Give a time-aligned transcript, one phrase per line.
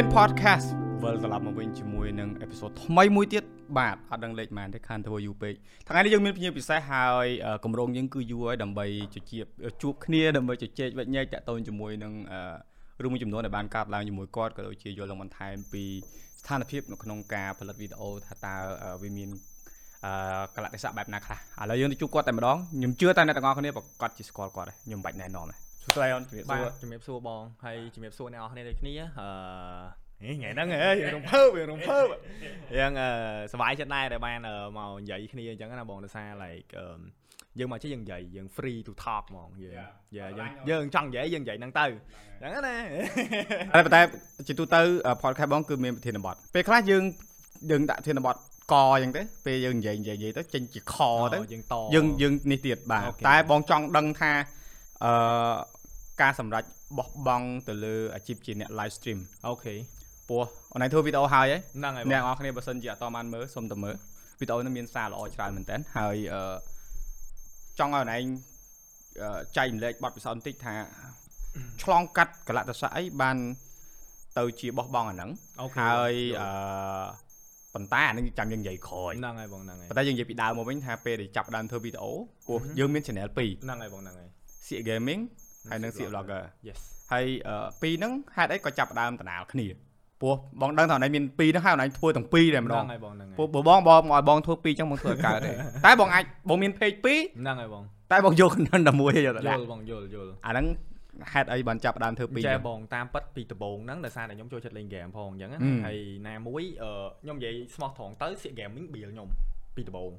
[0.00, 0.66] មាន podcast
[1.02, 3.44] វិលត្រឡប់មកវិញជាមួយនឹងអេពីសូតថ្មីមួយទៀត
[3.78, 5.54] បាទអត់ដឹងលេខប៉ុន្មានទេខានធ្វើយូរពេក
[5.88, 7.26] ថ្ងៃនេះយើងមានភ្ញៀវពិសេសហើយ
[7.64, 9.44] កម្រងយើងគឺយូរហើយដើម្បីជជែក
[9.82, 12.12] ជួបគ្នាដើម្បីជជែកវិញ្ញាតាក់ទងជាមួយនឹង
[13.02, 15.84] រឿងមួយចំនួនដែលបានកាត់ឡើងជាមួយគាត់ក៏ដូចជាយល់ឡើងបន្ថែមពី
[16.40, 18.54] ស្ថានភាពនៅក្នុងការផលិតវីដេអូថាតើ
[19.02, 19.28] វាមាន
[20.04, 20.12] អឺ
[20.56, 32.06] កលៈទេសៈបែបណាខ្លះឥឡូវយើងទៅជួបគាត់តែម្ដងខ្ញុំជឿតែអ្នកទាំងអស់គ្នាប្រកាសជាស្គាល់គាត់ហើយខ្ញុំមិនបាច់ណែនាំទេសួ ស្តីអូនជំរាបសួរជំរាបសួរបងហើយជំរាបសួរអ្នកនរគ្នាដូចគ្នាអឺថ្ងៃហ្នឹងហ៎យើងរំភើបយើងរំភើប
[32.78, 32.92] យើង
[33.52, 34.38] សប្បាយចិត្តដែរដែលបាន
[34.78, 36.70] មកនិយាយគ្នាអញ្ចឹងណាបងដោយសារ like
[37.58, 39.74] យើងមកជិះយើងនិយាយយើង free to talk ហ្មងយើង
[40.16, 41.84] យើងយើងចង់និយាយយើងនិយាយហ្នឹងទៅ
[42.42, 42.76] អញ្ចឹងណា
[43.74, 44.00] តែប៉ុន្តែ
[44.46, 44.80] ជាទូទៅ
[45.22, 47.02] podcast បងគឺមានប្រធានបទពេលខ្លះយើង
[47.70, 48.36] យើងដាក់ប្រធានបទ
[48.72, 50.94] កអញ្ចឹងទៅពេលយើងនិយាយនិយាយទៅចេញជាខ
[51.34, 54.32] ទៅយើងតយើងយើងនេះទៀតបាទតែបងចង់ដឹងថា
[55.04, 55.12] អឺ
[56.22, 56.64] ការសម្រេច
[56.98, 59.74] បោះបង់ទៅលើអាជីពជាអ្នក live stream អូខេ
[60.28, 63.94] ព្រោះអនឡាញធ្វើវីដេអូហើយហ្នឹងហើយអ្នកនរគ្នាបើសិនជាអត់តបានមើលសុំទៅមើល
[64.40, 66.56] វីដេអូនេះមានសារល្អច្រើនមែនតើហើយអឺ
[67.78, 68.22] ចង់ឲ្យអនឡាញ
[69.56, 70.74] ចែកម្លែកបទពិសោធន៍បន្តិចថា
[71.82, 73.36] ឆ្លងកាត់កលៈទេសៈអីបាន
[74.38, 75.30] ទៅជាបោះបង់អាហ្នឹង
[75.80, 76.48] ហើយអឺ
[77.74, 82.12] ប៉ុន្តែអានឹងចាំយើងនិយាយក្រោយហ្នឹងហើយបងហ្នឹងហើយប៉ុន្តែយើងនិយាយពីដើមមកវិញថាពេលដែលចាប់ដើមធ្វើវីដេអូ
[82.46, 84.28] ព្រោះយើងមាន channel 2ហ្នឹងហើយបងហ្នឹងហើយ
[84.68, 85.20] សៀក gaming
[85.70, 86.80] ហើយនឹងសៀក vlogger yes
[87.12, 87.26] ហើយ
[87.82, 89.66] ពីរហ្នឹងហេតុអីក៏ចាប់ដើមដណាលគ្នា
[90.22, 95.50] ព្រោះបងដឹងថាអនឡាញមាន2ហ្នឹងហើយអនឡាញធ្វើទាំងពីរតែម្ដងហ្នឹងហើយបងហ្នឹងព្រោះបងបងឲ្យបងធ្វើពីរចឹងបងធ្វើឲ្យកើតទេ
[95.86, 97.06] តែបងអាចបងមាន page 2
[97.40, 97.82] ហ្នឹងហើយបង
[98.12, 100.66] តែបងយក content តែមួយយកទៅដាក់យល់បងយល់យល់អាហ្នឹង
[101.32, 105.50] ហេតុអីបានចាប់ដើមធ្វើពីរចែបងតាមពិតពីដំបូងហ្នឹងដោយសារតែខ្ញុំចូលចិត្តលេងហ្គេមផងអញ្ចឹង
[105.86, 105.96] ហើយ
[106.28, 106.62] ណាមួយ
[107.22, 109.28] ខ្ញុំនិយាយស្មោះត្រង់ទៅសៀកហ្គេមវិញបៀលខ្ញុំ
[109.76, 110.12] ពីដំបូង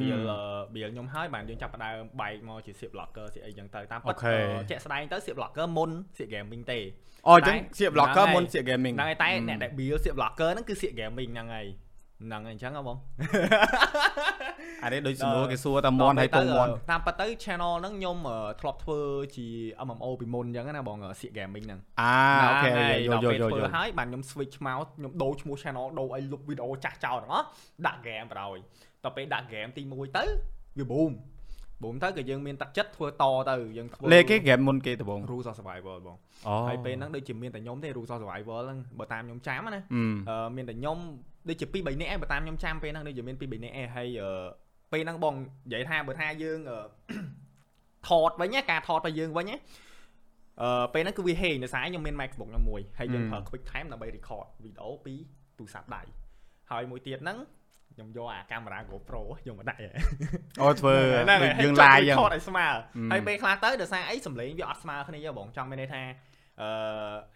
[0.00, 0.30] បៀល
[0.74, 4.14] បៀលខ្ញុំហើយបានយើងចាប់ផ្ដើមបែកមកជាសៀក blogger សៀកអីចឹងទៅតាមពិត
[4.70, 6.78] ជាក់ស្ដែងទៅសៀក blogger មុនសៀក gaming ទេ
[7.28, 11.66] អូចឹងសៀក blogger មុនសៀក gaming ហ្នឹងហើយតែអ្នកដែលបៀលសៀក blogger ហ្នឹងគឺសៀក gaming ហ្នឹងហើយ
[12.22, 12.98] ហ្នឹងហើយអញ្ចឹងហ៎បង
[14.82, 18.16] អានេះដូចសំណួរគេសួរតែមន់ហើយពងមន់តាមពិតទៅ channel ហ្នឹងខ្ញុំ
[18.60, 19.00] ធ្លាប់ធ្វើ
[19.36, 19.46] ជា
[19.86, 22.16] MMO ពីមុនអញ្ចឹងណាបងសៀក gaming ហ្នឹងអា
[22.50, 22.70] អូខេ
[23.06, 27.46] យល់យល់យល់យល់ហើយបានខ្ញុំ switch មកខ្ញុំដូរឈ្មោះ channel ដូរឲ្យលុបវីដេអូចាស់ចោលទាំងអស់
[27.86, 28.56] ដាក់ game បណ្ដោយ
[29.04, 30.24] តទៅពេលដាក់ game ទី1ទៅ
[30.78, 31.12] វា boom
[31.82, 36.16] boom ទៅក៏យើងមានទឹកចិត្តធ្វើតទៅយើងធ្វើលេខគេ game មុនគេដំបូង Rules of Survival បង
[36.68, 39.82] ហើយពេលហ្នឹងដូចជាមានតែខ្ញុំទេ Rules of Survival ហ្នឹងបើតាមខ្ញុំចាំណា
[40.28, 40.98] អឺមានតែខ្ញុំ
[41.48, 44.08] ដូចជា2 3នាក់ឯងបើតាមខ្ញុំចាំពេលហ្នឹងដូចជាមាន2 3នាក់ឯងហើយ
[44.92, 46.58] ពេលហ្នឹងបងនិយាយថាបើថាយើង
[48.08, 49.56] ថតវិញណាការថតរបស់យើងវិញណា
[50.62, 55.14] អឺពេលហ្នឹងគឺវាហេងដោយសារខ្ញុំមាន MacBook ខ្ញុំមួយហើយយើងប្រើ QuickTime ដើម្បី record វីដេអូពី
[55.58, 56.02] ទូរស័ព្ទដៃ
[56.70, 57.38] ហើយមួយទៀតហ្នឹង
[57.94, 59.80] ខ្ញុំយកអាកាមេរ៉ា GoPro យកមកដាក់
[60.62, 60.94] អូធ្វើ
[61.62, 62.66] យើង live យ៉ាងថតឲ្យស្មើ
[63.12, 66.02] ហើយពេលខ្លះទៅដោយសារអីសំឡេងវាអត់ស្មើគ្នាបងចង់មានន័យថា
[66.60, 66.68] អឺ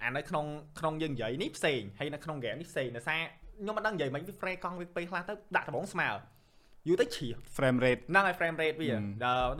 [0.02, 0.46] អានៅក្នុង
[0.78, 3.20] ក្នុងយើងនិយាយនេះផ្សេងហើយនៅក្នុង game នេះផ្សេងដោយសារ
[3.60, 6.08] ខ្ញុំមិនដឹងនិយាយមិនវា frame កង់វាពេលខ្លះទៅដាក់ដំបងស្មើ
[6.88, 8.90] យូរទៅជ្រះ frame rate ហ្នឹងហើយ frame rate វា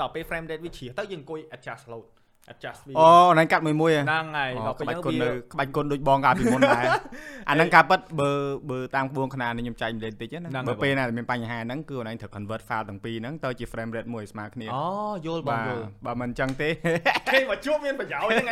[0.01, 2.07] ដល់ពេល frame rate វាជ្រះទៅយើងអង្គុយ adjust load
[2.53, 6.85] adjust វាអូហ្នឹងកាត់មួយមួយហ្នឹងហើយដល់ពេលហ្នឹងវាក្បាច់គុណដូចបងកាលពីមុនដែរ
[7.49, 8.31] អាហ្នឹងការពិតបើ
[8.71, 14.85] បើតាមក្បួនខ្នាតនេះខ្ញុំចែកលេងតិចណាបើពេលណាមានបញ្ហាហ្នឹងគឺអូនឯងត្រូវ convert file ទាំងពីរហ្នឹងទៅជា frame rate មួយស្មើគ្នាអូ
[15.27, 16.69] យល់បងយល់បើមិនអញ្ចឹងទេ
[17.33, 18.47] គេមកជួបមានប្រយោជន៍ហ្នឹង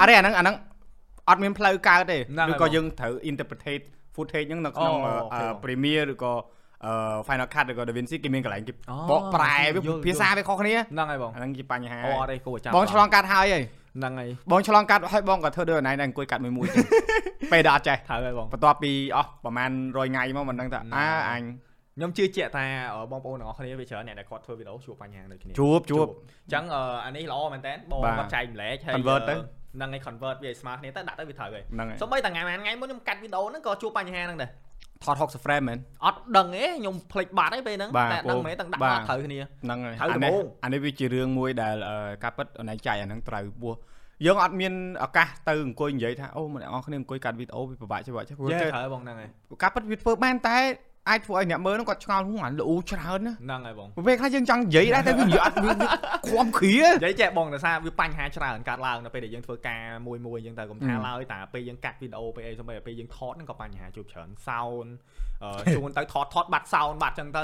[0.00, 0.56] អរេអាហ្នឹងអាហ្នឹង
[1.28, 2.18] អត់មានផ្លូវកើតទេ
[2.50, 3.84] ឬក៏យើងត្រូវ interpretate
[4.14, 4.94] footage ហ្នឹងនៅក្នុង
[5.62, 6.40] Premiere ឬក៏អឺ
[7.26, 8.72] Final Cut ឬក៏ DaVinci គេមានកន្លែងគេ
[9.10, 9.54] បកប្រែ
[10.06, 13.60] ភាសាវាខុសគ្នាហ្នឹងហើយបងហ្នឹងជាបញ្ហាអូអត់ទេគួរចាំបងឆ្លងកាត់ហើយហី
[13.98, 16.66] ហ្នឹងហើយបងឆ្លងកាត់ហើយបងក៏ធ្វើដូចអណៃដែរអង្គុយកាត់មួយមួយ
[17.52, 21.42] ពេលដល់អត់ចេះត្រូវហើយបងបន្ទាប់ពីអស់ប្រហែល100ថ្ងៃមកមិនដឹងថាអើអញ
[21.96, 22.64] ខ្ញុំជឿជាក់ថា
[23.10, 26.64] បងប្អូនទាំងអស់គ្នាវាច្រើនអ្នកដែលគាត់ធ្វើវីដេអូជួបបញ្ហាដូចគ្នាជួបជួបអញ្ចឹង
[27.06, 29.34] អានេះល្អមែនតើបងគាត់ចែកម្លែកហើយ convert ទៅ
[29.76, 34.50] ហ្នឹងហើយ convert វាឲ្យស្មើគ្នាទៅដាក់ទៅវាត្រូវហើយហ្នឹងហើយសូម្បីតែថ្ងៃថ្ងៃមុនខ្ញុំកាត់វីដេអូហ្នឹងក៏ជួបបញ្ហាហ្នឹងដែរ
[35.04, 40.32] ថត60 frame មែនអត់ដឹងទេខ្ញុំភ្លេចបាត់ហើយពេលហ្នឹងតែដឹងមែនទាំងដាក់អត់ត្រូវគ្នាហ្នឹងហើយអានេះ
[40.64, 41.76] អានេះវាជារឿងមួយដែល
[42.22, 43.74] ការពិតអនឡាញចែកអាហ្នឹងត្រូវពោះ
[44.26, 44.72] យើងអត់មាន
[45.04, 49.30] ឱកាសទៅអង្គុយនិយាយថាអូអ្នកនរគ្នាអង្គុយកាត់វីដេអូវាពិបាកច្បាស់ចេះព្រោះត្រូវបងហ្នឹងហើយ
[49.62, 50.56] ការពិតវាធ្វើបានតែ
[51.08, 55.72] អាចធ្វើឲ្យអ្នកមើលហ្នឹងគាត់ឆ្ងល់ហួអានលូច្រើនណាហ្នឹងហើយបងពេលខ្លះយើងចង់និយាយដែរតែវានិយាយអត់វា
[56.26, 64.86] ខ្វាំគ្រានិយាយចេះបងដោយសារវាបញ្ហាច្រើនកើតឡើងនៅពេលដែលយើងធ្វើការមួយមួយយើងទៅកុំថាឡើយតែពេលយើងកាត់វីដេអូពេលអីសូម្បីតែពេលយើងថតហ្នឹងក៏បញ្ហាជួបច្រើនសោន
[65.74, 67.42] ជួនទៅថតថតបាត់សោនបាត់ចឹងទៅ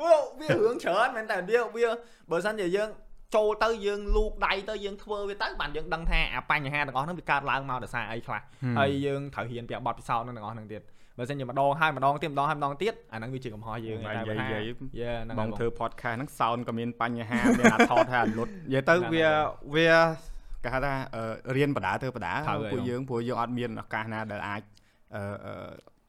[0.00, 1.88] វារឿងច្រើនមែនតែវាវា
[2.30, 2.90] បើសិនជាយើង
[3.36, 8.40] ចូលទៅយើងលូកដៃទៅយើងធ្វើវាទៅបានយើងដឹងថាអាបញ្ហាទាំងអស់ហ្នឹងវាកើតឡើងមកដោយសារអីខ្លះ
[8.78, 10.82] ហើយយើងត្រូវហ៊ានពីបទពិសោធន៍ហ្នឹងទាំងអស់ហ្នឹងទៀត
[11.18, 19.26] បើមិនជាម្ដងហើយម្ដងទៀតម្ដងហើយម្ដងទៀតអាហ្នឹងវាជាកំហុសយើងតែបើថាយេហ្នឹងបងធ្វើ podcast ហ្នឹង sound ក៏មានបញ្ហាមានអាថតហើយអាលុតនិយាយទៅវា
[19.74, 24.62] វាកគេហៅថាអឺរៀនបដាធ្វើបដាត្រូវហើយពួកយើងព្រោះយើងអត់មានឱកាសណាដែលអាច
[25.14, 25.54] អឺអឺ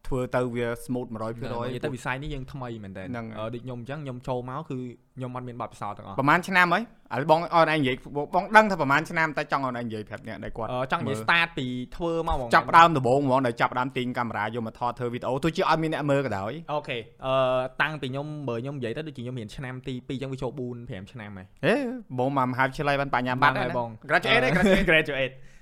[0.08, 4.78] ធ្វើទៅវា smooth 100%និយាយទៅវិស័យនេះយើងថ្មីមែនតើហ្នឹងហើយដូចខ្ញុំអញ្ចឹងខ្ញុំចូលមកគឺ
[5.20, 6.84] ខ្ញុំអត់មានបទពិសោធន៍ទាំងអស់ប្រហែលឆ្នាំហើយ
[7.14, 7.96] ឥឡូវបងអនឯងនិយាយ
[8.36, 17.34] បងដឹងថាប្រហែលឆ្នាំតែចង់អនឯងនិយាយប្រាប់អ្នកដែលគាត់អឺចង់និយាយមើល start ពីធ្វើមកហ្មងចាប់ផ្ដើមដំបូងហ្មងដែលចាប់ផ្ដើមទិញកាមេរ៉ាយកមកថតធ្វើវីដេអូទោះជាអត់មានអ្នកមើលក៏ដោយអូខេអឺ
[17.82, 21.76] តាំងពីខ្ញុំបើខ្ញុំនិយាយទៅដូចជាខ្ញុំរៀនឆ្នាំទី2អញ្ចឹងវាចូល4 5ឆ្នាំហើយហេ
[22.20, 25.59] បងមកមហាវិទ្យាល័យបានបញ្ញាបត្រហ្នឹងហើយហើយបង graduate ទេអឺ graduate graduate អឺ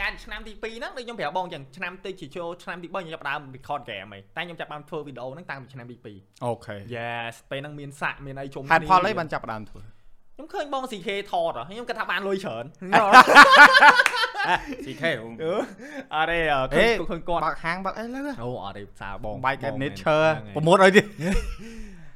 [0.00, 9.82] ការឆ្នាំទី2ហ្នឹងដូចខ្ញុំប្រាប់បងអញ្ចឹងឆ្នាំទីជាចូលឆ្នាំទី3ខ្ញុំចាប់ផ្ដើម record game ហើយតែខ្ញុំចាប់ផ្ដើមធ្វើវីដេអូហ្នឹងតាំងពីឆ្នាំទី2អូខេ Yes ពេលហ្នឹងមានសាក់មានអីជុំហេតុផលអីបានចាប់ផ្ដើមធ្វើ
[10.36, 12.64] ខ្ញុំឃើញបង CK ថតហ៎ខ្ញុំគិតថាបានលុយច្រើន
[14.84, 15.02] CK
[15.44, 15.54] អឺ
[16.14, 21.06] អរេអឺឃើញឃើញគាត់បើកហាងបើកអីលើអូអរេសារបង Bike បង and មែន Nature ហ្នឹងហើយប្រមូលឲ្យទៀត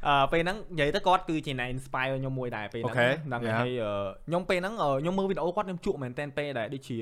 [0.07, 3.59] អឺពេលហ្នឹងនិយាយទៅគាត់គឺជាអ្នក inspire ខ្ញុំមួយដែរពេលហ្នឹង Okay, ហ្នឹង yeah.
[3.61, 3.93] ហើយអឺ
[4.29, 6.99] ខ្ញុំពេលហ្នឹងអឺខ្ញុំមើលវីដេអូគាត់ខ្ញុំជក់មែនតែនពេលដែរដូចជា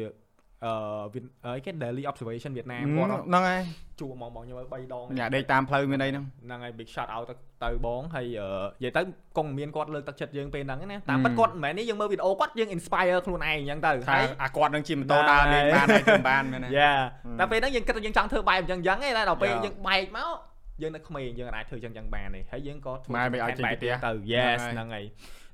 [0.66, 0.74] អឺ
[1.12, 3.62] វីដអីគេ daily observation វៀតណាមគាត់ហ្នឹងហើយ
[4.00, 7.34] ជក់ហ្មងបងខ្ញុំឲ្យ3ដងញ៉ាដេកតាមផ្លូវមានអីហ្នឹងហ្នឹងហើយ big shot out ទៅ
[7.64, 8.48] ទៅបងហើយអឺ
[8.80, 9.02] និយាយទៅ
[9.36, 11.24] គង់មានគាត់លើកទឹកចិត្តយើងពេលហ្នឹងណាតាម Mm.
[11.24, 16.92] ពិតគាត់មិនមែននេះយើងមើលវីដេអូគាត់យើង inspire ខ្លួនឯងអញ្ចឹងទៅថាហើយអាគាត់នឹងជិះម៉ូតូដើរលេងបានហើយធ្វើបានមែនទេយ៉ា
[17.26, 17.38] Mm.
[17.40, 19.62] តែពេលហ្នឹងយើងគិតថាយើងចង់ធ្វើបែបអញ្ចឹងអញ្ចឹងឯងតែដល់ពេល Yeah.
[19.64, 20.36] យើងបែកមក
[20.82, 25.04] យើងនៅក្មេងយើងអាចធ្វើអញ្ចឹងអញ្ចឹងបានទេហើយយើងក៏ធ្វើម៉ែមិនឲ្យចេញពីផ្ទះទៅ Yes ហ្នឹហ្នឹងងហើយហើយ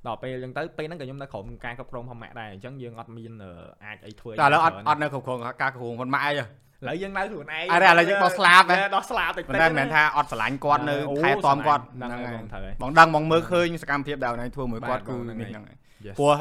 [0.06, 3.50] ដល់ពេលអញ្ចឹងទៅពេលហ្នឹងក៏ខ្ញុំនៅក្រុមការគ្រប់គ្រងផងម៉ាក់ដែរអញ្ចឹងយើងអត់មានអឺ
[3.84, 6.46] អាចអីធ្វើតែឥឡូវអត់អត់នៅគ្រប់គ្រងការគ្រប់គ្រងប៉ុនម៉ាក់អីទេឥ
[6.88, 15.76] ឡូវយើងនៅខ្លួនឯងអរេឥឡូវយើងដោះស្លាប់ហ៎យ៉ាដោះស្លាប់តិចប៉ុន្តែមិនមែនថាអត់ស្រឡាញ់គាត់នៅអូថែទាំគាត់ហ្នឹងហើយហើយបងត្រូវហើយបងដឹងបងមើលឃើញសកម្មភាពដែលអូនឯងធ្វើមួយគាត់បាទគឺបងហ្នឹងនេះហើយហ្នឹងហើយ
[16.06, 16.34] Yes ព្រោះ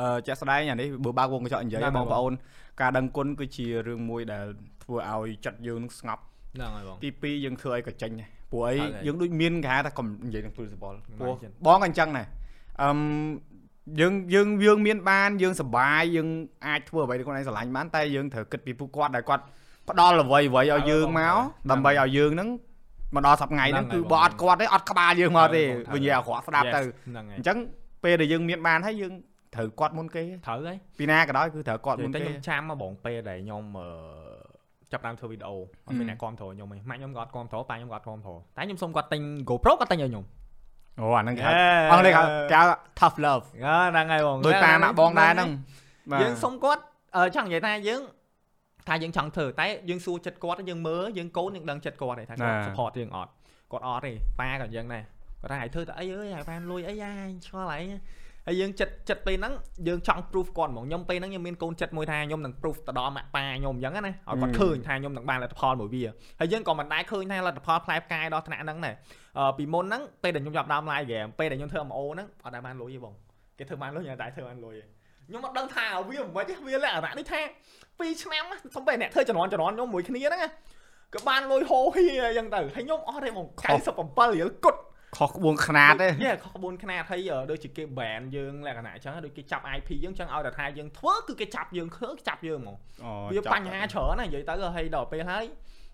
[0.00, 2.32] អឺជាក់ស្ដែងអានេះបើបើកវងកញ្ចក់និយាយហ្នឹងហើយបងប្អូន
[2.80, 4.44] ការដឹងគុណគឺជារឿងមួយដែល
[4.84, 6.22] ធ្វើឲ្យចិត្តយើងនឹងស្ងប់
[6.54, 12.26] ហ្នឹងហើយបងទី2យើងធ្វើឲ្យកញ្ចេញដែរព្រោះអីហើយយើងដូចមានគេហៅថាកុំនិយាយនឹង principle ហ្នឹងព្រោះចឹងបងក៏អញ្ចឹងដែរ
[12.82, 12.98] អឹម
[14.00, 16.28] យើងយើងយើងមានបានយើងសប្បាយយើង
[16.66, 19.42] អាចធ្វើអ្វីដែលខ្លួនឯងស្រឡាញ់បានតែយើងត្រូវគិតពីពួកគាត់ដែលគាត់
[19.88, 21.36] ផ្ដល់អ្វីអ្វីឲ្យយើងមក
[21.70, 22.48] ដើម្បីឲ្យយើងហ្នឹង
[23.14, 25.62] មកដល់សប្ថ្ងៃហ្នឹងគឺបើអត់គាត់ទេអត់ក្បាលយើងមកទេ
[25.94, 27.58] វិញនិយាយអាក្រក់ស្ដាប់ទៅហ្នឹងហើយអញ្ចឹង
[28.04, 29.12] ពេលដែលយើងមានបានហើយយើង
[29.54, 33.88] ត្រូវគាត់មុនគេត្រូវហើយពីណាក៏ដោយគឺត្រូវគាត់និមុយាយនទៅគេខ្ញុំចាំមកបងពេលដែលខ្ញុំអឺ
[34.92, 35.56] ចាប់ផ្ដើមធ្វើវីដេអូ
[35.86, 40.24] អត់មានអ្នកគ្រប់គ្រងខ្ញុំទេម៉ាក់ខ្ញុំក៏អត់គ្រប់គ្រងប៉ាខ្ញុំក៏អត់គ្រប់គ្រងតែខ្ញុំសុំគាត់ទិញ GoPro គាត់ទិញឲ្យខ្ញុំ
[41.00, 41.52] អូអាហ្នឹងគេហៅ
[41.92, 42.64] អង់គ្លេសគេហៅគេហៅ
[43.00, 45.50] tough love អឺហ្នឹងហើយបងដោយប៉ាម៉ាក់បងដែរហ្នឹង
[46.12, 46.82] បាទយើងសុំគាត់
[47.16, 48.00] អឺចង់និយាយថាយើង
[48.88, 53.30] ថាយើងចង់ធ្វើតែយើងសួរចិត្តគាត់យើងមើលយើងកូនយើងដឹងចិត្តគាត់ទេថាគាត់ support យើងអត់
[53.72, 55.04] គាត់អត់ទេប៉ាក៏អញ្ចឹងដែរ
[55.40, 57.10] គាត់ថាឲ្យធ្វើទៅអីអើយឲ្យបានលុយអីយ៉ា
[57.46, 57.82] ឆ្ងល់អី
[58.46, 59.52] ហើយយើងចិត្តចិត្តពេលហ្នឹង
[59.88, 66.04] យើងចង់ proof គាត់ហ្មងខ្ញុំពេលហ្នឹងខ្ញុំមានកូនចិត្តមួយថាខ្ញុំនឹង proof ទៅដល់ម៉ាក់ប៉ាខ្ញុំអញ្ចឹងណាឲ្យគាត់ឃើញថាខ្ញុំនឹងបានលទ្ធផលមួយវា
[66.40, 68.94] ហើយយើងក៏មិនដែរឃើញថាលទ្ធផលផ្លែផ្កាយដល់ថ្នាក់ហ្នឹងដែរ
[69.38, 73.14] អឺពីមុនហ្នឹងពេលដែលខ្ញុំចាប់ដើម live game ពេលដែលខ្ញុំធ្វើ MO ហ្នឹងអត់ដែរបានលុយទេបង
[73.58, 74.84] គេធ្វើបានលុយខ្ញុំតែធ្វើបានលុយទេ
[75.28, 77.40] ខ្ញុំអត់ដឹងថាវាមិនខ្មិចទេវាលក្ខណៈនេះថា
[77.80, 80.50] 2ឆ្នាំណាសំបីអ្នកធ្វើជំនាន់ជំនាន់ខ្ញុំមួយគ្នាហ្នឹងណា
[81.14, 83.46] ក៏បានលុយហូហៀអញ្ចឹងទៅហើយខ្ញុំអស់ទេបង
[83.90, 84.80] 97រៀលគត់
[85.16, 95.44] ខុសក្បួនខ្នាតទេយេខុសក្បួនខ្នាតហើយអឺដូចជាគេ ban យើងលក្ខណៈអញ្ចឹងដូចគេចាប់ IP យើងអញ្ចឹងឲ្យតែថាយើងធ្វើគឺគេចាប់យើងឃើញចាប់យើងហ្មងអូវាបញ្ហាច្រើនណាស់និយាយទៅហើយដល់ពេលហើយ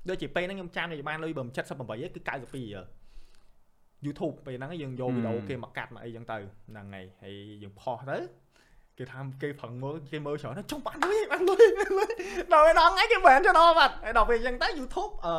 [0.08, 6.36] ដូចជាពេលហ្នឹងខ្ញុំចាំខ្ញុំបានលុយបើមិន78ទេគឺ92 YouTube ពេលហ្នឹងយើងយកវីដេអូគេមកកាត់មកអីចឹងទៅ
[6.70, 8.18] ហ្នឹងហើយហើយយើងផុសទៅ
[8.98, 12.10] គេថាគេប្រឹងមើលគេមើលច្រើនចុះបានលុយបានលុយបានលុយ
[12.52, 15.34] ដល់ពេលដល់ថ្ងៃគេបានចោលបាត់ហើយដល់ពេលចឹងទៅ YouTube អឺ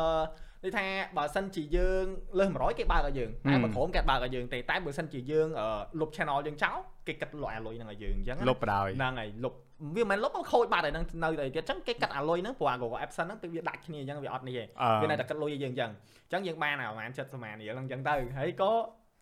[0.64, 2.04] និយាយថាបើសិនជាយើង
[2.38, 5.66] លើស100គេបើកឲ្យយើងតែបើក្រុមគេបើកឲ្យយើងទេតែបើសិនជាយើងអឺ
[6.00, 9.54] លុប channel យើងចោលគេកាត់លុយអាលុយហ្នឹងឲ្យយើងអញ្ចឹងណាលុបបដ ாய் ហ្នឹងហើយលុប
[9.96, 15.90] វាមិនមែនលុបមកខូចបាត់ហើយហ្នឹងនៅតែទៀតអញ្ចឹងគេកាត់អាលុយហ្នឹងព្រោះអា Google Adsense ហ្នឹងពេលវាដាច់គ្នាអញ្ចឹងវាអត់នេះទេអឺវានៅតែកាត់លុយឲ្យយើងអញ្ចឹង
[16.26, 18.72] អញ្ចឹងយើងបានអាប្រហែល70ម៉ានរៀលហ្នឹងអញ្ចឹងទៅហើយក៏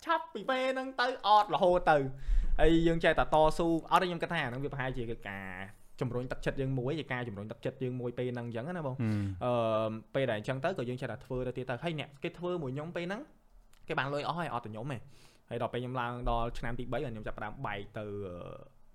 [0.05, 1.97] ឆាប់ពីពេលហ្នឹងទៅអត់រហូតទៅ
[2.61, 5.49] ហើយយើងចេះតែតស៊ូអត់ទេខ្ញុំគិតថាអាហ្នឹងវាប្រហែលជាការ
[6.03, 8.97] ជំរុញទឹកចិត្តយើងមួយជាការជំរុញទឹកចិត្តយើងមួយពេលហ្នឹងអញ្ចឹងណាបង
[9.45, 13.21] អឺពេលដែលអញ្ចឹងទៅក៏យើងចេះតែធ្វើទៅទៀតទៅហើយអ្នកគេធ្វើមួយខ្ញុំពេលហ្នឹង
[13.89, 14.99] គេបានលុយអស់ហើយអត់ទៅខ្ញុំទេ
[15.51, 18.37] ហើយដល់ពេលខ្ញុំឡើងដល់ឆ្នាំទី3ហើយខ្ញុំចាប់ផ្ដើមបែកទៅអឺ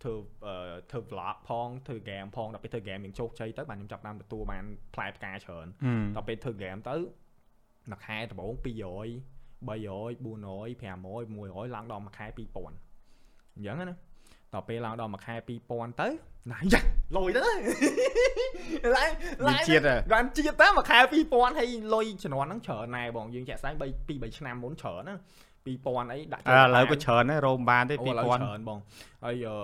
[0.04, 0.56] ធ្វើអឺ
[0.92, 4.64] ធ្វើ vlog ផងធ្វើ game ផងដល់ពេលធ្វើ game យើងជោគជ័យទៅបានខ្ញុំចាប់ផ្ដើមទទួលបាន
[4.96, 5.68] ផ្លែផ្កាច្រើន
[6.16, 6.96] ដល់ពេលធ្វើ game ទៅ
[7.92, 8.68] មួយខែដំបូង200
[9.68, 12.38] 300 400 500 100ឡើងដល់មួយខែ2000
[12.68, 13.96] អញ្ចឹងណា
[14.54, 15.36] ដល់ពេលឡើងដល់មួយខែ
[15.68, 16.10] 2000ទៅ
[16.52, 16.82] ណាយ៉ា
[17.18, 17.60] លុយទៅឡើង
[18.94, 19.06] វា
[19.48, 20.98] ឡើងជាតិហ៎បានជាតិទៅមួយខែ
[21.30, 25.16] 2000ហើយលុយជំនាន់ហ្នឹងច្រើនណែបងយើងចាក់ស្ដែង3 2 3ឆ្នាំមុនច្រើនណា
[25.68, 28.80] 2000អីដាក់ឥឡូវក៏ច្រើនដែររោមបានទេអូឥឡូវ2000ច្រើនបង
[29.24, 29.58] ហើយអឺ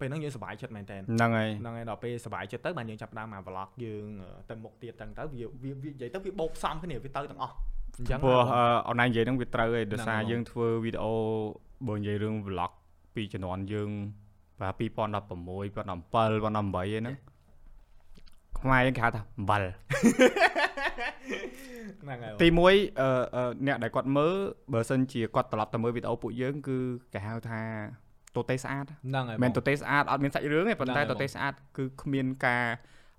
[0.00, 4.06] ពេលហ្នឹងយើងសប្បាយចិត្តមែនតើហ្នឹងហើយហ្នឹងហើយដល់ពេលសប្បាយចិត្តទៅបានយើងចាប់ផ្ដើមមក vlog យើង
[4.50, 7.54] ទៅមុខទៀតចឹងទៅវាវាវានិយាយទៅវាបោកផ្សំគ្នាវាទៅទាំងអស់
[7.98, 11.14] អញ្ចឹងព្រោះអឺអនឡាញនិយាយហ្នឹងវាត្រូវឯងដោយសារហ្នឹងហើយយើងធ្វើវីដេអូ
[11.88, 12.72] បើនិយាយរឿង vlog
[13.14, 13.90] ពីជំនាន់យើង
[14.60, 17.16] បាទ2016 2017 2018ហ្នឹង
[18.60, 19.62] ខ្មែរយើងគេហៅថាអំបិល
[22.02, 22.74] ហ្នឹងហើយទី1អឺ
[23.36, 24.34] អឺអ្នកដែលគាត់មើល
[24.72, 26.78] បើសិនជាគាត់ត្រឡប់ទៅមើលវីដេអូពួកយើងគឺ
[27.12, 27.60] គេហៅថា
[28.36, 32.64] តូតេស្អាតហ្នឹងហើយមិនមែនតូតេស្អាតអត់មានសាច់រឿងទេប៉ុន្តែហ្នឹងហើយតូតេស្អាតគឺគ្មានការ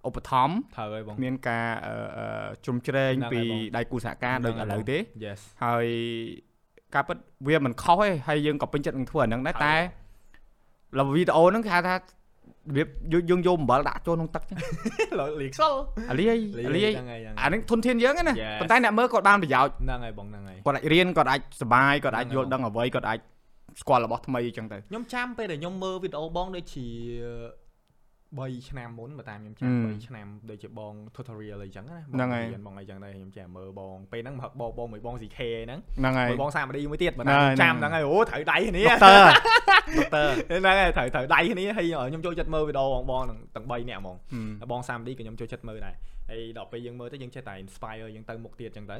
[0.07, 5.87] ឧបត្ថម្ភត្រូវហើយបងគ្មានការអឺអឺជ្រុំជ្រែងហ្នឹងហើយពីបងដៃគូសហការដូចហ្នឹងឥហើយឡូវទេ yes ហើយ
[6.95, 7.17] ការពិត
[7.47, 9.75] វាមិនខុសទេហើយយើងក៏ពេញចិត្តនឹងធ្វើអាហ្នឹងដែរហើយតែ
[10.97, 11.99] លវីដេអូហ្នឹងគេហៅថារ
[12.75, 14.57] បៀបយើងយើងយកអំបិលដាក់ចូលក្នុងទឹកចឹង
[15.41, 15.73] លីខ្សល
[16.09, 23.19] អាលីអាលីហ្នឹងហើយហ្នឹងអាហ្នឹងធនធានយើងហ្នឹងណា Yes ប៉ុន្តែអ្នកមើលគាត់បានប្រយោជន៍ហ្នឹងហើយបងហ្នឹងហើយគាត់អាចរៀនគាត់អាចសប្បាយគាត់អាចហ្នឹងយហើយល់ដឹងអ្វីគាត់អាច
[23.81, 26.87] ស្គាល់របស់ថ្មីអញ្ចឹងទៅខ្ញុំចាំពេលដែលខ្ញុំមើលវីដេអូបងដូចជា
[28.39, 39.17] 3ឆ្នាំមុនបើតាមខ្ញុំចាំហឹម3ឆ្នាំដូចជាបង tutorial អីចឹងណាហ្នឹងហើយរៀនបងអីចឹងដែរខ្ញុំចាំមើលបងពេលហ្នឹងមកបងបងមួយបង CK ហ្នឹងហ្នឹងហើយមួយបងសាមឌីមួយទៀតបើហ្នឹងតាមហើយចាំហ្នឹងហ្នឹងហើយអូត្រូវដៃគ្នាដុកទ័រ
[39.97, 45.95] ដុកទ័រហ្នឹងហើយត្រូវត្រូវដៃគ្នាហើយខ្ញុំចូលចិត្តមើលវីដេអូបងបងហ្នឹងទាំង3នាក់ហ្មងហឹមហើយបងសាមឌីក៏ខ្ញុំចូលចិត្តមើលដែរ
[46.29, 48.97] ហើយដល់ពេលយើងមើលទៅយើងចេះតែ inspire យើងទៅមុខទៀតចឹងទៅ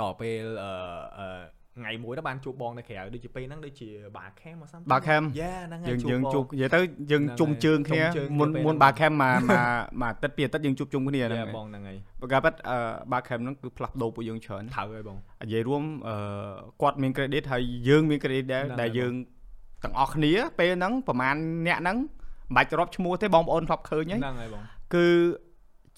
[0.00, 0.70] ដល់ពេលអឺ
[1.18, 3.88] អឺ ថ្ងៃមួយទៅបានជួបបងនៅក្រៅដូចជាពេលហ្នឹងដូចជា
[4.18, 12.76] បាខេមមកសាំបាខេមយ៉ាហ្នឹងហើយយើងជួបយើងបងជួបនិយាយទៅយើងហ្នឹងជុំហើយជើងគ្នាជុំជើងគ្នាមុនពេលមុនហ្នឹងបាខេមមកមកមកអាទិត្យពីរអាទិត្យយើងជួបជុំគ្នាហ្នឹងយ៉ាហើយបងហ្នឹងហើយបើការពិតអឺ
[13.12, 16.16] បាខេមហ្នឹងគឺផ្លាស់ប្ដូរពួកយើងច្រើនត្រូវហើយបងនិយាយរួមអឺ
[16.82, 19.12] គាត់មាន credit ហើយយើងមាន credit ដែរហ្នឹងហើយដែលយើង
[19.84, 21.36] ទាំងអស់គ្នាពេលហ្នឹងប្រហែល
[21.66, 24.62] អ្នកហ្នឹងមិនបាច់រាប់ឈ្មោះទេបងប្អូនធ្លាប់ឃើញហើយហ្នឹងហើយបង
[24.94, 25.06] គឺ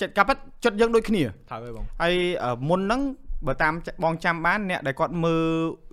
[0.01, 2.15] ចិត្តការពិតចិត្តយើងដូចគ្នាត្រូវហើយបងហើយ
[2.45, 3.01] អឺមុនហ្នឹង
[3.47, 3.73] បើតាម
[4.05, 5.49] បងចាំបានអ្នកដែលគាត់មើល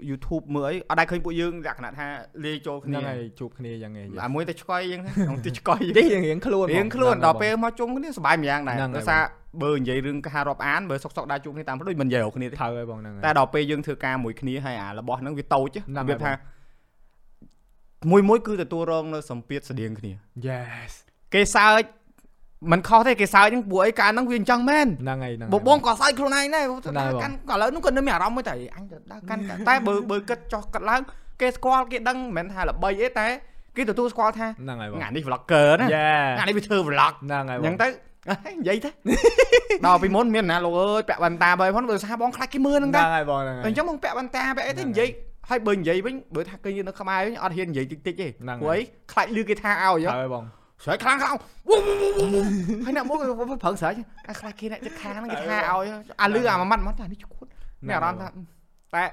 [0.10, 2.08] YouTube មើលអីអត់ដែលឃើញពួកយើងលក្ខណៈថា
[2.46, 9.22] លាយចូលគ្នាហ្នឹងហើយជួបគ្នាយ៉ាងហ្នឹងអាមួយទៅឆ្កយយើងហ្នឹងទៅឆ្កយនេះរៀងខ្លួនរៀងខ្លួនដល់ពេលមកជុំគ្នាសប្បាយម្យ៉ាងដែរហ្នឹងហើយដោយសារ
[9.64, 16.34] បើនិយាយរឿងការរាប់អានបើសុកសុកដែរជួបគ្នាតាមផ្លូវដូចមិននិយាយរកគ្នាទេត្រូវហើយបងហ្នឹងហើយតែដល់ពេលយើងធ្វើការមួយគ្នាហើយអារបស់ហ្នឹងវាតូចហ្នឹងវាហើយថា
[18.12, 20.12] មួយមួយគឺទទួលរងនៅសម្ពាធស្តៀងគ្នា
[20.48, 20.92] yes
[21.34, 21.84] គេសើច
[22.70, 31.02] មិនខុសទេគេសើចហ្នឹងពួកអីការហ្នឹងវាអញ្ចឹងមែនហ្នឹងហើយហ្នឹងបបងក៏សើចខ្លួនឯងដែរហ្នឹងហើយបងកាន់ឥឡូវហ្នឹងគាត់នៅមានអារម្មណ៍មួយតែអញទៅដើរកាន់កាន់តែបើបើគិតចោះកាត់ឡើង
[31.42, 33.28] គេស្គាល់គេដឹងមិនមែនថាល្បីអីតែ
[33.78, 37.88] គេទទួលស្គាល់ថាហ្នឹងហើយបងថ្ងៃនេះ vlogger ណា yeah ថ្ងៃនេះវាធ្វើ vlog ហ្នឹងហើយអបងញ្ចឹងទៅ
[38.30, 38.90] អេនិយាយទៅ
[39.86, 45.10] ដល់ពីមុនមានណាលោកអើយពាក់វ៉ាន់តាបើផងបើថាបងខ្លាចគេមើលហ្នឹងហ្នឹតាងហើយបងហ្នឹងហើយអញ្ចឹងបងពាក់វ៉ាន់តាពាក់អីទៅហ្នឹងនិយាយ
[45.50, 50.44] ហើយបើនិយាយវិញបើថាគេនៅខ្មែរវិញអត់ហ៊ាននិយាយតិចតិចទេហ្នឹងព្រោះអីខ្លាចលឺគេថាឲ្យហ៎ត្រូវហើយបង
[50.84, 51.34] ស្រែកខ្លាំងខ្លាំង
[51.70, 52.44] វូវូវូវូ
[52.86, 53.94] ហើយអ្នកមកគេប្រឹងស្រែក
[54.28, 55.88] អាខ្លាចគេអ្នកចិត្តខាងហ្នឹងគេថាឲ្យ
[56.22, 57.48] អាលឺអាមួយម៉ាត់ម៉ាត់ថានេះឈួត
[57.88, 59.04] មានអារម្មណ៍ថាតែ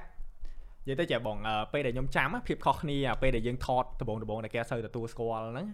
[0.87, 5.67] និយាយទៅចេះបងអឺពេលដែលខ្ញុំចាំណាភាពខុសគ្នាអាពេលដែលយើងថតដំបងដំបងដែលគេអត់សូវទទួលស្គាល់ហ្នឹង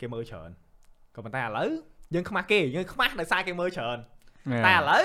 [0.00, 0.50] គេមើលច្រើន
[1.14, 1.70] ក៏ប៉ុន្តែឥឡូវ
[2.14, 3.98] យើងខ្មាស់គេយើងខ្មាស់ដោយសារគេមើលច្រើន
[4.66, 5.04] តែឥឡូវ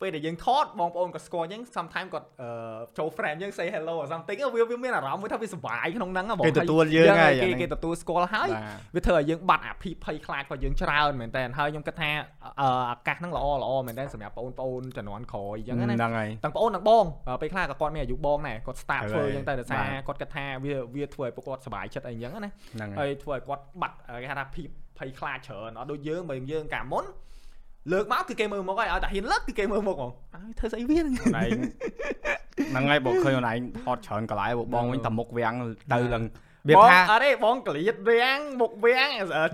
[0.00, 2.48] ពេលដែលយើងថតបងប្អូនក៏ស្គាល់យើង sometimes គាត់អឺ
[2.98, 8.60] ចូល friend យើង say hello or something វាវាមានអារម្មណ៍មួយថាវាសុបាយក្នុងហ្នឹងហ៎បងគេទទួលយើងហើយគេអាហ្នឹងគេទទួលស្គាល់ហើយបា
[8.90, 12.10] ទវាធ្វើឲ្យយើងបាត់អាភិបភ័យខ្លាចរបស់យើងច្រើនមែនតើហើយខ្ញុំគិតថា
[12.60, 27.04] អឺឱកាសហ្នឹងល្អល្អមែនតើសម្រាប់បងប្អូនជំនាន់ក្រោយអញ្ចឹងណាហ្នឹងហើយទាំងបងអូនទាំងបងអឺពេលខ្លះក៏គាត់មានអាយុបងដែរគាត់ start ត្រូវធ្វើហើយអញ្ចឹងទៅដោយសារបាទគាត់គិតថាវាវាធ្វើឲ្យពួកគាត់សុបាយចិត្តអីអញ្ចឹងណាហ្នឹងហើយហើយធ្វើឲ្យគាត់បាត់គេហៅថាភាពភ័យខ្លាចច្រើនអត់ដូចយើងបើយើងកាលមុន
[27.92, 31.50] លើកមកគឺគេមើលមុខហើយឲ្យតែហ៊ានលើកគឺគេមើលមុខហ្មងហើយធ្វើស្អីវាហ្នឹងខ្លួនឯង
[32.70, 35.54] ហ្នឹងហើយបងឃើញខ្លួនឯងថតច្រើនកន្លែងបងវិញតែមុខវាំង
[35.92, 36.24] ទៅឡើង
[36.68, 39.08] វាបងថាអត់ទេបងកលៀតវាំងមុខវាំង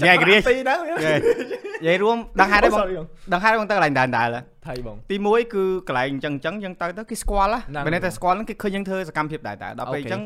[0.07, 4.29] ញ៉ែករាជទីហ្នឹងនិយាយរួមដឹងហេតុទេបង sorry បងដឹងហេតុទេបងទៅកន្លែងដែរដែរ
[4.67, 10.09] ថៃបងទី1គឺកន្លែងអញ្ចឹងអញ្ចឹងយើងទៅទៅគេស្គាល់ហ្នឹងណាមិនតែស្គាល់ហ្នឹងគេឃើញយើងធ្វើសកម្មភាពដែរតែដល់ពេលអ Okay.
[10.09, 10.23] ញ្ចឹង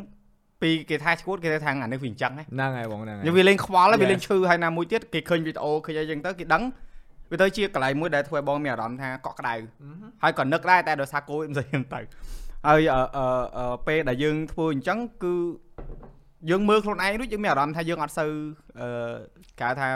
[0.62, 4.11] ពីគេថាឈួតគេថាថាអានេះវាអញ្ចឹងហ៎ហ្នឹងហើយបងហ្នឹងហើយយើងវាលេងខ្វល់ហើយវា Yes.
[4.12, 6.62] លេងឈឺហើយណាមួយទៀតគេឃើញវីដេអូឃើញអីចឹងទៅគេដឹង
[7.35, 12.00] វាទៅជាកន្លែងមួយដែលធ្វើឲ្យបងមានអារម្មណ៍ថាកក់ក្ដៅអឺហឹមហើយក៏នឹកដែរតែដោយសារគោមិនស្អីហ្នឹងទៅ
[12.67, 13.26] ហើយអឺអឺ
[13.59, 15.35] អឺពេលដែលយើងធ្វើអញ្ចឹងគឺ
[16.50, 18.31] យើងមើលខ្លួនឯងរួចយើងមានអារម្មណ៍ថាយើងអត់សូវ
[18.81, 19.14] អឺ
[19.61, 19.88] គេហៅថា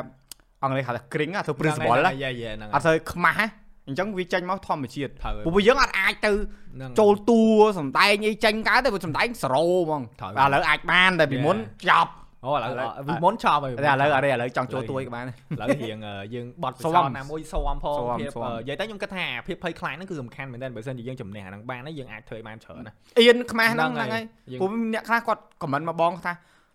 [0.63, 3.47] អង់គ្លេសហៅថា cring ហ៎ធ្វើ principle ហ្នឹងណាហើយយ៉ាយ៉ាហ្នឹងអត់សូវខ្មាស់ហ៎
[3.89, 7.43] អញ្ចឹងវាចេញមកធម្មជាតិត្រូវហើយព្រោះពួកយើងអត់អាចទៅហ្នឹងចូលតួ
[7.79, 11.57] សំដែងអីចេញកើតទេព្រោះសំដែងសរោហ្មងត្រូវតែឥឡូវអាចបានតែពីមុន
[11.91, 12.13] ចប់
[12.45, 26.33] អូឥឡូវឥឡូវវិមុនចប់ហើយតែឥឡូវអត់ទេឥឡូវចង់ចូលតួឯក៏បានឥឡូវរៀងអឺយើងបត់ពិស៊ាសោំធន៍ណាមួយស៊ាំផងស៊ាំភាពស៊ាំអឺនិយាយទៅខ្ញុំគិតថាភាពភ័យខ្លាចហ្នឹងគឺសំខាន់មែនទែនបើសិនជាយើងជំនះអាហ្នឹងបានហើយយើងអាចធ្វើឲ្យបានច្រើនណាអៀនខ្មាស់ហ្នឹងហ្នឹងហ្នឹងហើហើយយយើងព្រោះអ្នកខ្លះគាត់ខមមិនមកបងថា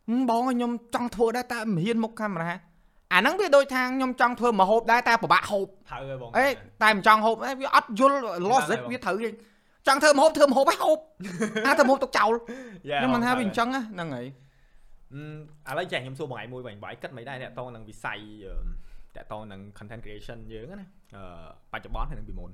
[0.10, 2.58] ហឹមបងខ្ញុំចង់ធ្វើដែរតែមិនហ៊ានមុខកាមេរ៉ា
[3.14, 6.48] អាហ្នឹងវាដូចថាខ្ញុំចង់ធ្វើមកហូបដែរតែពិបាកហូបត្រូវហើយបងអេ
[6.84, 8.18] តែមិនចង់ហូបអេវាអត់យល់
[8.50, 9.34] lost ហ្នឹង it ហើយបងវាត្រូវយើង
[9.88, 11.00] ចង់ធ្វើមកហូបធ្វើមកហូបឲ្យហូប
[11.68, 12.32] អាធ្វើមកហូបទុកចោល
[12.90, 14.43] យ៉ាខ្ញុំមិនថាបងវាអញ្ចឹងណាហ្នឹងហើយអឺ
[15.70, 18.54] ឥឡូវចាខ្ញុំសួរបងឯងមួយវិញបងឯងគិតមិនដែរតាក់ទងនឹងវិស័យអឺ
[19.16, 21.24] តាក់ទងនឹង content creation យើងណាអឺ
[21.74, 22.52] បច្ចុប្បន្នហើយនឹងពីមុន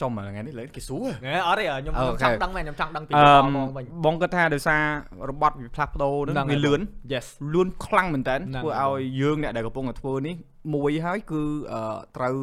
[0.00, 3.22] ចំថ្ងៃនេះលើគេស្រួលហ៎អត់ទេខ្ញុំអូខ្ញុំខេចង់ដឹងមែនខ្ញុំចង់ដឹងពីអឺ
[3.56, 4.82] បងវិញបងគាត់ថាដោយសារ
[5.30, 6.80] របត់វាផ្លាស់ប្ដូរហ្នឹងហ្នឹងហើយវាលឿន
[7.12, 10.34] yes លឿនខ្លាំងមែនតើហ្នឹងធ្វើហើយឲ្យយើងអ្នកដែលកំពុងតែធ្វើនេះ
[10.74, 11.42] មួយហើយគឺ
[11.72, 11.80] អឺ
[12.16, 12.36] ត្រូវ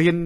[0.00, 0.16] រៀន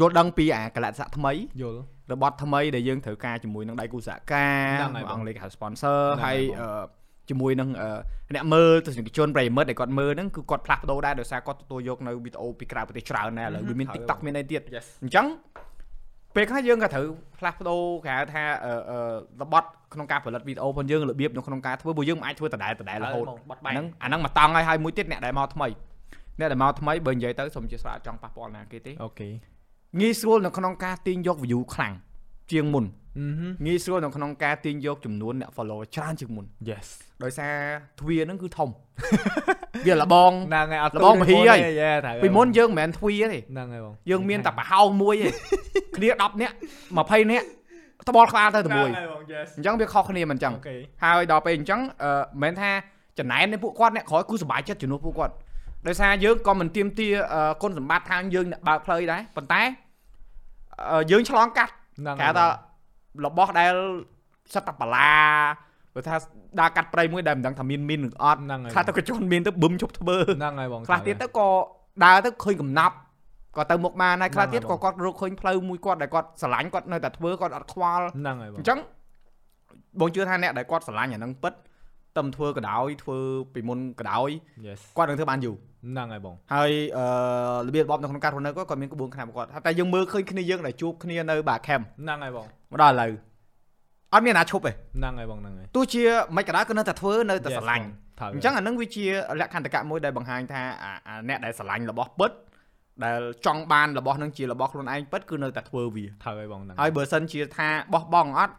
[0.00, 1.80] យល់ដឹងពីអាកលៈទេសៈថ្មីយល់
[2.12, 6.97] របត់ថ្មីដែលយើងត្រូវការជាមួយនឹងដៃគូសហការហ្នឹងហើយបងអង់គ្លេសហៅ sponsor ហ្នឹងហើហើយយបងអឺ
[7.30, 7.88] ជាមួយនឹងអឺ
[8.34, 15.26] អ្នកមើលទស្សនិកជនប្រិយមិត្តដែលគាត់មើលហ្នឹងគឺគាត់ផ្លាស់ប្ដូរដែរដោយសារគាត់ទទួលយកនៅវីដេអូពីក្រៅប្រទេសច្រើនដែរឥឡូវវាមានហើយ TikTok មានអីទៀត yes អញ្ចឹង
[16.34, 17.06] ពេលខ្លះយើងក៏ត្រូវ
[17.38, 18.98] ផ្លាស់ប្ដូរគេហៅថាអឺអឺ
[19.42, 25.68] របត់ក្នុងការផលិតវីដេអូផងយើងរបៀបនៅក្នុងការធ្វើព្រោះយើងមិនអាចធ្វើដដែលដដែលរហូតបងបាត់បែកហ្នឹងអាហ្នឹងមកតង់ហើយហើយមួយទៀតអ្នកដែលមកថ្មី
[26.38, 29.28] អ្នកដែលមកថ្មីបើនិយាយទៅសូមជាស្រាអត់ចង់ប៉ះពាល់ណាគេទេអូខេ
[30.00, 31.92] ងាយស្រួលនៅក្នុងការទាញយក view ខ្លាំង
[32.52, 33.07] ជាងមុនអឺហឹម
[33.66, 36.86] ងាយស្រួលនៅក្នុងការទាញយកចំនួនអ្នក follow ច្រើនជាងមុន yes
[37.24, 37.54] ដោយសារ
[38.00, 38.68] ទ្វារហ្នឹងគឺធំ
[39.86, 45.30] វាលបងហ្នឹងហើយអត់លបងមហីហើយយេត្រូវពីមុនយើងមិនមែនទ្វារទេហ្នឹងហើយបងយើងមានតែប្រហោងមួយទេ
[45.96, 46.54] គ្នា10នាក់
[46.92, 47.46] 20នាក់
[48.08, 52.10] ត្បល់ក្បាលទៅតែមួយហ្នឹងហើយបង yes អញ្ចឹងវាខុសគ្នាមិនអញ្ចឹងអូខេហើយដល់ពេលអញ្ចឹងអឺ
[52.42, 52.70] មិនមែនថា
[53.18, 55.34] ចំណែននៃពួកគាត់អ្នកក្រោយគឺសុបាយចិត្តជំនួសពួកគាត់
[55.86, 59.62] ដោយសារយើងក៏មិនទៀមទាអឺគុណសម្បត្តិខាងយើងអ្នកបើកផ្លូវដែរប៉ុន្តែ
[60.90, 62.46] អឺយើងឆ្លងកាត់ហ្នឹងគេហៅថា
[63.26, 63.74] របស់ដែល
[64.54, 65.12] សិតតែបលា
[65.94, 66.16] បើថា
[66.60, 71.48] ដើរកាត់ព្រៃមួយដែលមិនដឹងថាមានមីនឬអត់ហ្នឹងហើយខ្លះទៅក៏ជន់មានទៅបឹមឈប់ធ្វើហ្នឹងហើយបងខ្លះទៀតទៅក៏
[72.04, 72.94] ដើរទៅឃើញកំណាប់
[73.56, 78.78] ក៏ទៅមុខបានហើយខ្លះទៀតហ្នឹងហើយក៏គាត់រកឃើញផ្លូវមួយគាត់ដែលគាត់ស្រឡាញ់គាត់នៅតែធ្វើគាត់អត់ខ្វល់ហ្នឹងហើយបងអញ្ចឹង
[80.00, 81.52] បងជឿថាអ្នកដែលគាត់ស្រឡាញ់អាហ្នឹងពិត
[82.18, 83.18] តឹមធ្វើក៏ដោយធ្វើ
[83.54, 84.30] ពីមុនក៏ដោយ
[84.66, 87.04] yes គាត់នឹងធ្វើបានយូរហ្នឹងហើយបងហើយអឺ
[87.66, 93.12] របៀបរបបនៅក្នុងការរស់នៅគាត់គាត់មានក្បួនខ្នាតរបស់គាត់តែយើងមើលឃើញគ្នាយើងដែលជួបគ្នានៅបាខេមហ្នឹងហើយបងមកដល់ឥឡូវ
[94.14, 96.02] អត់មានណាឈប់ទេហ្នឹងហើយបងហ្នឹងហើយទោះជា
[96.36, 97.86] មិនក៏ដោយក៏នៅតែធ្វើនៅតែ Yes ស្រឡាញ់
[98.18, 99.04] ត្រូវអញ្ចឹងអានឹងវាជា
[99.40, 102.32] លក្ខន្តិកៈមួយដែលបង្ហាញថាអាអាអ្នកដែលស្រឡាញ់របស់ពិត
[103.04, 108.54] ដែលចង់បានរបស់នឹងជារបស់ខ្លួនឯងពិតគឺនៅតែធ្វើវាត្រូវហើយបងហ្នឹងហើយបើសិនជាថាបោះបង់អត់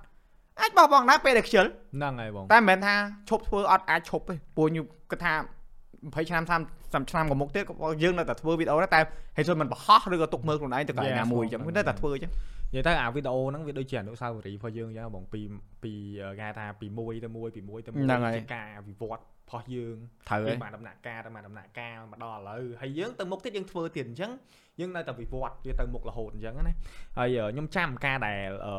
[0.62, 2.96] អាចបោះបង់ដែរពេលដែលខ្ជិលហ្នឹងហើយបងតែមិនមែនថា
[3.30, 5.34] ឈប់ធ្វើអត់អាចឈប់ទេព្រោះខ្ញុំគិតថា
[5.82, 9.00] 20ឆ្នាំ30ឆ្នាំក៏មុខទៀតក៏យើងនៅតែធ្វើវីដេអូដែរតែ
[9.38, 12.32] ហេតុចូលមិនបរហោះឬក៏ទុកមើលខ្លួនឯងទៅកន្លែង Yes ណាមួយអញ្ចឹងបងវានៅតែធ្វើអញ្ចឹង
[12.72, 15.42] និយាយទៅអាវីដេអូហ្នឹងវាដូចជាអនុស្សាវរីយ៍របស់យើងអញ្ចឹងបងពី
[15.84, 15.94] ពី
[16.40, 19.98] គេហៅថាពីមួយទៅមួយពីមួយទៅមួយហ្នឹងហើយជាការវិវត្ត របស់យើង
[20.30, 24.32] ត្រូវពីហើយបានដំណាក់កាលទៅបានដំណាក់កាលមកដល់ឥឡូវហើយយើងទៅមុខទៀតយើងធ្វើទៀតអញ្ចឹង
[24.80, 26.76] យើងនៅតែវិវត្តវាទៅមុខរហូតអញ្ចឹងណា
[27.18, 28.76] ហើយអឺខ្ញុំចាំការដែលអឺ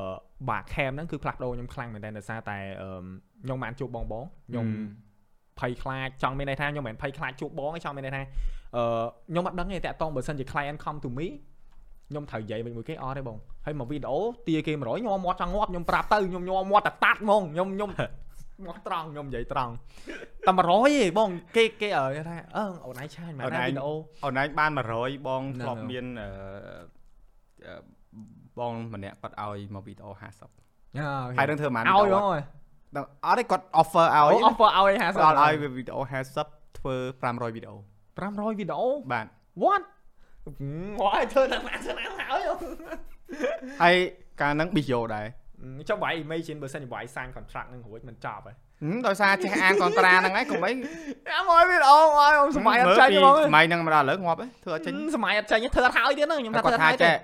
[0.50, 2.90] បាខេមហ្នឹងគឺផ្លាស់ប្ដូរខ្ញុំខ្លាំងមែនតើដោយសារតែអឺ
[3.44, 4.66] ខ្ញុំបានជួបបងបងខ្ញុំ
[5.60, 8.22] ភ័យខ្លាចចង់មានន័យថាខ្ញុំមិនមែនភ័យខ្លាចជួបបងទេចង់មានន័យថា
[8.76, 8.84] អឺ
[9.30, 11.26] ខ្ញុំអត់ដឹងទេតាក់តងបើសិនជា client come to me
[12.10, 17.90] ខ្ញុំត្រូវនិយាយមួយគេអត់ទេបងហើយមកវីដេអូទាគេ100ញ័រមាត់ចង់ងាប់ខ្ញុំប្រាប់ទៅខ្ញុំញ័រមាត់តែតាត់ហ្មងខ្ញុំខ្ញុំ
[18.66, 19.72] មាត់ត្រង់ខ្ញុំនិយាយត្រង់
[20.46, 23.92] តែ100ទេបង គេគេអឺថាអឺអូនឯងឆាញមែនណាវីដេអូ
[24.24, 26.28] អូនឯងបាន100បងហ្នឹងធ្លាប់ហើយមានអឺ
[27.66, 27.74] អឺ
[28.58, 32.60] បងម្នាក់គាត់ឲ្យមកវីដេអូ50ហើយនឹងធ្វើប៉ុន្មានឲ្យវីដេហ្មអូង
[32.96, 36.00] ដល់អត់ទេគាត់ offer អូឲ្យ offer ឲ្យ50ដល់ឲ្យវីដេអូ
[36.40, 37.76] 50ធ្វើ500វីដេអូ
[38.18, 39.26] 500វីដេអូបាទ
[39.62, 39.82] what
[40.98, 42.42] មកឲ្យធ្វើតាមអាសនាហើយ
[43.82, 43.94] ហើយ
[44.40, 45.26] កាលហ្នឹង BO ដែរ
[45.88, 50.72] ចុះបាយ imagine បើសិនជាបាយ sign contract នឹងរួចមិនចប់ហើយហឹមដោយសារចេះអានកនត្រាហ្នឹងហើយកុំអី
[51.30, 57.16] អាមកវីដេអូមកឲ្យសម័យអត់ចាញ់ហ្មងសម័យហ្នឹងមកដល់ឥឡូវងាប់ហ៎ធ្វើអត់ចេញសម័យអត់ចាញ់ធ្វើអត់ហើយទៀតហ្នឹងខ្ញុំថាគាត់ធ្វើអត់ថាហើយទេចេះ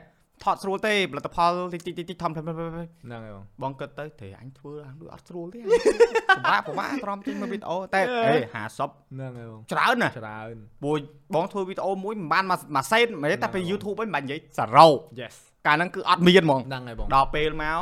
[0.44, 8.34] ថតស្រួលទេផលិតផលតិចតិចតិចតិចធំធំធំធំហ្នឹងហើយបងបងគិតទៅទេអញធ្វើអញដូចអត់ស្រួលទេពិបាកពិបាកត្រមចេញមកវីដេអូតែអេ
[8.76, 10.96] 50ហ្នឹងហើយបងច្រើនណាស់ច្រើនព្រោះ
[11.34, 14.88] បងធ្វើវីដេអូមួយមិនបានមកមួយសេនមិនទេតែពេលហ្នឹង YouTube វិញមិនបាច់និយាយសារ៉ូ
[15.20, 15.34] yes
[15.66, 17.80] កាលហ្នឹងគឺអត់មានហ្មងហ្នឹងហើយបងដល់ពេលមក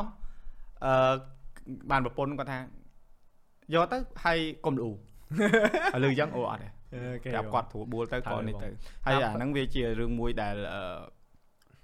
[0.87, 0.95] អឺ
[1.91, 2.59] បានប្រពន្ធគាត់ថា
[3.75, 4.89] យកទៅហើយកុំលូ
[5.95, 8.69] ហើយលើអញ្ចឹងអូអត់ទេអូខេប្រាប់គាត់ត្រួលបួលទៅហើក៏យនេះបងទៅ
[9.07, 10.83] ហើយអាហ្នឹងវាជារឿងមួយដែលអឺ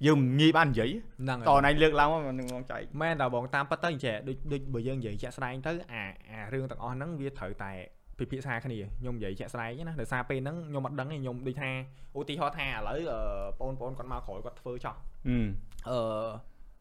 [0.06, 0.90] យើងមិនងាយបាននិយាយ
[1.22, 7.72] ហ្នឹងហើយតណៃលើកឡើងមកនឹងងចែកមែនតើបងតាមពិតទៅចេះដូចដូចបើយើងនិយាយជាក់ស្ដែងទៅអាអារឿងទាំងអស់ហ្នឹងវាត្រូវតែ
[8.18, 11.70] ពិភាក្សាគ្នាខ្ញុំនិយាយជាក់ស្ដែងណាដោយសារពេលហ្នឹងខ្ញុំអត់ដឹងទេខ្ញុំដូចថា
[12.16, 13.18] ឧទាហរណ៍ថាឥឡូវអឺ
[13.60, 15.46] បងប្អូនគាត់មកក្រោយគាត់ធ្វើចោះហឹម
[15.90, 15.98] អឺ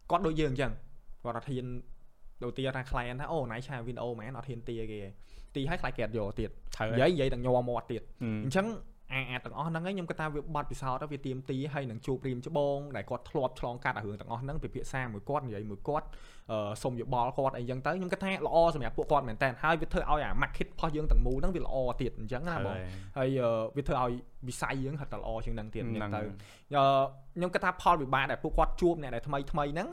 [0.10, 0.72] គាត់ដូចយើងអញ្ចឹង
[1.24, 1.68] គាត់អត់ហ៊ាន
[2.44, 5.10] ដូចទីថា client ថាអូណៃឆាវីដេអូមែនអត់ហ៊ានទាគេទេ
[5.56, 8.68] ទីឲ្យខ្លាចគេអត់យកទៀតត្រូវនិយាយនិយាយទាំងញ័រមាត់ទៀតហឹមអញ្ចឹង
[9.14, 16.08] អាអាទាំងអស់ហ្នឹងឯងខ្ញុំគាត់ថាវាបាត់ពិសោធន៍ទៅវាទៀមទីហើយនឹងជួបព្រីមច្បងដែលគាត់ធ្លាប់ឆ្លងកាត់អារឿងទាំងអស់ហ្នឹងពិភាក្សាមួយគាត់និយាយមួយគាត់
[16.52, 22.76] អឺសុំយោបល់គាត់អីចឹងទៅខ្ញុំគិតថាល្អសម្រាប់ពួកគាត់មែនតើហើយវាធ្វើឲ្យអា market របស់យើងទាំងមូលហ្នឹងវាល្អទៀតអញ្ចឹងណាបង
[23.18, 24.12] ហើយអឺវាធ្វើឲ្យ
[24.48, 26.24] វិស័យយើងហិតតែល្អជាងហ្នឹងទៀតអញ្ចឹងទៅអឺ
[27.36, 29.88] ខ្ញុំគិតថាផលវិបាកដែលពួកគាត់ជួបអ្នកដែលថ្មីថ្មីហ្នឹង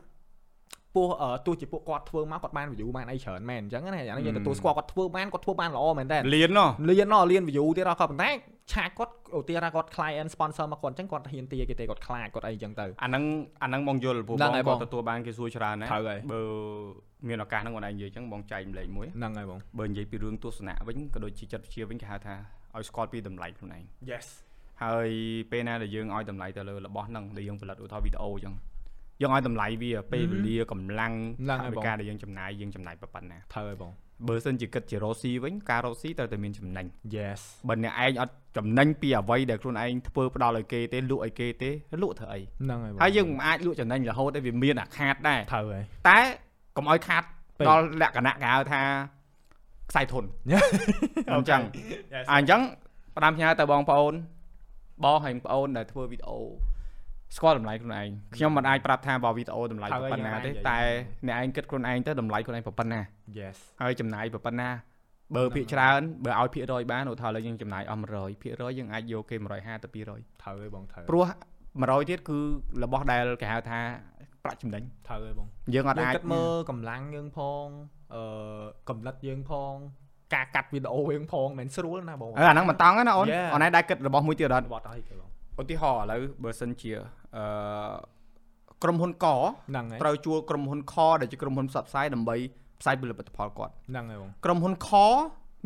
[0.96, 8.30] ពោះអឺទោះជាពួកគាត់ធ្វើមកគាត់បាន view បានអីច្រើនមែនអញ្ចឹងណាអានេះយើងទទួលស្គាល់គាត់ធ្វើបានគាត់ធ្វើបានល្អមែនតើលៀនណោះលៀនណោះលៀន view ទៀតដល់គាត់ប៉ុន្តែ
[8.72, 13.24] ឆាកគាត់ឧទាហរណ៍គាត់ client sponsor មកគាត់អញ្ចឹងគាត់ហ៊ានទាគេទេគាត់ខ្លាចគាត់អីអញ្ចឹងទៅអាហ្នឹង
[13.62, 16.40] អាហ្នឹងបងយល់ព្រោះហ្នឹងបងហើយក៏បងទទួលបានគេសួរច្រើនដែរត្រូវហើយបើ
[17.28, 22.34] មានឱកាសហ្នឹងបងឯងនិយាយអញ្ចឹងបងចែកម្លែកមួយហ្នឹងហើយបងបើនិយាយពីរឿងទស្សនៈវិញក៏ដូចជាចិត្តវិទ្យាវិញគេហៅថា
[22.76, 24.26] ឲ្យស្គាល់ពីតម្លៃខ្លួនឯង yes
[24.82, 25.08] ហើយ
[25.50, 28.54] ពេលណាដែលយើងឲ្យតម្លៃទៅលើរបស់ហ្នឹងដែលយើងផលិតឧទាហរណ៍វីដេអូអញ្ចឹង
[29.22, 33.92] យើងឲ្យតម្លៃវាពេលវេលាកម្លាំងហ្នឹងហើយថបងវិកាដែលយើងចំណាយយើងចំណាយប៉ុណ្ណាត្រូវហើយបង
[34.28, 41.70] បើសិនជាគិតជារ៉ូស៊ីវិញការរ៉ូស៊ីត្រូវតែមានចំណេញ yes បើអ្នកឯងអត់ចំណេញពីអ្វីដែលខ្លួនឯងធ្វើផ្ដល់ឲ្យគេទេលក់ឲ្យគេទេ
[42.02, 46.18] លក់ធ្វើអីហ្នឹងហើយបងហើយយើងមិនអាចលក់ចំណេញរហូតទេវាមានអាខាតដែរត្រូវហើយតែ
[46.76, 47.22] កុំឲ្យខាត
[47.58, 48.82] ពេកដល់លក្ខណៈគេហៅថា
[49.90, 50.24] ខ្សែធន
[51.32, 51.60] អញ្ចឹង
[52.14, 52.60] Yes អញ្ចឹង
[53.16, 54.14] ផ្ដាំផ្ញើទៅបងប្អូន
[55.04, 56.40] បងហើយបងប្អូនដែលធ្វើវីដេអូ
[57.36, 60.78] ស្គាល់តម្លៃខ្លួនឯងខ្ញុំមិនអាចប្រាប់ថាបើវីដេអូតម្លៃត្រូវហើយប៉ុណ្ណាយើងអាចទេនិយាយតែ
[61.28, 63.00] អ្នកឯងគិតខ្លួនឯងទៅតម្លៃខ្លួនឯងប៉ុណ្ណា
[63.38, 64.68] yes ហើយចំណាយប៉ុណ្ណា
[65.36, 71.26] បើភាគច្រើនបើឲ្យភាគរយបានឧទាហរណ៍ឥឡូវយើងចំណាយអស់100ភាគរយយើងអាចយកគេ150ទៅ200ត្រូវហើយបងត្រូវព្រោះ
[71.68, 72.38] 100ទៀតគឺ
[72.84, 73.80] របស់ដែលគេហៅថា
[74.44, 77.66] ប្រាក់ចំណេញត្រូវហើយបងយើងអត់យើងអាចគិតមើលកម្លាំងយើងផង
[78.14, 78.22] អឺ
[78.88, 79.72] កំណត់យើងផង
[80.34, 83.48] ការកាត់វីដេអូយើងផងមិនស្រួលណាបងអឺអាហ្នឹងមិនតង់ទេណាអូន Yeah.
[83.54, 86.90] អូនឯងដែរគិតរបស់មួយទៀតអត់បត់ហើយគេបង ឧទាហរណ៍ឥឡូវបើសិនជា
[87.36, 87.44] អឺ
[88.82, 92.36] ក្រុមហ៊ុនកហ្នឹងហើយត្រូវជួលក្រុមហ៊ុនខដែលជាក្រុមហ៊ុនផ្សព្វផ្សាយដើម្បី
[92.80, 94.90] ផ្សាយផលិតផលគាត់ហ្នឹងហើយបងក្រុមហ៊ុនខ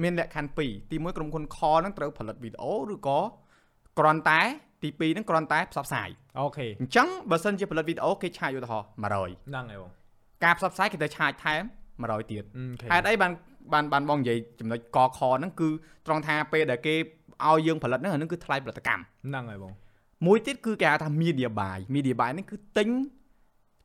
[0.02, 3.18] មានលក្ខខណ្ឌពីរទីមួយក្រុមហ៊ុនខហ្នឹងត្រូវផលិតវីដេអូឬក៏
[3.98, 4.40] គ្រាន់តែ
[4.82, 6.08] ទីពីរហ្នឹងគ្រាន់តែផ្សព្វផ្សាយ
[6.40, 9.90] OK អញ្ចឹងបើសិនជាផលិតវីដេអូគេឆាយឧទាហរណ៍100ហ្នឹងហើយបង
[10.44, 11.62] ការផ្សព្វផ្សាយគេទៅឆាយថែម
[11.96, 13.32] 100ទៀត OK ហេតុអីបាន
[13.72, 15.68] បានបានបងនិយាយចំណុចកខហ្នឹងគឺ
[16.06, 16.94] ត្រង់ថាពេលដែលគេ
[17.48, 19.72] ឲ្យយើងផលិតហ្នឹងអាហ្នឹងគឺថ្លៃផលិតកម្មហ្នឹងហើយបង
[20.26, 22.88] មួយទៀតគឺគេហៅថា media buy media buy ហ្នឹងគឺទិញ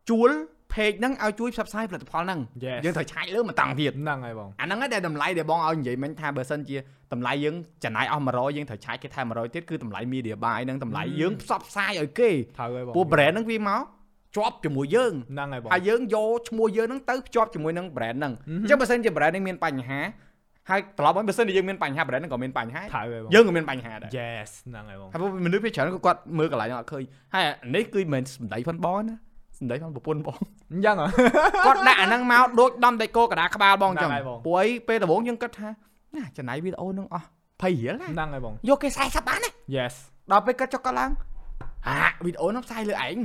[0.09, 0.31] ជួល
[0.73, 6.77] page ហ្នឹងឲ្យជួយផ្សព្វផ្សាយផលិតផលហ្នឹង Yes យើងត្រូវឆាយលើមកតង់ទៀតហ្នឹងហើយបងអាហ្នឹងឯងដែលតម្លៃដែលបងឲ្យនិយាយមិញថាបើសិនជា
[7.13, 11.17] តម្លៃយើងចំណាយអស់100យើងត្រូវឆាយគេថែម100ទៀតគឺតម្លៃ media buy ហ្នឹងតម្លៃ Hmm.
[11.21, 13.81] យើងផ្សព្វផ្សាយឲ្យគេត្រូវហើយបងពួក brand ហ្នឹងវាមក
[14.35, 18.57] ជាប់ជាមួយយើងហ្នឹងហើយបងហើយយើងយកឈ្មោះយើងហ្នឹងទៅភ្ជាប់ជាមួយនឹង brand ហ្នឹង Mhm.
[18.61, 19.99] អញ្ចឹងបើសិនជា brand ហ្នឹងមានបញ្ហា
[20.69, 29.15] ហើយត្រឡប់មកបើសិនជាយើងមានបញ្ហា brand ហ្នឹងក៏មានបញ្ហាត្រូវហើយបងយើងក៏មានបញ្ហាដែរ yes ហ្នឹងហើយបងហើយពួកមនុស្សភាគច្រើនក៏គាត់មើលកន្លែងហ្នឹងអត់ឃើញហើយអានេះគឺមិនមែនសម្ដីផងបងណា
[29.59, 30.39] សម្ដីផងប្រពន្ធបង
[30.71, 31.07] អញ្ចឹងហ៎
[31.65, 35.69] គាត់ដាក់អាហ្នឹងមកដូចដំតែគោកដាក្បាលបងអញ្ចឹងហ្នឹងហើយបងពួកអីពេលដំបូងយើងគិតថា
[36.15, 37.25] ណាចំណាយវីដេអូហ្នឹងអស់
[37.61, 39.93] 20រៀលណាហ្នឹងហើយបងយកគេ40បានណា yes
[40.31, 41.11] ដល់ពេលគាត់ចុះគាត់ឡើង
[41.87, 43.17] អាវីដេអូហ្នឹងផ្សាយលើឯង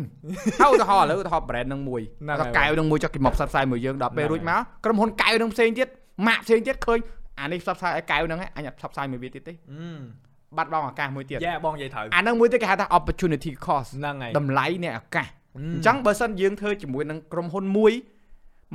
[0.61, 5.89] ហើយឧទាហរណ៍ឥឡូវឧទាហរណ៍ brand ហ្នឹងមួយហ្នឹងហើយគាត់កែវហ្នឹងមួយចុះគេមកផ្សព្វផ្សាយមួយយើងដល់ពេលហ្នឹងរួចមកក្រុមហ៊ុនកែវហ្នឹងផ្សេងទៀត
[6.29, 6.99] ម៉ាកផ្សេងទៀតឃើញ
[7.41, 15.27] អានេះផ្សព្វផ្សាយឲ្យកែវហ្នឹងឯងអញអត់ផ្សព្វផ្សាយមួយវាទៀតទេអឺបាត់បង់ឱកាសមួយទៀតយ៉ាបងនិយាយត្រូវអាហ្នឹងមួយទៀតគេហៅថា opportunity cost ហ្នឹងហើយតម្លៃនៃឱកាស
[15.57, 17.93] អញ្ចឹងបើសិនយើងធ្វើជាមួយនឹងក្រុមហ៊ុនមួយ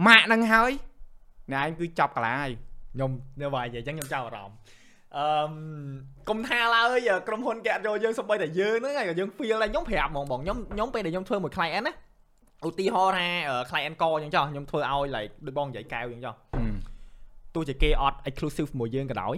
[0.08, 0.72] ម៉ាកហ្នឹងហើយ
[1.52, 2.52] អ្នកឯងគឺចាប់កន្លាហើយ
[2.94, 4.56] ខ្ញុំនៅវាយនិយាយអញ្ចឹងខ្ញុំចាប់អារម្មណ៍
[5.18, 5.26] អឺ
[6.30, 11.94] កុំថាឡើយក្រុមហ៊ុនគេអត់យកយើងសំបីតែយើងហ្នឹងហើយក៏យើង feel ដែរខ្ញុំប្រាប់ហ្មងបងខ្ញុំខ្ញុំពេលដែលខ្ញុំធ្វើមួយ client ណា
[12.68, 16.36] ឧទាហរណ៍ថាអឺ client កអញ្ចឹងចុះខ្ញុំធ្វើឲ្យ like ដូចបងនិយាយកែវអញ្ចឹងចុះ
[17.56, 19.36] ទោះជាគេអត់ exclusive មួយយើងក៏ដោយ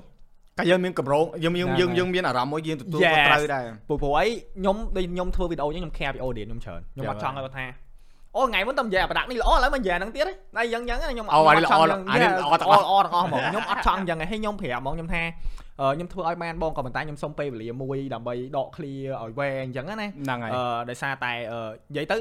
[0.58, 4.26] តែយើងមានកម្រងយើងយើងហ្នឹងយើងហើយយើងមានអារម្មណ៍មួយយើងទទួល Yes ខុសត្រូវដែរព្រោះព្រោះអី
[4.58, 7.66] ខ្ញុំដូចខ្ញុំធ្វើវីដេអូអញ្ចឹងខ្ញុំ care ពី audience ខ្ញុំច្រើនខ្ញុំអត់ចង់ឲ្យគាត់ថា
[8.36, 15.24] អូថ្ងៃមុនតែនិយាយអាប្រដាក់នេះល្អឥឡូវមកនិយាយអាហ្នឹងទៀតហ៎តែអញ្ចឹងអញ្ចឹងខ្ញុំអូអានេះល្អចង់អានេះល្អទាំងអស់ល្អទាំងអស់ហ្មងខ្ញុំអត់ចង់អញ្ចឹងឯងហើយខ្ញុំប្រាប់ហ្មងខ្ញុំថា
[15.82, 22.18] អឺខ្ញុំធ្វើឲ្យបានបងក៏ប៉ុន្តែខ្ញុំសុំពេលវេលាមួយដើម្បីដក clear ឲ្យវែងអញ្ចឹងណាហ្នឹងហើយអឺដោយសារតែអឺនិយាយទៅ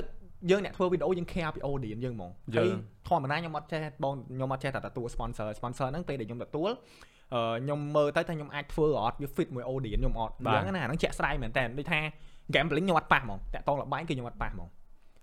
[0.50, 2.68] យើងអ្នកធ្វើវីដេអូយើង care ពី audience យើងហ្មងយើហើយ
[3.08, 6.70] ធម្មតាខ្ញុំអត់ចេះបងខ្ញុំអត់ចេះតែទទួល sponsor sponsor ហ្នឹងពេលដែលខ្ញុំទទួល
[7.34, 12.00] អឺខ្ញុំមើលទៅថាខ្ញុំអាចធ្វើអត់វា fit មួយ audience ខ្ញុំអត់អបាទញ្ចឹងណាអាហ្នឹងជាក់ស្ដែងមែនតើដូចថា
[12.54, 14.68] gambling ខ្ញុំអត់ប៉ះហ្មងតាក់តងលបែងគឺខ្ញុំអត់ប៉ះហ្មង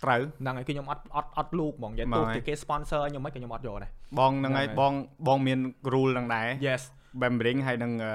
[0.04, 4.94] ត្រូវហ្នឹងហើយគឺខ្ញុំអត់អត់អត់លូកហ្មងនិយាយហ្មងទោះហើយជាគេ sponsor ខ្ញុំមិនក៏ខ្ញុំអត់យកដែរបងហ្នឹងហើយហ្នឹងហើយបង
[5.28, 5.60] បងមាន
[5.94, 6.82] rule ហ្នឹងដែរ yes
[7.22, 8.14] bambering ហើយនឹងអឺ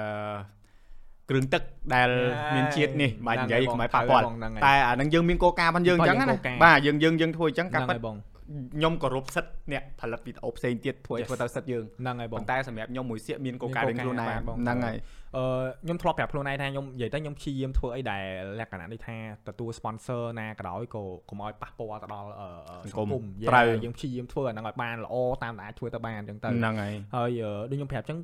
[1.30, 1.62] គ្រឿងទឹក
[1.94, 2.08] ដែល
[2.50, 14.96] ហ្នឹងមានជាតិនេះបាច់និយាយហ្នឹងហើយកុំឲ្យប៉ះពាល់បងហ្នឹងហើយតែអាហ្នឹងយើងមានគោលការណ៍ផងយើងអញ្ចឹងយើងណាគោលការណ៍បាទយើងយើងយើងធ្វើអញ្ចឹងកាហ្នឹងពិតហើយបងខ្ញុំគោរពសិទ្ធិអ្នកផលិតវីដេអូផ្សេងទៀតធ្វើឲ្យ Yes ធ្វើទៅសិទ្ធិយើងហ្នឹងហើយបងប៉ុន្តែសម្រាប់ខ្ញុំមួយសៀកមានគោលមានការណ៍គោលរៀងការណ៍ខ្លួនឯងបាទបងហ្នឹងហើយ
[15.36, 15.44] អឺ
[15.84, 18.22] ខ្ញុំធ្លាប់ប្រាប់ខ្លួនឯងថាខ្ញុំនិយាយទៅខ្ញុំព្យាយាមធ្វើអីដែល
[18.60, 19.16] លក្ខណៈនេះថា
[19.48, 28.18] ទទួល sponsor ណាក៏ដោយក៏កុំឲ្យប៉ះពាល់ទៅដល់អឺអឺសសង្គមង្គមត្រូវ Yeah យើងព្យាយាមធ្វើអាហ្នឹងឲ្យបានល្អតាមដែលអាចធ្វើទៅបានអញ្ចឹងទៅហ្នឹងហើយហើយអឺដូចខ្ញុំប្រាប់អញ្ចឹង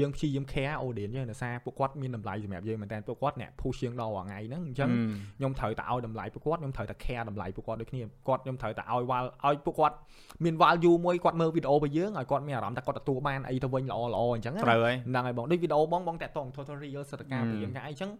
[0.00, 4.90] យើងព្យាយាម care audience យើងដោយសារពួកគាត់មានតម្លៃសម្រាប់យើងមែនតើពួកគាត់អ្នក push យើងដល់រាល់ថ្ងៃហ្នឹងអញ្ចឹង
[5.38, 9.96] ខ្ញុំត្រូវតែឲ្យតម្លៃពួកគាត់ខ្ញុំត្រូវតែ care តម្លៃពួកគាត់ដូចគ្នាគាត់ខ្ញុំត្រូវតែឲ្យវល់ឲ្យពួកគាត់
[10.44, 18.10] មាន value មួយគាត់មើលវីដេអូរបស់យើងឲ្យគាត់មានអារម្មណ៍ថាគាត់ទទួលបានអីទៅវិញល្អល្អអញ្ចឹងណាត្រូវហើយហ្នឹងហើយបងដូចវីដេអូបងបងតាក់ទង tutorial សិតកាហឹមពីយ៉ាងណាអីចឹង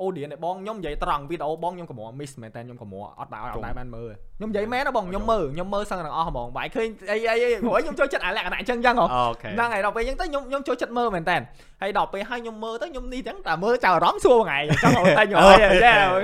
[0.00, 11.36] អូឌៀនឯបងខ្ញុំនិយាយត្រង់វីដេអូបងខ្ញុំកម្រ miss មែនតើខ្ញុំកម្រអត់ដែរអត់ដែរបានមើលខ្ញុំនិយាយមែនណាបងខ្ញុំមើលខ្ញុំមើលសឹងទាំងអស់ហ្មងបាយឃើញអីអីអីព្រោះខ្ញុំចូលចិត្តអាលក្ខណៈអញ្ចឹងអញ្ចឹងហ៎អូខេហ្នឹងហើយដល់ពេលអញ្ចឹងទៅខ្ញុំខ្ញុំចូលចិត្តមើលមែនតើ
[11.82, 15.70] ហើយដល់ពេលហើយខ្ញុំមើលទៅខ្ញុំនេះអញ្ចឹងតែមើលចៅអារម្មណ៍សួរថ្ងៃអញ្ចឹងអត់តែខ្ញុំអីចេះ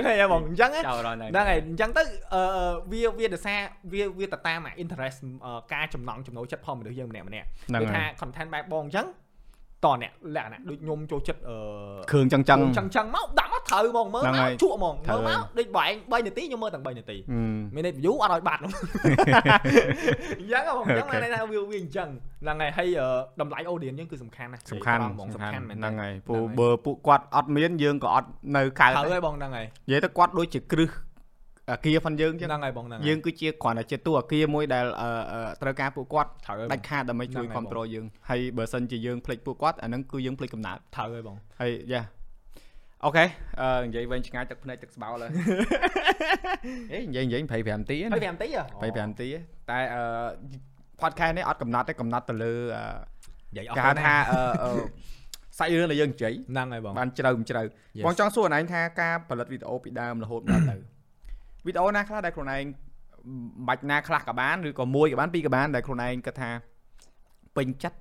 [0.07, 2.43] ឃើញបងអញ្ចឹងណាចោលដល់ហ្នឹងហ្នឹងហើយអញ្ចឹងទៅអឺ
[2.91, 3.59] វាវាដោយសារ
[3.93, 9.07] វាវាទៅតាមអា interest អឺការចំណង់ចំណូលចិត្តផងមនុស្សយើងម្នាក់ម្នាក់ហ្នឹងដូចហើថាយ content បែបបងអញ្ចឹង
[9.85, 11.57] តអ្នកលក្ខណៈដូចខ្ញុំចូលចិត្តអឺ
[12.11, 18.71] គ្រឿងចឹងចឹងចឹងចឹងមកដាក់មកត្រូវហ្មងមើលហ្នឹងមកហើយជក់ហ្មងត្រូវមើលហើមកយដូចបែង3នាទីខ្ញុំមើលទាំង3នាទីហឹមមាន view អត់ឲ្យបាត់ហ្មង
[20.39, 21.09] អញ្ចឹងហ្មងអញ្ចឹង Okay.
[21.09, 22.09] បានន័យថាវាវាអញ្ចឹង
[22.43, 23.07] ហ្នឹងហើយហើយអឺ
[23.41, 30.89] តម្លៃ audience យើងគឺសំខាន់ណាស់សំខាន់ហ្មងសំខាន់មែនហ្នឹងហើយហ្នឹងព្រោះហើយបើពួកគាត់អត់មានយើងក៏អត់នៅកើតត្រូវដែរហើយបងហ្នឹងហើយនិយាយទៅគាត់ដូចជាគ្រឹះ
[31.71, 42.01] អាគារផងយើងចឹងហ្នឹងហើយបងហ្នឹងហើយយើងគឺជាគ្រាន់តែជាតួអាគារមួយដែលអឺអឺត្រូវការពួកគាត់ត្រូវហើយដាច់ខាតដើម្បីជួយហ្នឹងហើយគ្រប់គ្រងយើងហើយបើសិនជាយើងភ្លេចពួកគាត់អាហ្នឹងគឺយើងភ្លេចកំណើតត្រូវហើយបងហើយយ៉ា
[43.05, 43.25] អូខេ
[43.61, 45.31] អឺនិយាយវិញឆ្ងាយទឹកភ្នែកទឹកស្បោលហើយ
[46.93, 49.39] អេនិយាយនិយាយ25នាទីណាហើយ5នាទីហ៎25នាទីទេ
[49.71, 50.03] តែអឺ
[51.01, 52.83] podcast នេះអត់កំណត់ទេកំណត់ទៅលើអឺ
[53.51, 54.71] និយាយអស់គេហៅថាអឺអឺ
[55.57, 57.61] សាច់រឿងដែលយើងនិយាយហ្នឹងហើយបងបានជ្រៅមិនជ្រៅ
[57.97, 58.03] Yes.
[58.05, 60.75] បងចង់សួរអនឯងថាការផលិតវីដេអូពីដើមរហូតដល់ទៅ
[61.65, 62.63] វីដេអូណាខ្លះដែលខ្លួនឯង
[63.67, 66.49] បាច់ណាខ្លះក៏បានឬក៏មួយក៏បានពីរក៏បានដែលខ្លួនឯងគិតថា
[67.55, 67.97] ពេញចិត្ត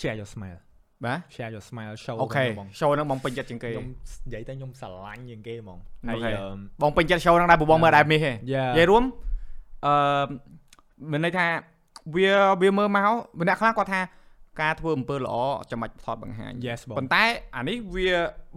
[0.00, 0.60] share your smile
[1.04, 3.86] បាទ share your smile show អូខេបង show ហ្នឹងបងពេញចិត្តជាងគេខ្ញុំ
[4.26, 6.46] និយាយទៅខ្ញុំស្រឡាញ់ជាងគេហ្មងអូហើយខេអឺ
[6.82, 9.04] បងពេញចិត្ត show ហ្នឹងដែរព្រោះបងមើលដែរមីសទេ Yeah និយាយរួម
[9.86, 9.94] អឺ
[11.10, 11.46] មានន័យថា
[12.14, 12.30] វា
[12.62, 13.08] វាមើលមក
[13.40, 14.00] ម្នាក់ខ្លះគាត់ថា
[14.62, 15.34] ការធ្វើអំពើល្អ
[15.70, 17.24] ចាំបាច់ថតបង្ហាញ yes បងប៉ុន្តែ
[17.56, 18.08] អានេះវា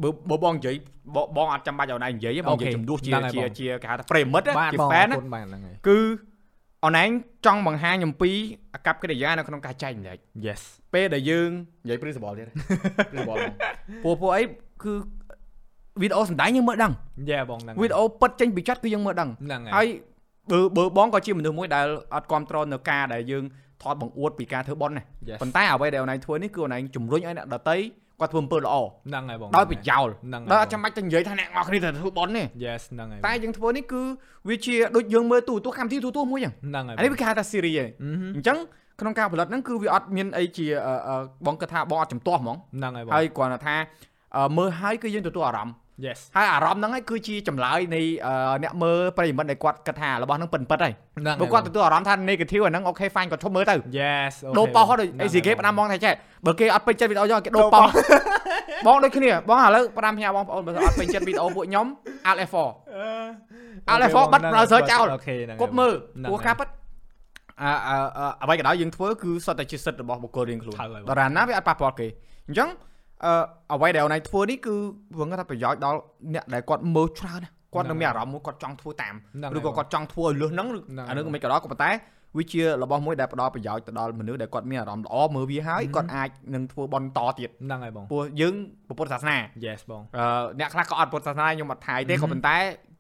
[0.02, 0.76] បើបើបងនិយាយ
[1.16, 2.76] បងបងអត់ចាំបាច់ឲ្យណៃនិយាយទេបងនិយាយ Okay.
[2.76, 6.00] ជំនួសជាហ្នឹងហើយជាបងជាគេហៅថាប្រិមិត្តណាបាទជាបង fan ណាអរគុណបាទហ្នឹងហើយគឺ
[6.86, 7.10] អនឡាញ
[7.46, 8.32] ចង់បង្ហាញអំពី
[8.74, 10.62] អកប្បកិរិយានៅក្នុងការចែកម្លែក yes
[10.94, 11.50] ពេលដែលយើង
[11.86, 12.48] និយាយ principle ទៀត
[13.12, 13.54] principle ហ្មង
[14.04, 14.44] ពួកពួកអី
[14.84, 14.94] គឺ
[16.02, 16.92] វីដេអូសម្ដែងយើងមើលដឹង
[17.30, 19.88] yeah បងហ្នឹងវីដេអូពិតចេញពីចិត្តគឺយើងមើលដឹងហ្នឹងហើយហើយ
[20.52, 23.44] បើបើបងក៏ជាមនុស្សមួយដែលអត់គ្រប់គ្រងនៅការដែលយើង
[23.84, 27.78] ថតបង្អួតពីការធ្វើបន់ណា yes ប៉ុន្តែអ្វីដែលអនឡាញធ្វើនេះគឺអនឡាញជំរុញឲ្យអ្នកដតី
[28.20, 34.02] គាត់ធ្វើអំពើល្អហ្នឹងហើយបងដោយប្រយោលហ្នឹងដោយហើយអត់ចាំបាច់ទៅនិយាយថាអ្នកនរគ្នាត្រូវធ្វើបន់ទេ yes ហ្នឹងហើយតែយើងធ្វើនេះគឺ
[34.50, 38.58] វាជាដូចយើងមើលទូរទស្សន៍កម្មវិធីទូរទស្សន៍មួយចឹងហ្នឹងហើយអានេះវាគេហៅថា series ឯងអឺហឹមអញ្ចឹង
[39.00, 41.16] ក្នុងការផលិតហ្នឹងគឺវាអត់មានអីជាអឺអឺ
[41.46, 43.76] បងគិតថាបងអត់ចំទាស់ហ្មងហ្នឹងហើយបងហើយគ្រាន់តែថា
[44.38, 45.80] អឺមើលហើយគឺយើងទទួលអារម្មណ៍ yes
[46.36, 56.14] ហើយអារម្មណ៍ហ្នឹងហើយគឺជាចម្លើយនៃអឺអ្នកមើលប្រិយមិត្តដែលគាត់គិតថារបស់ហ្នឹងពិតពិតហើយហ្នឹងបើគាត់ទទួលអារម្មណ៍ថា negative អាហ្នឹងអូខេ fine គាត់ឈប់មើលទៅ yes ដូរប៉ោះគាត់ដូចអីស៊ីគេផ្ដាំបងថាចេះ
[56.46, 57.86] បើគេអត់ពេញចិត្តវីដេអូយកគេដូរប៉ោះ
[58.88, 61.86] បងដូចគ្នាបងឥឡូវផ្ដាំផ្ញើបងប្អូនបើអត់ពេញចិត្តវីដេអូពួកខ្ញុំ
[62.30, 62.70] Alt F4
[63.92, 66.68] Alt F4 បិទ browser ចោលអូខេហ្នឹងគប់មើលហ្នឹងព្រោះការពិត
[67.62, 72.08] អឺអឺអឺអ្វីក៏ដោយយើងធ្វើគឺសុទ្ធតែជាសិទ្ធិរបស់បុគ្គលរៀងខ្លួនត្រូវហើយបងដរាបណាវាអត់ប៉ះពាល់គេ
[72.48, 72.70] អញ្ចឹង
[73.26, 73.34] អឺ
[73.74, 74.76] អ្វីដែលអូនឯងធ្វើនេះគឺ
[75.20, 76.00] វាគាត់ថាប្រយោជន៍ដល់
[76.34, 81.92] អ្នកដែលគាត់មើលច្រើនណាគាត់នឹងមានអារម្មណ៍មួយគាត់ចង់ធ្វើតាមហ្នឹងឬក៏គាត់ចង់ធ្វើឲ្យលឺហ្នឹងឬហ្នឹងហើយអានឹងមិនក៏ដោយក៏ប៉ុន្តែ
[82.38, 88.54] វាជារបស់មួយដែលផ្ដល់ប្រយោជន៍ទៅដល់មនុស្សដែលគាត់មានអារម្មណ៍ល្អមើលវាហើយគាត់អាចនឹងធ្វើបន់តទៀតហ្នឹងហើយបងព្រោះយើង
[88.88, 90.26] ពុទ្ធសាសនា yes បងអឺ
[90.60, 92.58] អ្នកខ្លះក៏អត់ពុទ្ធសាសនាខ្ញុំអត់ថាយទេក៏ប៉ុន្តែ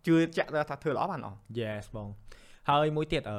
[0.07, 2.07] ជឿជាក់ថាធ្វើល្អបានល្អ yes បង
[2.69, 3.37] ហើយមួយទៀតអឺ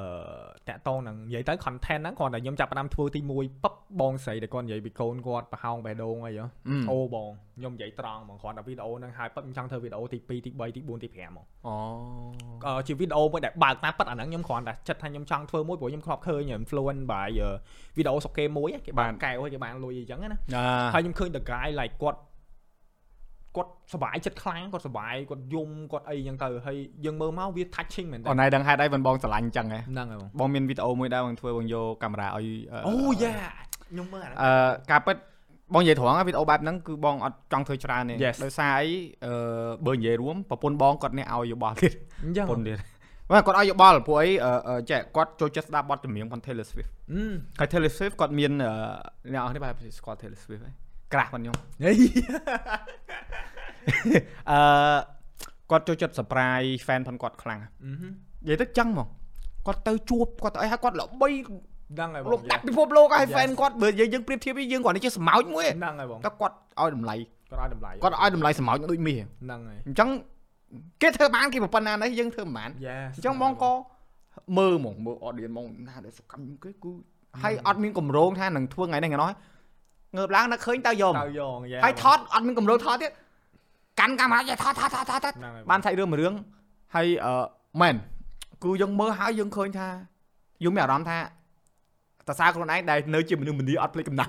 [0.68, 6.46] តាក់តងនឹងនិយាយទៅ content ហ្នឹងគ្រាន់តែខ្ញុំចាប់ផ្ដើមធ្វើទី1ពឹបបងស្រីដែលគាត់និយាយពីកូនគាត់ប្រហោងបេះដូងអីហ៎
[6.90, 11.74] អូបងខ្ញុំនិយាយត្រង់ហ្មងគ្រាន់តែវីដេអូហ្នឹងហើយប៉ិតខ្ញុំចង់ធ្វើវីដេអូទី2ទី3ទី4ទី5ហ្មងអូ
[12.66, 17.40] អឺជាវីដេអូមួយដែលបើកតាមប៉ិតអាហ្នឹងខ្ញុំគ្រាន់តែចិត្តថាខ្ញុំចង់ធ្វើមួយព្រោះខ្ញុំធ្លាប់ឃើញ influence បាយ
[17.96, 22.18] វីដេអូសុកគេមួយគេបានកែវឲ្យគេបានលុយអីចឹងណាអាហើយខ្ញុំឃើញ the guy like គាត់
[23.56, 33.34] គាត់សប្បាយចិត្តខ្លាំងគាត់សប្បាយគាត់យំគាត់អីចឹងទៅហើយយើងមើលមកវា touching មែនតើអូនឯងដឹងហេតុអីមិនបងស្រឡាញ់អញ្ចឹងហ៎ហ្នឹងហើយបងបងមានវីដេអូមួយដែរបងធ្វើបងយកកាមេរ៉ាឲ្យអឺអូយ៉ា
[33.90, 35.16] ខ្ញុំមើលអាហ្នឹងអឺការពិត
[35.74, 38.90] បងនិយាយត្រង់វីដេអូបែបហ្នឹងគឺបងអត់ចង់ធ្វើច្រើនទេ Yes ដោយសារអី
[39.24, 39.32] អឺ
[39.86, 41.92] បើនិយាយរួមប្រពន្ធបងគាត់អ្នកឲ្យយោបល់ទៀត
[42.24, 42.78] អញ្ចឹងប្រពន្ធទៀត
[43.30, 47.24] បាទគាត់ឲ្យយោបល់ព្រោះអីអឺអឺចេះគាត់ចូលចិត្តស្ដាប់បទចម្រៀងផង Taylor Swift អឺ
[47.58, 48.72] ហើយ Taylor Swift គាត់មានអឺ
[49.32, 50.74] អ្នកនរនេះបែរស្គាល់ Taylor Swift ហើយ
[51.14, 51.92] ក្រាស់ផងខ្ញុំហេ
[54.50, 54.60] អឺ
[55.70, 57.68] គាត់ចូលចិត្ត surprise fan ផងគាត់ខ្លាំងអឺ
[58.00, 58.12] ហឹម
[58.44, 59.08] និយាយទៅចឹងហ្មង
[59.66, 63.34] គាត់ទៅជួបគាត់ទៅអីហើយគាត់ល្បីហ្នឹងហើយបងលោកដាក់ពិភពលោកហើយ Yes.
[63.36, 67.14] fan គាត់បើយើងយើងប្រៀបធៀបវិញយើងគាត់នេះជាសម្ោចមួយហ្នឹងហើយបងតែគាត់ឲ្យតម្លៃ
[67.50, 70.08] គាត់ឲ្យតម្លៃគាត់ឲ្យតម្លៃសម្ោចដូចមាសហ្នឹងហើយអញ្ចឹង
[71.02, 73.72] គេធ្វើបានគេប៉ុណ្ណានេះយើងធ្វើមិនបាន Yes អញ្ចឹងបងក៏
[74.58, 76.92] មើលហ្មងមើល audience ហ្មងណាដែលសកម្មជាងគេគឺ
[77.42, 79.30] ហើយអត់មានកម្រងថានឹងធ្វើថ្ងៃនេះថ្ងៃនោះ
[80.16, 83.12] ងើបឡើងនឹកឃើញទៅយកទៅយកយ៉ាហើយថតអត់មានកម្រងថតទៀត
[84.00, 86.34] កាន់កាមេរ៉ាយកថតថតថតថតថតហ្នឹងហើយបានសាច់រឿងមួយរឿង
[86.94, 87.34] ហើយអឺ
[87.80, 87.94] មែន
[88.64, 89.88] គឺយើងមើលហើយយើងឃើញថា
[90.64, 91.18] យើងមានអារម្មណ៍ថា
[92.28, 94.28] តើសារខ្លួនឯងដែលនៅជាមនុស្សម្នាអត់ភ្លេចកំណើត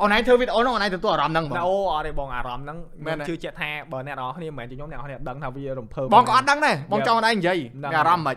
[0.00, 8.36] អូនឯងធ្វើវីដេអូហ្នឹងអូនឯងទទួលអារម្មណ៍ហ្នឹងបងអូអត់ទេបងអារម្មណ៍ហ្នឹងមែខ្ញុំនទេជឿជាក់ថាបើអ្នកនរគ្នាមិនមែនជាខ្ញុំអ្នកនរគ្នាដឹងថាវារំភើបបងក៏អត់ដឹងដែរបងចង់អូនឯងនិយាយដឹងមានអារម្មណ៍មិន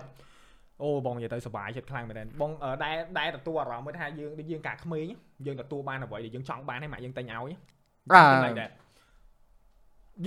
[0.83, 5.07] អូបងនិយាយទៅសុបាយចិត្តខ្លាំងមែនទែនបងអឺដែលដែលទទួលអារម្មណ៍មួយថាយើងដូចយើងកាក្មេង
[5.45, 7.51] យើងទទួលបានអ្វីដែលយើងចង់បានឲ្យម៉ាក់យើងតែញឲ្យ
[8.13, 8.71] អា like that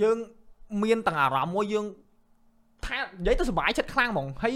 [0.01, 0.17] យើង
[0.83, 1.85] មានទាំងអារម្មណ៍មួយយើង
[2.85, 4.55] ថានិយាយទៅសុបាយចិត្តខ្លាំងហ្មងហើយ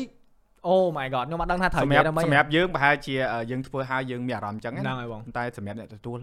[0.67, 3.15] អូ my god ខ្ញុំអត់ដឹងថាត្រូវសម្និយារាប់យដល់ម៉េចសម្រាប់យើងប្រហែលជា
[3.51, 6.19] យើងធ្វើឲ្យយើងមានអារម្មណ៍អញ្ចឹងហ្នឹណាងហើយបងប៉ុន្តែសម្រាប់អ្នកទទួល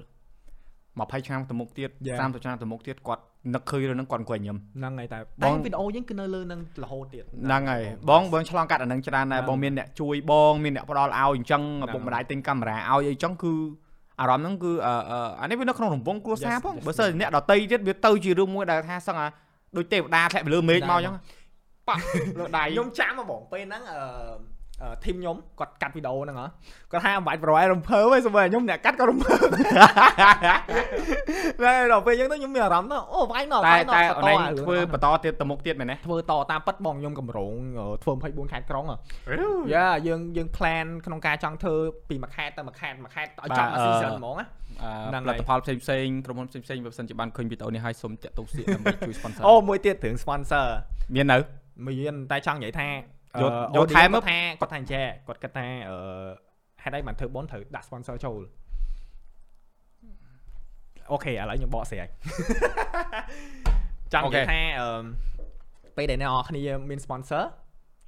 [0.62, 2.18] 20ឆ្នាំទៅមុខទៀត Yeah.
[2.20, 3.22] 30ឆ្នាំទៅមុខទៀតគាត់
[3.55, 13.52] នឹកឃើញរឿងហ្នឹងគាត់អង្គុយញឹមហ្នឹងហើយតែបងតែវីដេអូយើងគឺនៅលើនឹងរហូតទៀតហ្នឹងហើយបងបងឆ្លងកាត់អាហ្នឹងច្រើនដែរហ្នឹងបងមានអ្នកជួយបងមានអ្នកផ្ដល់ឲ្យអញ្ចឹងហ្នឹងឪពុកម្ដាយទិញកាមេរ៉ាឲ្យអីចឹងគឺ
[14.20, 19.26] អារម្មណ៍ហ្នឹងគឺអឺអឺអានេះវានៅក្នុងរង្វង់គ្រួសារ Yes, ផង yes, បើសិនជាអ្នកដតីទៀតវាទៅជារឿងមួយដែលថាសឹងអា
[19.76, 21.14] ដូចទេវតាធ្លាក់ពីលើមេឃមកអញ្ចឹង
[21.88, 22.02] ប៉ាក់
[22.38, 24.52] លើដៃខ្ញុំចាំមកបងពេលហ្នឹងអឺអឺ
[25.05, 26.47] ធីមខ្ញុំគាត់កាត់វីដេអូហ្នឹងហ៎
[26.90, 38.97] គាត់ថាមិនបាច់ប្រហែលរំភើបទេសម្រាប់ខ្ញុំអ្នកកាត់ក៏រំភើបតែដល់ពេលអញ្ចឹងទៅខ្ញុំមានអារម្មណ៍ថាអូ why not តែ why not តែបន្តអូនឯងអារឿងធ្វើហ្នឹងបន្តទៀតទៅមុខទៀតមែនទេធ្វើតតាមពិតបងខ្ញុំកម្រងអឺធ្វើ24ខេត្តក្រុងហ៎
[39.75, 41.75] យ៉ាយើងយើង plan ក្នុងការចង់ធ្វើ
[42.09, 44.47] ពីមួយខេត្តទៅមួយខេត្តមួយខេត្តឲ្យចប់មួយ season ហ្មងណា
[44.83, 50.66] អឺហ្នឹងផលិហើយតផលផ្សេងផ្សេងៗក្រុមហ៊ុនផ្សេងផ្សេងៗបើសិនជាបានឃើញវីដេអូនេះហើយសូមតាក់ទងសៀកដើម្បីជួយ sponsor អូមួយទៀតរឿង sponsor
[51.14, 51.38] មាននៅ
[51.87, 52.88] មានតែចង់និយាយថា
[53.40, 55.97] យកអឺយកថែម audience គាត់ថាគាត់ថាអញ្ចេះគាត់គិតថាអឺ
[56.83, 58.40] ហេតុអីបានធ្វើបនត្រូវដាក់ sponsor ចូល
[61.11, 62.09] អូខេឥឡូវខ្ញុំបកស្រាយ
[64.12, 65.03] ចង់និយាយថាអឺ
[65.97, 67.42] ពេលដែលអ្នកនរគ្នាមាន sponsor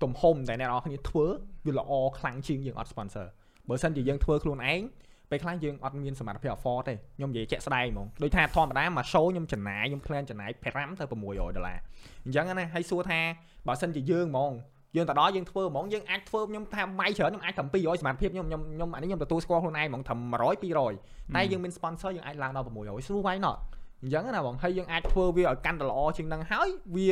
[0.03, 1.27] ទំហំដែលអ្នកនរគ្នាធ្វើ
[1.67, 3.27] វាល្អខ្លាំងជាងយើងអត់ sponsor
[3.69, 4.83] បើសិនជាយើងធ្វើខ្លួនឯង
[5.31, 11.79] ពេលខ្លះយើងអត់មានសមត្ថភាព afford ទេខ្ញុំនិយាយជាក់ស្ដែងហ្មងដូចថាធម្មតាមួយ show ខ្ញុំចំណាយខ្ញុំ plan ចំណាយ5ទៅ600ដុល្លារ
[12.25, 13.21] អញ្ចឹងណាហើយសួរថា
[13.67, 14.53] បើសិនជាយើងហ្មង
[14.97, 23.57] យើងទៅដល់យើងធ្វើហ្មងយើងអាចធ្វើខ្ញុំថាវាយច្រើនខ្ញុំអាចត្រឹម200សមត្ថភាពខ្ញុំខ្ញុំខ្ញុំអានេះខ្ញុំទទួលស្គាល់ខ្លួនឯងហ្មងត្រឹម100 200តែយើងមាន sponsor យើងអាចឡើងដល់600 ស្រួល why not
[24.03, 27.09] អញ្ចឹងណាបងហើយយើងអាចធ្វើវាឲ្យកាន់តែល្អជាងហ្នឹងហើយវា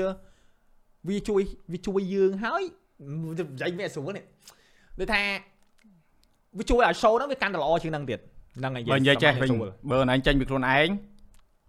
[1.09, 1.43] វាជួយ
[1.73, 2.63] វាជួយយើងហើយ
[3.39, 4.25] និយាយវាស្រួលនេះ
[4.99, 5.23] ដូចថា
[6.59, 8.21] វាជួយឲ្យ show ហ្នឹងវាកាន់តែល្អជាងហ្នឹងទៀត
[8.59, 10.89] ហ្នឹងហើយបើនិយាយចេះវិញស្រួលបើអូនឯងចេញពីខ្លួនឯង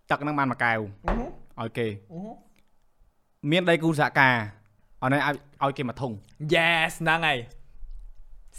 [0.10, 1.26] ទឹកហ្នឹងបានមួយកែវអឺហឺ
[1.62, 2.34] ឲ្យគេអឺហឺ
[3.52, 4.36] មានដៃគូសហការ
[5.03, 6.11] អូនឯងឲ្យឲ្យគេមកធុង
[6.53, 7.37] Yes ហ្នឹងហើយ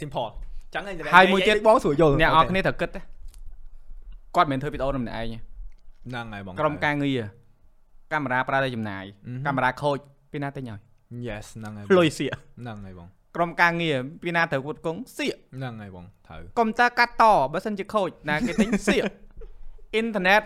[0.00, 0.30] simple
[0.74, 3.02] ចឹងហើយហើយមួយទៀតបងស្រួលយល់អ្នកអរគ្នាត្រូវគិតណា
[4.36, 5.38] គាត់មិនមែនធ្វើវីដេអូនឹងម្នាក់ឯងទេ
[6.08, 7.20] ហ្នឹងហើយបងក្រុមការងារ
[8.12, 9.96] កាមេរ៉ាប្រើតែចំណាយអឺហឺកាមេរ៉ាខូច
[10.32, 10.78] ពីណាទិញឲ្យ
[11.26, 12.30] Yes ហ្នឹងហើយលុយសៀក
[12.60, 19.02] ហ្នឹងហើយបងក្រុមការងារពីណាត្រូវគាត់គង់សៀកហ្នឹងហើយបងត្រូវកុំព្យូទ័រកាត់តបើសិនជាខូចណាគេទិញសៀក
[19.94, 20.42] អ៊ីនធឺណិត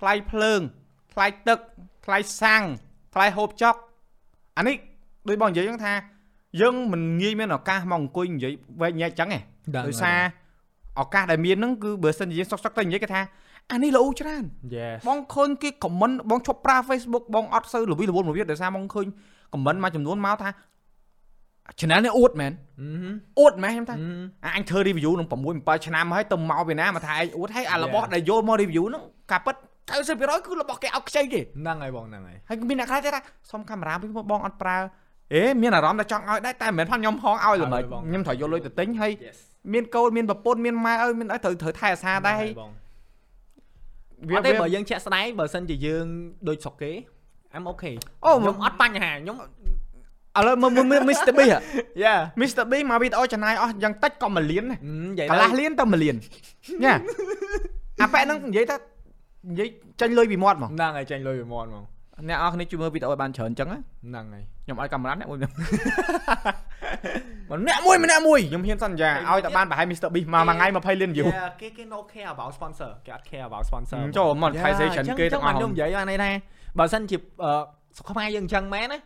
[0.00, 0.60] ថ្លៃភ្លើង
[1.14, 1.58] ថ្លៃទឹក
[2.06, 2.62] ថ្លៃសាំង
[3.14, 3.74] ថ្លៃហូបចុក
[4.58, 4.76] អានេះ
[5.28, 5.92] ដូចបងនិយាយចឹងថា
[6.60, 9.38] យើងមិនងាយមានឱកាសមកអង្គុយនិយាយវែកញែកចឹងទេ
[9.76, 10.18] ដោយសារ
[11.02, 13.20] ឱកាសដែលមានហ្នឹងគឺបើសិនជាយើងសុកសុកទៅនិយាយគេថា
[13.72, 14.44] អានេះល្អច្រើន
[14.76, 19.06] Yes បងឃើញគេខមមិនបងឈប់ប្រើ Facebook បងអត់សូវល្វីល្វល់មួយទៀតដោយសារបងឃើញ
[19.52, 20.50] ខមមិនមួយចំនួនមកថា
[21.78, 24.06] channel នេះអួតមែនអឺហឺអួតមែនខ្ញុំថាអឺ
[24.44, 25.32] អាអញធ្វើ review នឹង6
[25.66, 27.84] 7ឆ្នាំហើយទៅមកពីណាមកថាឯងអួតហើយអា Yeah.
[27.84, 29.56] របស់ដែលយកមក review ហ្នឹងការពិត
[30.00, 34.76] 90%គឺរបស់គេឲ្យខ្ចីទេហ្នឹងហើយបងហ្នឹងហើយហើយមានអ្នកខ្លះទៀតថាសុំកាមេរ៉ាពីបងអត់ប្រើ
[35.34, 39.38] អេមានអារម្មណ៍ថាចង់ឲ្យដែរតែមិនមែនថាខ្ញុំហងឲ្យល្មិចឲ្យបងខ្ញុំត្រូវយកលុយទៅទិញហើយ Yes
[39.72, 42.70] មានកូនមានប្រពន្ធមានម៉ែអើយមានអីត្រូវត្រូវថែអាសាដែរហើយបង
[44.28, 46.04] វាអត់ទេវាបើយើងជាក់ស្ដែងបើសិនជាយើង
[46.48, 46.92] ដូចស្រុកគេ
[47.56, 49.36] I'm okay អូខ្ញុំអត់បញ្ហាខ្ញុំ
[50.38, 51.32] ឥឡូវមើលមើល Mr.
[51.38, 51.58] B ហ៎
[52.04, 52.64] Yeah Mr.
[52.70, 56.16] B មកវីដេអូចំណាយអស់យ៉ាងតិចក៏មួយលានដែរនិយាយកន្លះលានទៅមួយលាន
[56.84, 56.94] ញ៉ា
[58.02, 58.76] អាប៉ែហ្នឹងនិយាយថា
[59.50, 59.68] និយាយ
[60.00, 61.84] ចាញ់លុយពីមាត់ហ្មងហ្នឹងហើយចេញលុយពីមាត់ហ្មង
[62.28, 65.54] អ្នកអរគ្នាជួយមើលវីដេអូឲ្យបានច្រើនអញ្ចឹងណាហ្នឹងហើយខ្ញុំឲ្យកាមេរ៉ាអ្នកមួយម្នាក់
[67.50, 70.08] ម្នាក់មួយម្នាក់មួយខ្ញុំហ៊ានសន្យាឲ្យតែបានប្រហែល Mr.
[70.14, 75.04] B មកមួយថ្ងៃ20លាន view Yeah គេគេ no care about sponsor គេអត់ care about sponsor ហ្មងចូល monetization
[75.18, 76.30] គេទាំងអស់ខ្ញុំនិយាយអានេះថា
[76.78, 77.52] បើសិនជាអឺ
[77.98, 78.98] សុខខ្មែរយើងអញ្ចឹងមែនណា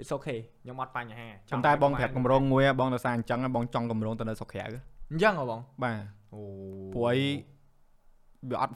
[0.00, 4.64] It's okay ខ្ញុំអត់បញ្ហាប៉ុន្តែបងប្រាប់កម្រងមួយបងដោយសារអញ្ចឹងបងចង់កម្រងទៅនៅស្រុកក្រៅ
[5.10, 5.98] អញ្ចឹងហ៎បងបាទ
[6.34, 6.40] អូ
[6.94, 7.20] ព្រោះអី
[8.48, 8.72] វាអត់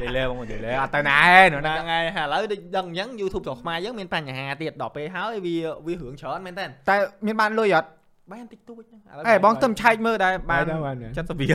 [0.00, 7.88] និយាយលេបងនិយាយលេអត់ទៅណាឯងហ្នឹងហើយហើយឥឡូវដូចដឹងអញ្ចឹង YouTube ស្រុកខ្មែរយើងមានបញ្ហាទៀតដល់ពេលហើយវាវារឿងច្រើនមែនតើតែមានបានលុយអត់
[8.32, 11.48] បានតិចតួចហ្នឹងអេបងទៅឆែកមើលដែរបានបាន70វា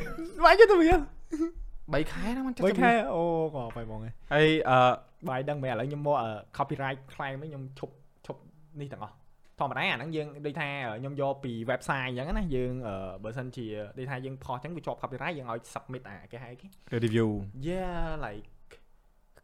[0.45, 0.91] បានចិត្តទៅវា
[2.03, 3.23] 3ខែហ្នឹងបានបី70ខែវាអូ
[3.55, 4.79] ក៏បាយបងហើយហើយអឺ
[5.29, 6.15] បាយដឹងមែនឥឡូវខ្ញុំមក
[6.57, 7.93] copyright claim វិញខ្ញុំឈប់
[8.25, 8.39] ឈប់
[8.81, 9.15] នេះទាំងអស់
[9.59, 10.67] ធម្មតាអាហ្នឹងយើងដូចថា
[10.99, 13.65] ខ្ញុំយកពី website អញ្ចឹងណាយើងអឺបើសិនជា
[13.97, 16.67] ដូចថាយើងផុសអញ្ចឹងវាជាប់ copyright យើងឲ្យ submit អាគេហៅគេ
[17.03, 17.29] review
[17.67, 18.47] Yeah like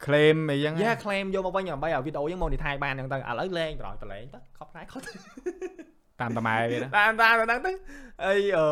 [0.06, 5.02] claim អីចឹង Yeah claim យកមកវិញដើម្បីឲ្យវីដេអូយើង monetize បានអញ្ចឹងទៅឥឡូវលេងប្រឡងប្រឡែងទៅ copyright ខុស
[6.22, 7.72] តាមតាម៉ែវាណាតាមតាមទៅហ្នឹងទៅ
[8.26, 8.68] អីអឺ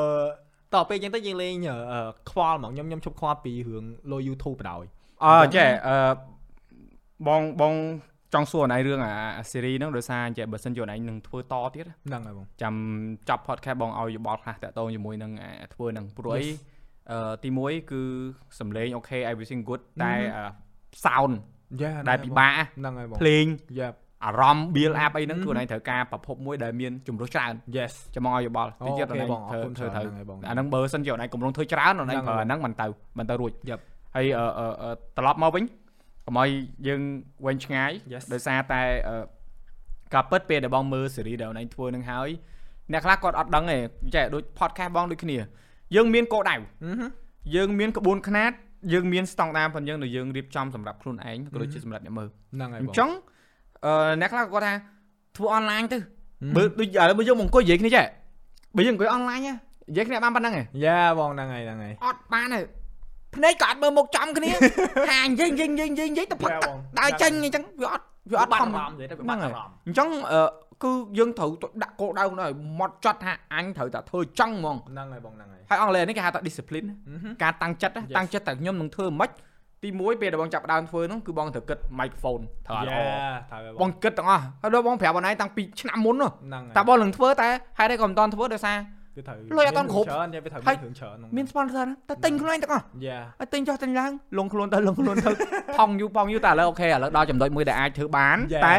[0.74, 4.84] តទៅពេលអញ្ចឹងទៅយើងលេងអឺខ្វល់ហ្មងខ្ញុំខ្ញុំឈប់ខ្វល់ពីរឿងលុយ YouTube បណ្ដោយ
[5.26, 5.96] អឺចេះអឺ
[7.28, 7.74] បងបង
[8.34, 12.76] ចង់សួរអនឯងរឿងអាសេរីហ្នឹងដោយសារចេះបើសិនជាអនឯងនឹងធ្វើតទៀតហ្នឹងហើយបងចាំ
[13.30, 16.58] ចាប់ podcast បងឲ្យយោបល់ខ្លះតាក់ទងជាមួយនឹងអាធ្វើហ្នឹងព្រោះអី Yes.
[17.12, 18.02] អឺទី1គឺ
[18.60, 20.24] សំឡេងអូខេ everything good តែ Mhm.
[20.36, 20.44] អឺ
[21.06, 21.34] sound
[21.82, 23.46] យ៉ាដែលពិបាកហ្នឹងហើយបងភ្លេង
[23.80, 23.90] យ៉ា
[24.26, 25.44] អារម្មណ៍ build up អីហ្នឹង Mhm.
[25.46, 33.80] គឺអនឯងត្រូវការប្រភពមួយដែលមានជំរុះច្រើន yes ចាំមកឲ្យយោបល់តិចទៀតអនឯងបងអធ្វើរគុណធ្វើច្រើនត្រូវហ្នឹងហើយបងអាហ្នឹងបើសិនជាអនឯងកំពុងធ្វើច្រើនអនឯងហ្នឹងប្រើហើយអាហ្នឹងមិនទៅមិនទៅរួច Yep.
[34.16, 35.64] ហើយអឺអឺអឺត្រឡប់មកវិញ
[36.26, 36.50] កុំឲ្យ
[36.88, 37.02] យើង
[37.46, 38.24] វែងឆ្ងាយ Yes.
[38.34, 39.16] ដោយសារតែអឺ
[40.14, 42.30] ការពិតពេលដែលបងមើលសេរីដែលអនឯងធ្វើនឹងហើយ
[42.92, 43.78] អ្នកខ្លះគាត់អត់ដឹងទេ
[44.16, 45.38] ចេះដូច podcast បងដូចគ្នា
[45.96, 47.10] យើងមានកោដៅអឺហឹម
[47.56, 48.52] យើងមានក្បួនខ្នាត
[48.94, 53.10] យើងមានស្តង់ដារប៉ុណ្ណឹងដែលយើងរៀបចំសម្រាប់ខ្លួនឯងក៏ដូចជាសម្រាប់អ្នកមើលហ្នឹងហើយអបងញ្ចឹង
[53.86, 54.74] អឺអ្នកខ្លះគាត់ថា
[55.38, 55.98] ធ្វើអនឡាញទៅ
[56.56, 58.06] បើបើដូចឥឡូវបើយើងមកអង្គុយនិយាយគ្នាចេះ
[58.78, 59.54] បើយើងអង្គុយអនឡាញនិ
[59.98, 62.60] យាយគ្នាបានប៉ុណ្ណឹងឯងយ៉ាបងហ្នឹងហើយហ្នឹងហើយអត់បានទេ
[63.36, 64.50] ភ្នែកក៏អត់មើលមុខចំគ្នា
[65.12, 70.42] ហានិយាយនិយាយនិយាយនិយាយនិយាយទៅផឹកយ៉ាទឹកបងដើរចេញអញ្ចឹងវាអត់វាអត់បាត់ធំអារម្មណ៍និយាយទៅវាបាត់អារម្មណ៍អញ្ចឹងអឺ
[70.84, 71.50] គឺយើងត្រូវ
[71.84, 78.16] ដាក់គោលដៅនោះឲ្យមកចត់ថាអញត្រូវតែធ្វើចង់ហ្មងហ្នឹងហើយបងហ្នឹងហើយហើយអង់គ្លេសនេះគេហៅថា discipline អឺហឹមការតាំងចិត្តណា Yes.
[78.18, 79.30] តាំងចិត្តតែខ្ញុំនឹងធ្វើមិន
[79.84, 83.00] ទី1ពេលដែលបងចាប់ផ្ដើមធ្វើហ្នឹងគឺបងត្រូវគិត microphone ត្រូវឲ្យល្អ
[83.50, 88.78] ត្រូវហើយបងគិតទាំងអស់ហើយដល់បងប្រាប់បងឯងតាំងពីឆ្នាំមុននោះហ្នឹងហើយតែបងនឹងធ្វើតែហេតុអីក៏មិនតាន់ធ្វើដោយសារ
[89.16, 95.32] វាត្រូវលុយអត់ទាន់គ្រប់ច្រើនយ៉ាវាត្រូវហើយមានរឿងច្រើនហ្នឹងមាន sponsor ណាតែទិញខ្លួនឯងទាំងអស់យ៉ាហើយទិញចុះទិញឡើងលងខ្លួនទៅលងខ្លួនទៅ
[95.78, 98.64] ផង់យូរផង់យូរតែឥឡូវអូខេឥឡូវដល់ចំណុចមួយដែលអាចធ្វើបាន Yeah.
[98.68, 98.76] តែ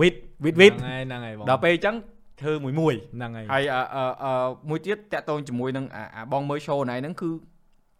[0.00, 0.14] វិត
[0.44, 1.96] វិតវិតហ្នឹងហើយហ្នឹងហើយបងដល់ពេលអញ្ចឹង
[2.42, 7.28] ធ្វើមួយមួយហ្នឹងហើយហើយអឺអឺអឺមួយទៀតតាក់ទងជាមួយនឹងអាអាបងមើល show ណៃហ្នឹងគឺ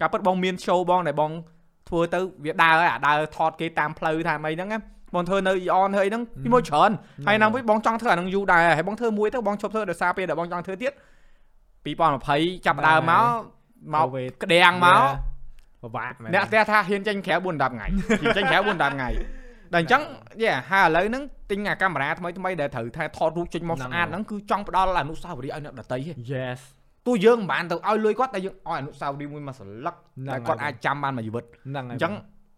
[0.01, 1.31] ការពិតបងមាន show បងដែលបង
[1.89, 4.79] ធ្វើទៅវាដើរហើយអាដើរថតគេតាមផ្លូវតាមអីហ្នឹងណា
[5.15, 6.91] បងធ្វើនៅ on ធ្វើអីហ្នឹងពីមួយច្រើន
[7.27, 10.93] ហើយហ្នឹងវិញបងចង់ធ្វើអាហ្នឹងយូរដែរហើយបងធ្វើមួយទៅបងឈប់ធ្វើដោយសារពេលដែលបងចង់ធ្វើទៀត
[11.85, 13.25] 2020ចាប់ដើមមក
[13.95, 15.01] មក COVID ក្តាំងមក
[15.83, 17.87] ពិបាកមែនអ្នកផ្ទះថាហ៊ានចេញក្រៅ4 10ថ្ងៃ
[18.21, 19.11] ហ៊ានចេញក្រៅ4 10ថ្ងៃ
[19.73, 20.03] តែអញ្ចឹង
[20.43, 26.61] យេហើយឥឡូវហ្នឹងទិញអាកាមេរ៉ាថ្មីថ្មីដែលត្រូវថាថតរូបចេញមកស្អាតហ្នឹងគឺចង់ផ្ដល់អនុស្សាវរីយ៍ឲ្យអ្នកដទៃហ៎ yes
[27.07, 32.15] ទោះយើងមិនបានទៅឲ្យលុយគាត់តែយើងឲ្យអនុស្សាវរីយ៍មួយមកសន្លឹកហ្នឹងតែហើយគាត់អាចចាំបានមួយជីវិតហ្នឹងហើយអញ្ចឹង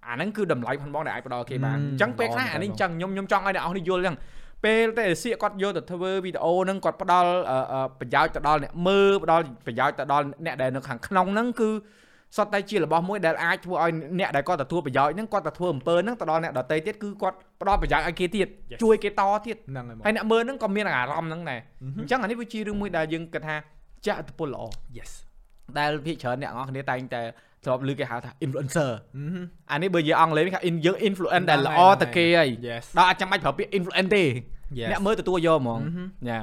[0.08, 4.16] អាហ្នឹងគឺតម្លៃផងបងដែលអាចផ្ដល់គេបានហឹមអញ្ចឹងពេលខ្លះល្អអានេះមែនតើអញ្ចឹងខ្ញុំខ្ញុំចង់ឲ្យអ្នកអស់នេះយល់អញ្ចឹង
[4.64, 11.70] ពេលតែសៀកគាត់យកទៅធ្វើវីដេអូហ្នឹងគាត់ផ្ដល់អឺអឺប្រយោជន៍ទៅដល់អ្នកមើលផ្ដល់ប្រយោជន៍ទៅដល់អ្នកដែលនៅខាងក្នុងហ្នឹងគឺ
[12.36, 18.78] សុទ្ធតែជារបស់មួយដែលអាចធ្វើឲ្យអ្នកដែលគាត់ទទួលប្រយោជន៍ហ្នឹងគាត់ទៅធ្វើអំពើហ្នឹងទៅដល់អ្នកដទៃទៀតគឺគាត់ផ្ដល់ប្រយោជន៍ឲ្យគេទៀត Yes.
[18.82, 19.12] ជួយគេត
[19.46, 23.56] ទៀតហ្នឹងហើយបងហើយអ្នកមើលហ្នឹងក៏មានអារម្មណ៍ហ្នឹងដែរអឺហឹអមញ្ចឹងអានេះវាជារឿងមួយដែលយើងគិតថា
[24.06, 24.62] ចាក់ឥទ្ធិពលល្អ
[24.98, 25.10] yes
[25.78, 27.22] ដែលភាគច្រើនអ្នកនរគ្នាតែងតែ
[27.66, 34.24] ធ្លាប់ឮគេហៅថា influencer អឺហឹមអានេះបើនិយាយអង់គ្លេសគេហៅ in យើង influence ដែលហ្នឹងល្អហើយទៅគេហើយ yes ដល់អាចចាំបាច់ប្រើពាក្យ influence ទេ
[34.78, 36.40] yes អ្នកមើលទទួលយកហ្មងអឺហឹមញ៉ា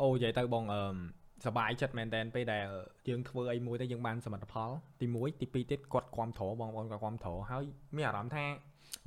[0.00, 0.94] អូនិយាយទៅបងអឺម
[1.46, 2.64] សប្បាយចិត្តមែនតែនពេលដែល
[3.08, 7.64] យើងធ្វើអីមួយទៅយើងបានសមិទ្ធផលទី1ទី2ទៀតគាត់គ្រប់គ្រងបងប្អូនគាត់គ្រប់គ្រងហើយ
[7.96, 8.44] មានអារម្មណ៍ថា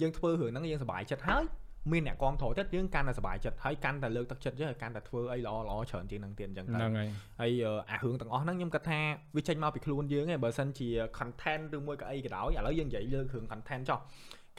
[0.01, 1.43] យើងធ្វើរឿងហ្នឹងយើងសប្បាយចិត្តហើយ
[1.91, 7.09] មានអ្នកគ្រប់គ្រងទៀតយើងកាន់តែសប្បាយចិត្តហើយកាន់តែលើកទឹកចិត្តយើងឲ្យកាន់តែធ្វើអីល្អល្អច្រើនជាងហ្នឹងទៀតអញ្ចឹងទៅហ្នឹងហើយ
[7.39, 8.99] ហើយអឺអារឿងទាំងអស់ហ្នឹងខ្ញុំគិតថា
[9.35, 13.99] វាចេញមកពីខ្លួនយើងឯងបើសិនជា content ឬមួយក៏អីក៏ដោយឥឡូវយើងនិយាយលើរឿង content ចុះ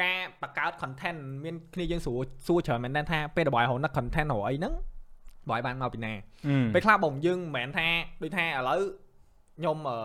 [0.02, 4.74] ការបង្កើត content មានគ្នាយើងសួរសួរច្រើនមែនទែនថាពេលដែលរហូតណា content រកអីហ្នឹង
[5.50, 6.12] បើឲ្យបានមកពីណា
[6.74, 7.86] ពេលខ្លះបងយើងមិនមែនថា
[8.22, 8.80] ដូចថាឥឡូវ
[9.58, 9.98] ខ្ញុំអឺ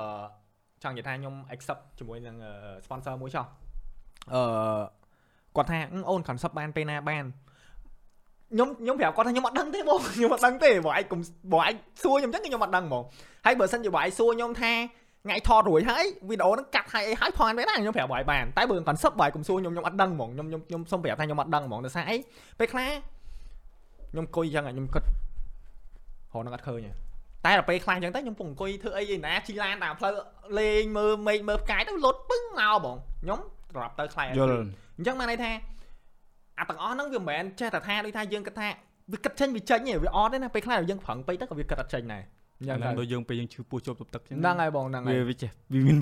[0.83, 2.51] ចង់និយាយថាខ្ញុំ accept ជាមួយនឹងអឺ
[2.85, 3.45] sponsor មួយចុះ
[4.33, 4.41] អឺ
[5.57, 7.23] គាត់ថាអឺអូន concept បានពេលណាបាន
[8.53, 11.19] ខ្ញុំខ្ញុំប្រាប់គាត់ថាខ្ញុំអត់ដឹងទេបងខ្ញុំអត់ដឹងទេបងឯងកុំ
[11.51, 13.03] បងឯងសួរខ្ញុំអញ្ចឹងគឺខ្ញុំអត់ដឹងហ្មង
[13.45, 14.73] ហើយបើសិនជាបងឯងសួរខ្ញុំថា
[15.25, 22.17] ថ្ងៃថតរួចហើយវីដេអូហ្នឹងកាត់ហើយអីហើយផនពេលណាខ្ញុំប្រាប់បងឯងបានតែបើ concept បងឯងកុំសួរខ្ញុំខ្ញុំអត់ដឹងហ្មងខ្ញុំខ្ញុំខ្ញុំសុំប្រាប់ថាខ្ញុំអត់ដឹងហ្មងដោយសារអី
[22.59, 22.89] ពេលខ្លះ
[24.11, 25.07] ខ្ញុំអង្គុយអញ្ចឹងខ្ញុំគិតរ
[26.33, 26.91] ហូតនឹងអត់ឃើញទេ
[27.45, 30.13] តែដល់ពេលខ្លះអញ្ចឹងទៅខ្ញុំពងអង្គុយធ្វើអីឯណាជីឡានតាមផ្លូវ
[30.59, 33.39] លេងមើលមេឃមើលផ្កាយទៅលុតពឹងមកបងខ្ញុំ
[33.71, 34.49] ត្រឡប់ទៅខ្លាយយល់
[34.97, 35.51] អញ្ចឹងបានន័យថា
[36.59, 38.67] អាទាំងអស់ហ្នឹងវាមិនមែនចេះតែថាដូចថាយើងគិតថា
[39.13, 42.23] វាគិតចេញវាចេញទេវាអត់ទេណាពេលខ្លះយើងប្រឹងពេកទៅក៏វាគិតអត់ចេញដែរ
[42.59, 45.97] អញ្ចឹអាងហ្នឹងទៅដូចយើងពេលយើងឈឺពោះជាប់ទប់ទឹកអញ្ចឹងហ្នឹងហើយបងហ្នឹងហើយវាវាចេះវាមាន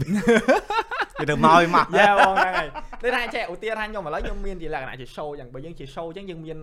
[1.19, 2.69] វាទៅមកឲ្យមកយ៉ាបងហ្នឹងហើយ
[3.03, 6.57] ដូចថាចេះឧទាហរណ៍ថាខ្ញុំឥឡូវខ្ញុំមានជាលក្ខណៈជា show អញ្ចឹងបើយើងជា show អញ្ចឹងយើងមាន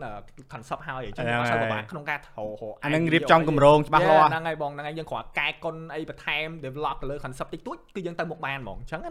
[0.52, 9.08] concept ហើយអញ្ចឹងអត់សូវពិបាកក្នុងការរកអាហ្នឹងរៀបចំកម្រងច្បាស់លាស់ហ្នឹងហើយបងហ្នឹងហើយយើងគ្រាន់កែកុនអីបន្ថែម develop ទៅលើ concept តិចតួចគឺយើងទៅមុខបានហ្មងអញ្ចឹងណា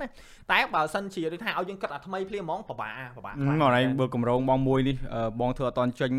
[0.52, 6.12] តែបើសិនជាដូចថាឲ្យយើងគិតអាថ្មីភ្លាមហ្មងពិបាកពិបាកមកណៃបើកម្រងបងមួយនេះអឺបងធ្វើអត់តន់ចេញ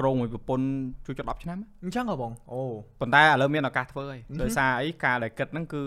[0.00, 0.66] ក្រងមួយប្រពន្ធ
[1.06, 2.60] ជួយចិត្ត10ឆ្នាំអញ្ចឹងហ៎បងអូ
[3.00, 4.38] ប៉ុន្តែឥឡូវមានឱកាសធ្វើហើយ Mhm.
[4.42, 5.82] ដោយសារអីការដែលគិតហ្នឹងគឺ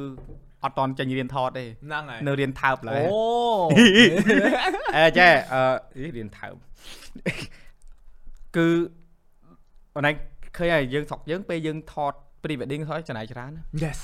[0.63, 3.19] អត់តន់ចេញរៀនថតទេហ្នឹងហើយនៅរៀនថើបឡើយអូ
[4.95, 5.61] អេចេះអឺ
[5.97, 6.53] អីរៀនថើប
[8.55, 8.67] គឺ
[9.95, 10.15] អូនឯង
[10.57, 13.99] ឃើញហើយយើងស្រុកយើងពេលយើងថត pre wedding ថតចំណាយច្រើនណា yes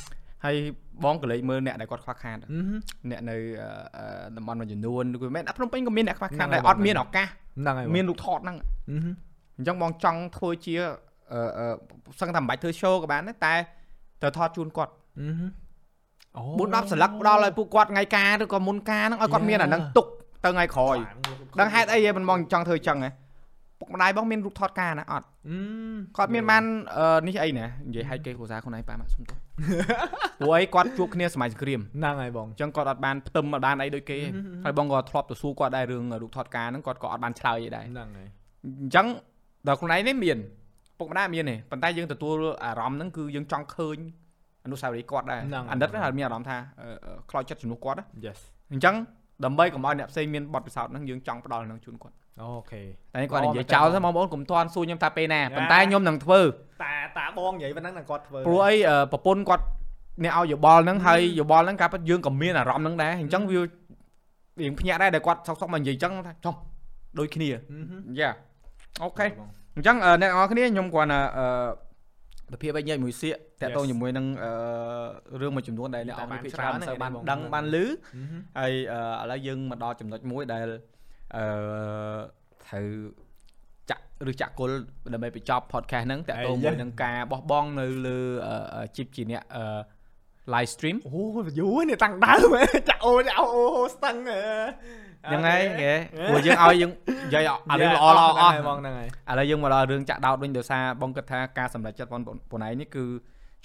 [0.45, 0.55] ហើយ
[1.03, 2.77] បងក៏លេចមើលអ្នកដែលគាត់ខ្វះខាតអឺហឹម
[3.11, 8.57] អ្នកនៅអឺអឺតំបន់មួយចំនួនគឺមិនមែនអាភ្នំពេញក៏មានអ្នកខ្វះខាតហ្នឹងហើយដែរអត់មានឱកាសហ្នឹងហើយបងមានរូបថតហ្នឹង
[8.89, 9.15] អឺហឹម
[9.57, 10.75] អញ្ចឹងបងចង់ធ្វើជា
[11.33, 11.65] អឺអឺ
[12.19, 13.53] សឹងតែមិនបាច់ធ្វើ show ក៏បានដែរតែ
[14.21, 15.70] ត្រូវថតជូនគាត់អឺហឹមអូ
[16.39, 20.07] 4 10សន្លឹកផ្ដល់ឲ្យពួកគាត់ថ្ងៃការឬក៏មុនការហ្នឹងឲ្យគាត់មានអាហ្នឹងទុក
[20.43, 20.97] ទៅថ្ងៃក្រោយ
[21.59, 23.09] ដឹងហេតុអីហ៎មិនបងចង់ធ្វើអញ្ចឹងហ៎
[23.79, 25.57] ពុកម្ដាយបងមានរូបថតការណាអត់អឺ
[26.17, 26.63] គាត់មានបាន
[26.97, 29.37] អឺនេះអីណានិយាយឲ្យគេគ្រួសារខ្លួនឯងប៉ាម៉ាក់សុំទោស
[30.39, 38.29] ព្រោះអីគាត់ជួបគ្នាសម័យសង្គ្រាមហ្នឹងហើយបងអញ្ចឹងគាត់អត់បានផ្ទឹមអត់បានអីដូចគេហឹមហឹមហើយបងក៏ធ្លាប់ទៅសួរគាត់ដែររឿងរូបថតការហ្នឹងគាត់ក៏អត់បានឆ្លើយអីដែរហ្នឹងហើយ
[38.81, 39.07] អញ្ចឹង
[39.67, 40.37] ដល់ខ្លួនឯងនេះមាន
[40.99, 43.97] ពុកម្ដាយមានទេប៉ុន្តែយើងទទួលអារម្មណ៍ហ្នឹងគឺយើងចង់ឃើញ
[44.65, 45.41] អនុស្សាវរីយ៍គាត់ដែរ
[45.71, 48.39] អាណិតហ្នឹងហើយមានអារម្មណ៍ថាអឺអឺខ្លោចចិត្តជំនួសគាត់ណា yes
[48.73, 48.95] អញ្ចឹង
[49.45, 52.81] ដើម្បីកុំឲ្យអ្នកផ្សេងមានបទពិសោធន៍ហ្នឹងយើងចង់ផ្ដល់ហ្នឹងជូនគាត់អូខេ
[53.13, 56.41] តែនេះគាត់អូនិយាយមែនតើចោលទៅបងប្អូនកុំទាន់សួរខ្ញុំថាពេលណាយ៉ាប៉ុន្តែខ្ញុំនឹងធ្វើ
[56.83, 59.63] តាតាបងនិយាយប៉ុណ្ណឹងតែគាត់ធ្វើព្រោះអីអឺប្រពន្ធគាត់
[60.23, 63.59] អ្នកឲ្យយោបល់ហ្នឹងហើយយោបល់ហ្នឹងការពិតយើងក៏មានអារម្មណ៍ហ្នឹងដែរអញ្ចឹងវា
[64.61, 66.55] រៀងភ្ញាក់ដែរដែលគាត់សុកសុកមកនិយាយអញ្ចឹងថាចុះ
[67.19, 67.57] ដូចគ្នាអឺ
[67.89, 68.29] ហឹមយ៉ា
[69.03, 71.45] អូខេបងអញ្ចឹងអឺអ្នកនរគ្នាខ្ញុំគាត់អឺ
[72.53, 73.89] វិភាគវិញញ៉ៃមួយសៀក តាក់ទង Yes.
[73.91, 80.67] ជាមួយនឹងអឺរឿងមួយចំនួនដែលអ្នកនរតែគ្នាបានភាគច្រើនច្រើនមិនសូវហ្នឹងបានបងដឹងបានឮអឺហឹមហើយអឺឥឡូវយើងមកដល់ចំណុចមួយដែល
[81.35, 81.45] អឺ
[82.67, 82.87] ត្រូវ
[83.89, 84.71] ចាក់ឬចាក់គុល
[85.13, 89.65] ដើម្បីបញ្ចប់ podcast ហ្នឹងតាក់ទងអីមួយយ៉ានឹងការបោះបង់នៅលើអឺ chip ជាអ្នកអឺ
[90.53, 91.21] live stream អូ
[91.59, 93.45] យូរនេះតាំងដើមហ៎ចាក់អូចាក់អូ
[93.77, 94.39] អូស្ទឹងហ៎
[95.27, 95.91] ហ្នឹងហើយគេ
[96.29, 96.91] ព្រោះយើងឲ្យយើង
[97.25, 103.05] និយាយអារឿងល្អល្អអស់បងហ្នឹងហើយឥឡូវយើងមកដល់រឿងចាក់ដោតវិញដោយសារបងគិតថាការសម្រេចចិត្តបងប្អូនឯងនេះគឺ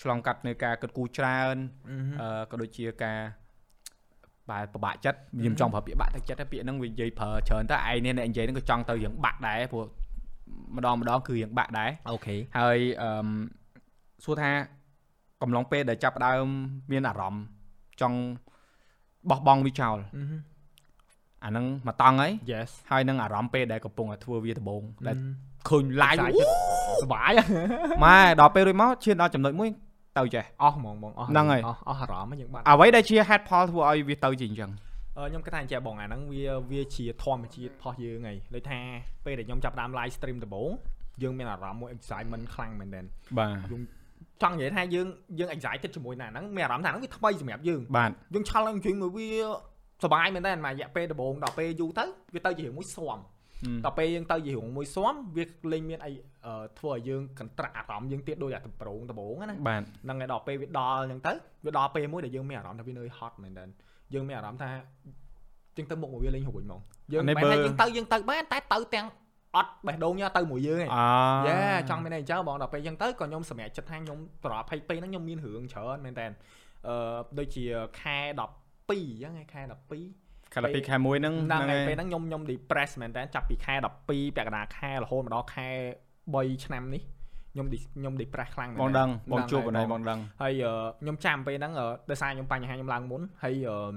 [0.03, 1.57] ឆ្លងកាត់នៅការគិតគូរច្រើន
[1.91, 3.19] អឺហឹមអឺក៏ដូចជាការ
[4.51, 9.85] បែបពិបាកចិត្តខ្ញុំចង់ប្រើពាក្យបាក់ទឹកចិត្តតែពាក្យហ្នឹងវានិយាយប្រើច្រើនតែឯងនេះអ្នកនិយាយហ្នឹងក៏ចង់ទៅរឿងបាក់ដែរព្រោះ
[10.77, 13.27] ម្ដងម្ដងគឺរឿងបាក់ដែរអូខេហើយអឺម
[14.25, 14.51] សួរថា
[15.43, 16.47] កំឡុងពេលដែលចាប់ផ្ដើម
[16.93, 17.45] មានអារម្មណ៍
[18.01, 18.19] ចង់
[19.31, 20.41] បោះបង់វាចោលអឺហឹម
[21.45, 25.23] អាហ្នឹងមកតង់ហើយ yes ហើយនឹងអារម្មណ៍ពេលដែលកំពុងតែធ្វើវាដំបូងដែលអឺ
[25.69, 27.33] ឃើញ live សាយអូសុបាយ
[28.05, 29.71] ម៉ែដល់ពេលរួចមកឈានដល់ចំណុចមួយ
[30.19, 34.71] ទៅចេះអស់ហ្មងបងអស់ហ្នឹងហើយអស់អស់អារម្មណ៍ហ្នឹងយើងបាត់អ្វីដែលជា head Paul ធ្វើឲ្យវាទៅជាអញ្ចឹង
[35.19, 38.79] អឺខ្ញុំគិតថាអញ្ចឹងបងអាហ្នឹងវាវាជាធម្មជាតិរបស់យើងហីដូចថា
[39.25, 40.71] ពេលដែលខ្ញុំចាប់ផ្ដើម live stream ដំបូង
[41.23, 43.05] យើងមានអារម្មណ៍មួយ excitement ខ្លាំងមែនទែន
[43.39, 43.59] បាទ
[44.43, 45.07] ចង់និយាយថាយើង
[45.39, 49.29] យើង excited ជាមួយនឹងអាហ្នឹងមានអារម្មណ៍ថាហ្នឹងវាថ្មីសម្រាប់យើងបាទយើងឆាល់ឡើងជិញមកវា
[50.03, 52.05] សប្បាយមែនតើមករយៈពេលដំបូងដល់ពេលយូរទៅ
[52.35, 53.19] វាទៅជារឿងមួយស៊ាំ
[53.85, 56.13] ដល់ពេលយើងទៅជារឿងមួយស៊ាំវាលេងមានអី
[56.47, 61.33] អឺធ្វើឲ្យយើងកន្ត្រាក់អារម្មណ៍យើងទៀតដោយអាដំប្រងដំបូងណាបាទហ្នឹងហើយដល់ពេលវាដល់អញ្ចឹងទៅ
[61.67, 63.65] វាដល់ពេលមួយដែលយើងមានអារម្មណ៍ថាវានៅ hot មែនតើ
[64.15, 64.71] យើងមានអារម្មណ៍ថា
[65.77, 66.81] ជាងទៅមុខមកវាលេងរួចហ្មង
[67.13, 69.07] យើងមិនមែនថាយើងទៅយើងទៅបានតែទៅទាំង
[69.57, 70.99] អត់បេះដូងញ៉ាទៅមួយយើងឯងអ
[71.49, 76.27] យ៉ាចង់មានអីអញ្ចឹងបងដល់ពេលអញ្ចឹងទៅក៏ខ្ញុំសម្រេចចិត្តថាខ្ញុំតរ20ពេលហ្នឹងខ្ញុំមានរឿងច្រើនមែនតើ
[76.89, 77.65] អឺដូចជា
[78.01, 79.61] ខែ12អញ្ចឹងឯងខែ
[79.95, 80.26] 12
[80.57, 85.69] កាលពីខែ1ហ្នឹងហ្នឹងហើយពេលហ្នឹងខ្ញុំខ្ញុំ depress មែនតើចាប់ពីខែ12ពាក់កណ្ដាលខែរហូតមកដល់ខែ
[86.17, 87.03] 3ឆ្នាំនេះ
[87.53, 93.95] ខ្ញុំ dis- ខ្ញុំ depress ខ្លាំងមែនបងតើដឹងបងជួបហ្នឹងបណ្ដៃហើយបងដឹងហើយអឺខ្ញុំចាំពេលហ្នឹងអឺដោយសារខ្ញុំបញ្ហាខ្ញុំឡើងមុនហើយអឺ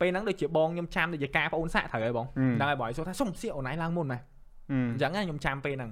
[0.00, 4.20] ពេលហ្នឹងដូចជាបងខ្ញុំចាំដូចជាការបងអូនសាក់ត្រូវហើយបងអឺហ្នឹងហើយបងឲ្យសួរថាសុំសៀកអូនឯងឡើងមុនណា
[4.70, 5.90] អឺអញ្ចឹងណាខ្ញុំចាំពេលហ្នឹង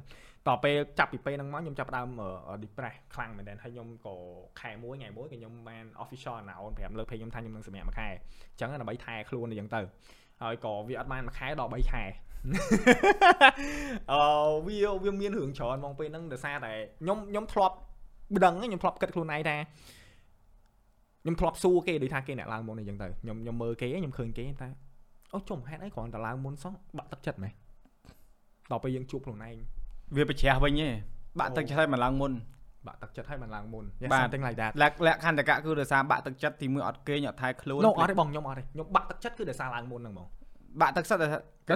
[0.49, 2.09] តទៅពេលចាប់ពីពេលហ្នឹងមកខ្ញុំចាប់ផ្ដើម
[2.49, 4.15] អឺ depress ខ្លាំងមែនទែនហើយខ្ញុំក៏
[4.61, 9.81] ខែមួយថ្ងៃមួយក៏ខ្ញុំបាន official announce ប្រាប់លើ page ខ្ញុំថាខ្ញុំនឹងសម្រាប់មួយខែអញ្ចឹងណាដើម្បីថែខ្លួនអញ្ចឹងទៅ
[10.43, 12.03] ហើយក៏វាអត់បានមួយខែដល់3ខែ
[14.13, 14.21] អឺ
[14.67, 17.77] វាវាមានរឿងច្រើនហ្មងពេលហ្នឹងដោយសារតែខ្ញុំខ្ញុំធ្លាប់
[18.45, 19.57] ដឹងខ្ញុំធ្លាប់គិតខ្លួនឯងថា
[21.23, 24.69] ខ្ញុំធ្លាប់សួរគេដូចថាគេអ្នកឡើងមុនអញ្ចឹងទៅខ្ញុំខ្ញុំមើលគេខ្ញុំឃើញគេថា
[25.35, 27.53] អូចុំហេតុអីគ្រាន់តែឡើងមុនសោះបាក់ទឹកចិត្តមែន
[28.71, 29.57] ដល់ពេលយើងជួបខ្លួនឯង
[30.17, 30.89] វាប្រជ្រះវិញទេ
[31.41, 32.33] បាក់ទឹកចិត្តឲ្យមកឡើងមុន
[32.87, 40.27] បាក់ទឹកចិត្តឲ្យมันឡើងមុនបាទ something like that លក្ខលក្ខខណ្ឌតកៈគឺដោយសារបាក់ទឹកចិត្តទីមួយអត់គេងអត់ថែខ្លួននោះអត់ទេបងខ្ញុំអត់ទេខ្ញុំបាក់ទឹកចិត្តគឺដោយសារឡើងមុនហ្នឹងបង
[40.81, 41.31] បាក់ទឹកចិត្តដោយ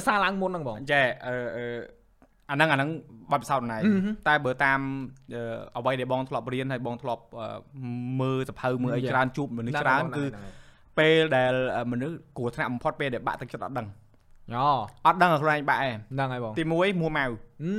[0.07, 1.67] សារឡើងមុនហ្នឹងបងចែអឺអឺ
[2.51, 2.91] អាហ្នឹងអាហ្នឹង
[3.31, 4.81] បាត់ពិសោធន៍ណៃអឺហឹមតែបើតាម
[5.35, 5.43] អឺ
[5.77, 7.47] អ្វីដែលបងធ្លាប់រៀនហើយបងធ្លាប់អឺ
[8.21, 9.11] មើលសភៅមើលអី Yeah.
[9.13, 10.53] ច្រើនជួបមនុស្សច្រើនគឺហ្នឹងហើយ
[10.99, 11.55] ពេលដែល
[11.93, 13.87] មនុស្សគ្រោះថ្នាក់បំផុតពេលដែលបាក់ទឹកចិត្តអត់ដឹង
[14.55, 14.67] អូ
[15.07, 17.25] អត់ដឹងឲ្យខ្លួនឯងបាក់ឯងហ្នឹងហើយបងទី1មួម៉ៅ
[17.63, 17.73] អឺ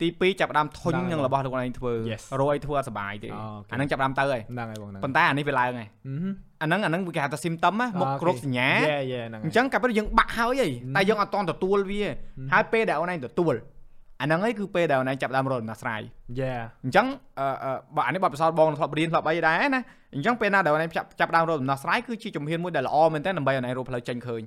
[0.00, 2.22] ទី2ចាប់ផ្ដើមធុញហ្នឹងហើយនឹងរបស់ខ្លួនឯងធ្វើ Yes.
[2.40, 6.14] រយធ្វើអត់សុបាយទេអូខេអាហ្នឹងចាប់ផ្ដើមទៅហើយហ្នឹងហើយបងហ្នឹងប៉ុន្តែអានេះវាឡើងហើយអឺ
[6.62, 12.02] អាហ្នឹងអាហ្នឹងវាគេហៅថា symptom ណាមុខអូខេរោគសញ្ញាយេយេហ្នឹងអញ្ចឹងកាលពេលយើងបាក់ហើយហីតែយើងអត់តន់ទទួលវា
[12.52, 13.54] ហើយពេលដែលអូនឯងទទួល
[14.20, 16.00] អាហ្នឹងឯងគឺពេលដែលអូនឯងចាប់ផ្ដើមរកដំណោះស្រាយ
[16.40, 16.52] យេ
[16.84, 17.06] អញ្ចឹង
[17.40, 19.82] អឺអឺបើអានេះបាត់ពិសោធន៍បងធ្លាប់រៀនធ្លាប់អីដែរណា
[20.14, 24.42] អញ្ចឹងពេលណាដែលអូនឯងចាប់ចាប់ផ្ដើមរកដំណោះស្រាយគឺជាជំហានមួយដែលល្អមែនតើដើម្បីអូនឯងរកផ្លូវចេញឃើញ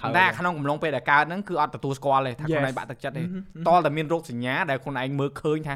[0.00, 2.76] ត្រូវតែក្នុងកំឡុងពេលដែលកើតហ្នឹងគឺអត់ទទួលស្គាល់ទេថាខ្លួនឯង Yes.
[2.78, 3.28] បាក់ទឹកចិត្តទេហឹ
[3.60, 5.74] មតលតែមានរោគសញ្ញាដែលខ្លួនឯងមើលឃើញថា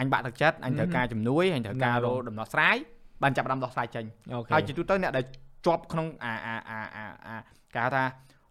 [0.00, 2.76] អញបាក់ទឹកចិត្តអញត្រូវការជំនួយអញត្រូវការហ្នឹងរហើកយដំណោះស្រាយ
[3.22, 5.24] បានចាប់ផ្ដើមដោះស្រាយចេញអូខេហើយជាទូទៅអ្នកដែល
[5.66, 7.36] ជាប់ក្នុងអាអាអាអាអា
[7.74, 8.04] គេហៅថា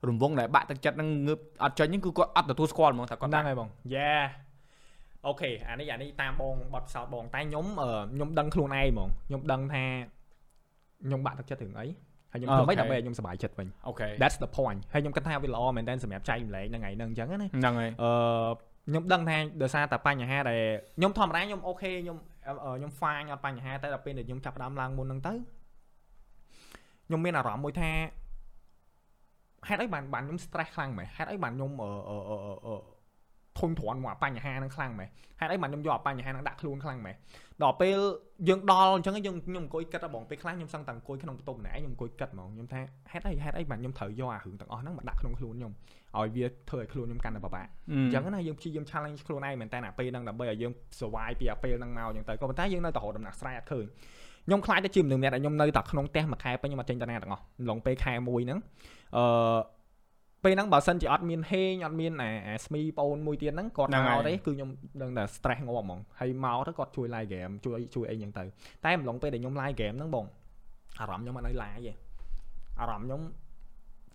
[0.08, 9.84] រង្វង់ដែលបាក់ទឹកចិត្តហ្នឹងងើបអត់ចេញហ្នឹងគឺគាត់អត់ទទួលស្គាល់ហ្មងថាគាត់ហ្នឹងហើយបង yeah OK អានេះអានេះតាមបងបត់ផ្សោតបងតែខ្ញុំអឺខ្ញុំដឹងខ្លួនឯងហ្មងខ្ញុំដឹងថា
[11.06, 11.86] ខ្ញុំបាក់ទឹកចិត្តរឿងអី
[12.32, 18.12] ហើយខ្ញុំធ្វើម៉េចដើម្បីឲ្យខ្ញុំសប្បាយចិត្តវិញអូខេ That's the point ហើយខ្ញុំគិតថាវាល្អមែនតើសម្រាប់ចែករំលែកហ្នឹងថ្ងៃហ្នឹងអញ្ចឹងណាហ្នឹងហើយអឺ
[18.88, 20.60] ខ្ញុំដឹងថាដោយសារតែបញ្ហាដែល
[20.98, 25.34] ខ្ញុំធម្មតាខ្ញុំ OK ខ្ញុំអឺខ្ញុំ fine អត់បញ្ហាតែដល់ពេលដែលខ្ញុំចាប់ផ្ដើមឡើងមុនហ្នឹងទៅ
[27.08, 27.92] ខ្ញុំមានអារម្មណ៍មួយថា
[29.68, 32.38] ហេតុអីបានបានខ្ញុំ stress ខ្លាំងមែនហេតុអីបានខ្ញុំអឺអឺអឺ
[32.68, 32.76] អឺ
[33.60, 35.10] ធុញទ្រាន់មកអាបញ្ហាហ្នឹងខ្លាំងមែន
[35.40, 37.16] ហេតុអីបានខ្ញុំយកអាបញ្ហាហ្នឹងដាក់ខ្លួនខ្លាំងមែន
[37.64, 37.98] ដល់ពេល
[38.50, 42.82] យើងដល់អញ្ចឹងយើងខ្ញុំអង្គុយគិតដល់បងពេលខ្លះខ្ញុំសឹងតែអង្គុយក្នុងបន្ទប់ម្នាក់ឯងខ្ញុំអង្គុយគិតហ្មងខ្ញុំថា
[43.12, 45.74] ហេតុអីហេតុអីបានខ្ញុំត្រូវយកអារឿងទាំងអស់ហ្នឹងមកដាក់ក្នុងខ្លួនខ្ញុំ
[46.18, 53.86] ឲ្យវាធ្វើឲ្យខ្លួនខ្ញុំកាន់តែពិបាកអអញ្ញ្ចឹចឹងងណាយើងព្យាយាម challenge ខ្លួនឯងមែនតើអាពេលហ្នឹងដើម្បីឲ្យយើង survive ពីអាពេលហ្នឹងមកអញ្ចឹងទៅក៏ប៉ុន្តែយើងនៅតែរកដំណាក់ស្រាយអត់ឃើញ
[54.46, 58.60] ខ្ញុំខ្លាចទៅជាមនុស្សម្នាក់ដែលខ្ញុំនៅតែក្នុងផ្ទះមួយខែពេញខ្ញុំអត់ចេញទៅណាទាំងអស់ឡងពេលខែមួយហ្នឹង
[59.18, 59.26] អឺ
[60.44, 64.70] ពេលហ្នឹងបើសិនជាអត់មានហេងអត់មានអាអាស្មីប្អូនមួយទៀតហ្នឹងគាត់មកទេគឺខ្ញុំ
[65.02, 68.44] ដឹងតែ stress ងាប់ហ្មងហើយមកទៅគាត់ជួយ live game ជួយជួយអីអញ្ចឹងទៅ
[68.86, 70.26] តែម្លងពេលដែលខ្ញុំ live game ហ្នឹងបង
[71.00, 71.94] អារម្មណ៍ខ្ញុំអត់នៅ live ទេ
[72.80, 73.22] អារម្មណ៍ខ្ញុំ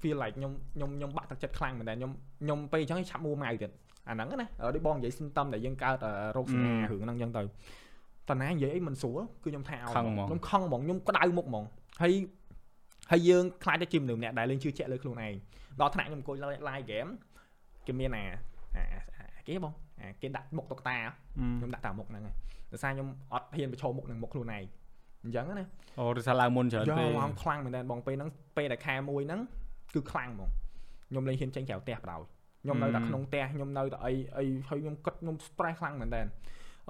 [0.01, 2.11] feel like ខ្ញុំខ្ញុំខ្ញុំបាក់ទឹកចិត្តខ្លាំងមែនតើខ្ញុំ
[2.42, 3.70] ខ្ញុំពេលអញ្ចឹងឆាប់មួម៉ៅទៀត
[4.09, 5.97] អាហ្នឹងណាដូចបងនិយាយ symptom ដែលយើងកើត
[6.36, 7.42] រោគសញ្ញារឿងហ្នឹងអញ្ចឹងទៅ
[8.28, 11.64] តើណានិយាយអីមិនស្រួលគឺខ្ញុំថាឲ្យខឹងហ្មងខ្ញុំខឹងហ្មងខ្ញុំក្តៅមុខហ្មង
[12.03, 12.12] ហើយ
[13.11, 15.34] ហើយយើងខ្លាចទៅជាមនុស្សម្នាក់ដែលលេងជឿជាក់លើខ្លួនឯង
[15.80, 16.36] ដល់ថ្នាក់ខ្ញុំអង្គុយ
[16.68, 17.11] live game
[17.86, 18.24] គេមានអា
[18.76, 18.82] អា
[19.36, 20.96] អាគេបងអាគេដាក់មុខតុក្កតា
[21.59, 22.36] ខ្ញុំដាក់តាមមុខហ្នឹងហើយ
[22.72, 24.64] ដោយសារខ្ញុំអត់ហ៊ានប្រឈមមុខនឹងមុខខ្លួនឯង
[25.24, 25.66] អញ្ចឹងណា
[25.98, 29.40] អូឬថាឡើងមុនច្រើនយកពេកឡើងខ្លាំងមែនតើបងពេលហ្នឹងពេលដែលខែមួយហ្នឹង
[29.94, 30.50] គឺខ្លាំងហ្មង
[31.09, 32.22] ខ្ញុំលេងហ៊ានចេញក្រៅផ្ទះបដ ாய்
[32.62, 36.22] ខ្ញុំនៅតែក្នុងផ្ទះខ្ញុំនៅតែអីអីហើយខ្ញុំគិតខ្ញុំ stress ខ្លាំងមែនតើ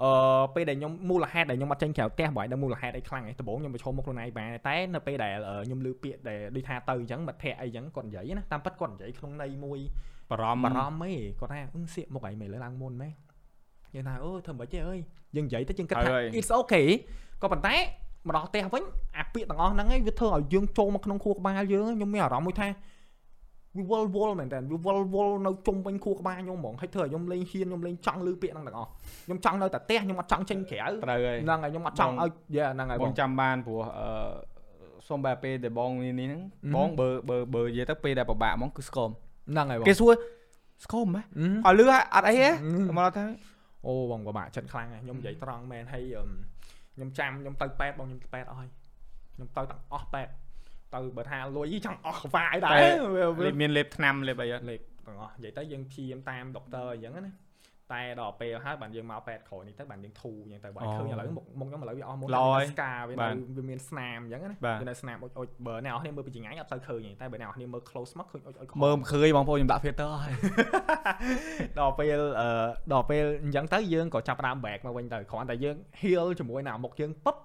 [0.03, 0.11] អឺ
[0.55, 5.33] ពេលដែលខ្ញុំមូលហេតុដែលខ្ញុំអត់ចេញក្រៅផ្ទះបើឲ្យដឹងមូលហេតុអីខ្លាំងឯងដំបូងខ្ញុំប្រឈមមុខខ្លួនឯងបានតែនៅពេលដែល
[5.65, 9.79] ខ្ញុំលឺពាក្យដែលដូចថាទៅអញ្ចឹងមិត្តភ័ក្តិអីអញ្ចឹងគាត់និយាយណាតាមពិតគាត់និយាយក្នុងន័យមួយ
[10.29, 13.09] បារម្ភបារម្ភហេគាត់ថាអឺសៀកមុខឯងមិនលើឡើងមុនម៉េ
[13.93, 14.99] យើងថាអូធ្វើមិនទេអើយ
[15.35, 16.87] យើងនិយាយទៅយើងគិតថា it's okay
[17.41, 17.75] ក៏ប៉ុន្តែ
[18.27, 18.83] មកដល់ផ្ទះវិញ
[19.17, 22.67] អាពាក្យទាំងអស់ហ្នឹងឯងវាធ្វើឲ្យយើងចូលមកក្នុងខួរក្បាលយើងខ្ញុំមានអារម្មណ៍មួយថា
[23.77, 28.89] វាវល់វល់មែនតើវាវល់វល់នៅជុំវិញខួរក្បាលខ្ញុំហ្មងហើយធ្វើឲ្យខ្ញុំលេងហ៊ានខ្ញុំលេងចង់លឺពាក្យហ្នឹងទាំងអស់
[29.25, 34.07] ខ្ញុំចង់នៅតែផ្ទះខ្ញុំអត់ចង់ចេញក្រៅត្រូវហើយហ្នឹងហើយខ្ញុំអត់ចង់ឲ្យយេហ្នឹងហើយបបងងចាំបានព្រោះអឺ
[35.07, 36.73] សុំបែបពេលដែលបងនេះនេះហ្នឹង Mhm.
[36.75, 39.09] បងបើបើបើនិយាយទៅពេលដែលពិបាកហ្មងគឺស្គម
[39.51, 40.13] ហ្នឹងហើយបងគេសួរ
[40.85, 41.21] ស្គមហ៎
[41.65, 42.49] អឺឲ្យលឺហ่ะអត់អីទេ
[42.89, 43.25] អឺមកថា
[43.87, 46.29] អូបងពិបាកចិត្តខ្លាំងហើយខ្ញុំនិយាយត្រង់មែនហើយអឹម
[46.95, 48.69] ខ្ញុំចាំខ្ញុំទៅប៉ែតបងខ្ញុំទៅប៉ែតអស់ហើយ
[49.35, 50.27] ខ្ញុំទៅទាំងអស់ប៉ែត
[50.95, 52.79] ទៅបើថាលុយចង់អស់ក្វាយដែរ
[53.15, 57.33] វាវាលេបមានលេបថ្នាំលេបអីអត់លេខទាំងអស់និយាយទៅយើងព្យាយាមតាមដុកទ័រអញ្ចឹងណា
[57.93, 62.27] តែដល់ពេលហើយបានយើងមកប៉ែតក្រោយនេះទៅបានយើងធូរអញ្ចឹងទៅបើឲ្យឃើញឥឡូវមុខមុខខ្ញុំឥឡូវវាអស់មុន
[62.71, 70.33] ស្កាវានៅវាមានស្នាមអញ្ចឹងណាវានៅស្នាមអុចអុចបើអ្នកនរគ្នាមើលពីចង្ងាយអត់ទៅឃើញទេតែបើអ្នកនរគ្នាមើល close មកឃើញអុចអុចមើលមិនឃើញបងប្អូនខ្ញុំដាក់ filter ហើយ
[71.79, 72.49] ដល់ពេលអឺ
[72.93, 77.35] ដល់ពេលអញ្ចឹងទៅយើងក៏ចាប់ផ្ដើម back មកវិញទៅគ្រាន់តែយើង heal ជាមួយនឹងអាមុខយើងពុប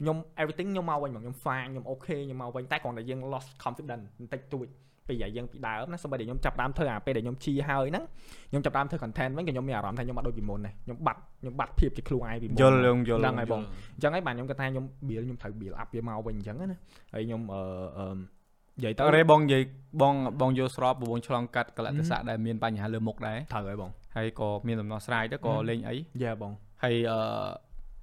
[0.00, 4.68] ខ្ញុំ everything ខ្ញុំមកវិញមកខ្ញុំ fine ខ្ញុំ okay ខ្ញុំមកវិញតែគ្រាន់តែយើង lost confidence បន្តិចតួច
[5.08, 8.04] ពីអាយើងពីដើមណាសូម្បីតែខ្ញុំចាប់ផ្ដើមធ្វើអាពេលដែលខ្ញុំជីហើយហ្នឹង
[8.50, 13.60] ខ្ញុំចាប់ផ្ដើមធ្វើ content វិញក៏ខ្ញុំមានអារម្មណ៍ថាខ្ញុំអត់ដូចពីមុនដែរខ្ញុំបាត់ខ្ញុំបាត់ភាពជាខ្លួនឯងពីមុនយល់យើងយល់ហ្នឹងហើយបង
[13.94, 16.78] អញ្ចឹងហើយបាទខ្ញុំគិតថាខ្ញុំ build ខ្ញុំត្រូវ build up វាមកវិញអញ្ចឹងណា
[17.12, 17.62] ហើយខ្ញុំអឺ
[17.98, 19.62] អឺនិយាយទៅតើរេបងនិយាយ
[20.02, 27.20] បងបងយល់ស្របព្រោះបងឆ្លងកាត់កលៈទេសៈដែលមានបញ្ហាលើមុខដែរត្រូវហើយបងហើយក៏មានដំណោះស្រាយទៅក៏ហឹមលេងអីយ៉ាបងហើយអឺ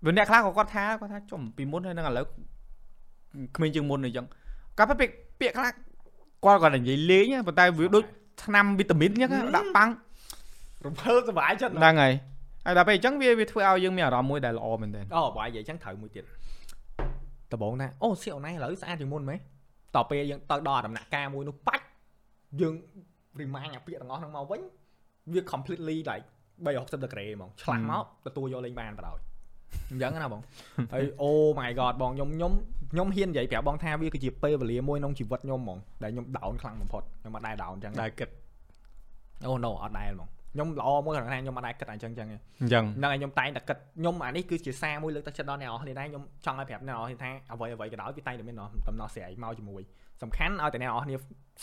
[0.05, 2.25] វាអ្នកខ្លះក៏គាត់ថាគាត់ថាចំពីមុនហើយនឹងឥឡូវ
[3.55, 4.25] គ្មានជាងមុនអីចឹង
[4.77, 5.69] គាត់ពាក្យពាក្យខ្លះ
[6.45, 8.03] គាត់គាត់និយាយលេងណាប៉ុន្តែវាដូច
[8.43, 9.89] ថ្នាំវីតាមីនអញ្ចឹងណាដាក់ប៉ាំង
[10.85, 12.13] រំភើបសុបាយចិត្តណាស់ហ្នឹងហើយ
[12.65, 16.23] ហើយដល់ពេលអញ្ចឹងវាវាធ្វើឲ្យយើងមានអារម្មណ៍មួយដែលល្អមែនទែនអូបាយនិយាយអញ្ចឹងត្រូវមួយទៀត
[17.51, 19.41] ដំបងណាអូសៀកអូនឯងឥឡូវស្អាតជាងមុនមែនត
[19.95, 21.85] ទៅពេលយើងទៅដល់ដំណាក់កាលមួយនោះបាច់
[22.61, 22.73] យើង
[23.39, 24.61] remind អាពាក្យទាំងអស់ហ្នឹងមកវិញ
[25.31, 26.25] វា completely like
[26.65, 29.26] 360 degree ហ្មងឆ្លាស់មកទទួលយកលេងបានបដ ாய்
[29.91, 30.41] អញ្ចឹងណាបង
[30.93, 32.51] ហើយ oh my god បងខ្ញុំខ្ញុំ
[32.91, 38.29] ខ្ញុំហ៊ាននិយាយប្រាប់បងថាវាគឺជាពេលវេលាមួយក្នុងជីវិតខ្ញុំហ្មងដែលខ្ញុំ down ខ្លាំងបំផុតខ្ញុំអត់ដែរ down អញ្ចឹងដែលគិត
[39.43, 48.55] អូ no អត់ដែរហ្មង ខ្ញុំល្អមួយគាត់ថាខ្ញុំអត់ដែរគិតអញ្ចឹងអញ្ចឹងទេអញ្ចឹងហ្នឹងហើយខ្ញុំតែងតែគិតខ្ញុំអានេះគឺជាសារមួយលើកទឹកចិត្តដល់អ្នកនរគ្នាដែរខ្ញុំចង់ឲ្យប្រាប់អ្នកនរគ្នាថាអ្វីអ្វីក៏ដោយវាតែងតែមាន
[48.87, 49.81] ដំណោះស្រាយមកជាមួយ
[50.23, 51.15] សំខាន់ឲ្យតែអ្នកនរគ្នា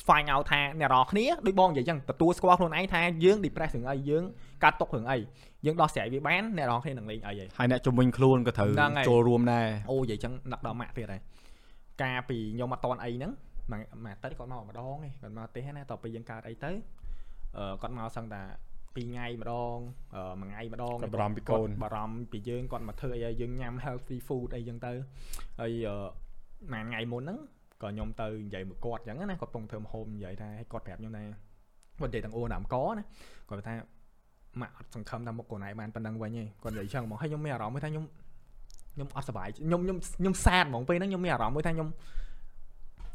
[0.07, 4.25] find out ថាអ្នកនរគ្នាដូចបងនិយាយអញ្ចឹងទទួលស្គាល់ខ្លួនឯងថាយើង depress រឿងអីយើង
[4.63, 5.19] កាត់ទុករឿងអី
[5.67, 11.21] យើងដោះស្រាយវាបានអ្នកនរគ្នានឹងលេងអីហើយហើយអ្នកជំនាញខ្លួនក៏ត្រូវហ្នឹងហើយចូលរួមដែរអូនិយាយអញ្ចឹងដឹកដល់ម៉ាក់ទៀតហើយ
[12.03, 13.33] ការពីខ្ញុំអត់តន់អីហ្នឹង
[13.73, 16.71] មួយមួយអាទិត្យគាត់មកម្ដងឯងគាត់មកទេណាតទៅពេលយើងកើតអីទៅ
[17.59, 18.43] អឺគាត់មកសឹងតា
[18.97, 19.79] ពីរថ្ងៃម្ដង
[20.15, 24.93] អឺមួយថ្ងៃម្ដងគាត់បារម្ភពីកូនគាត់បារម្ភពីយើងគាត់មកធ្វើអីឲ្យយើងញ៉ាំ healthy food អីចឹងទៅ
[25.61, 25.97] ហើយអឺ
[26.73, 27.39] មួយថ្ងៃមុនហ្នឹង
[27.83, 31.23] ក៏ខ្ញុំទៅនិយាយមួយគាត់ចឹងណាគាត់កំពុងធ្វើម្ហូបនិយាយថាឲ្យគាត់ប្រាប់ខ្ញុំថា
[32.01, 33.03] គាត់និយាយទាំងអូនដើមកណា
[33.49, 33.75] គាត់ថា
[34.61, 38.05] ម៉ាក់អត់សង្ឃឹមថាមុខកូនឯងបានប៉ុណ្ណឹងវិញទេគាត់និយាយចឹងហ្មងហើយខ្ញុំមានអារម្មណ៍មួយថាខ្ញុំ
[38.95, 41.89] ខ្ញុំអត់សប្បាយខ្ញុំខ្ញុំខ្ញុំសែតហ្មងពេលហ្នឹងខ្ញុំមានអារម្មណ៍មួយថាខ្ញុំ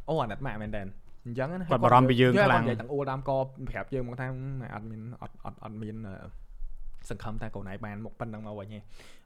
[0.09, 0.81] អូអាណិតម៉ាក់មែនតើ
[1.25, 3.31] អញ្ចឹងណាគាត់បារម្ភពីយើងខ្លាំងនិយាយទាំងអូលដើមក
[3.69, 6.15] ប្រាប់យើងមកថាម៉ែអត់មានអត់អត់អត់មានអឺ
[7.09, 8.79] សង្ឃឹមថាកូនឯងបានមកប៉ុណ្ណឹងមកវិញទេ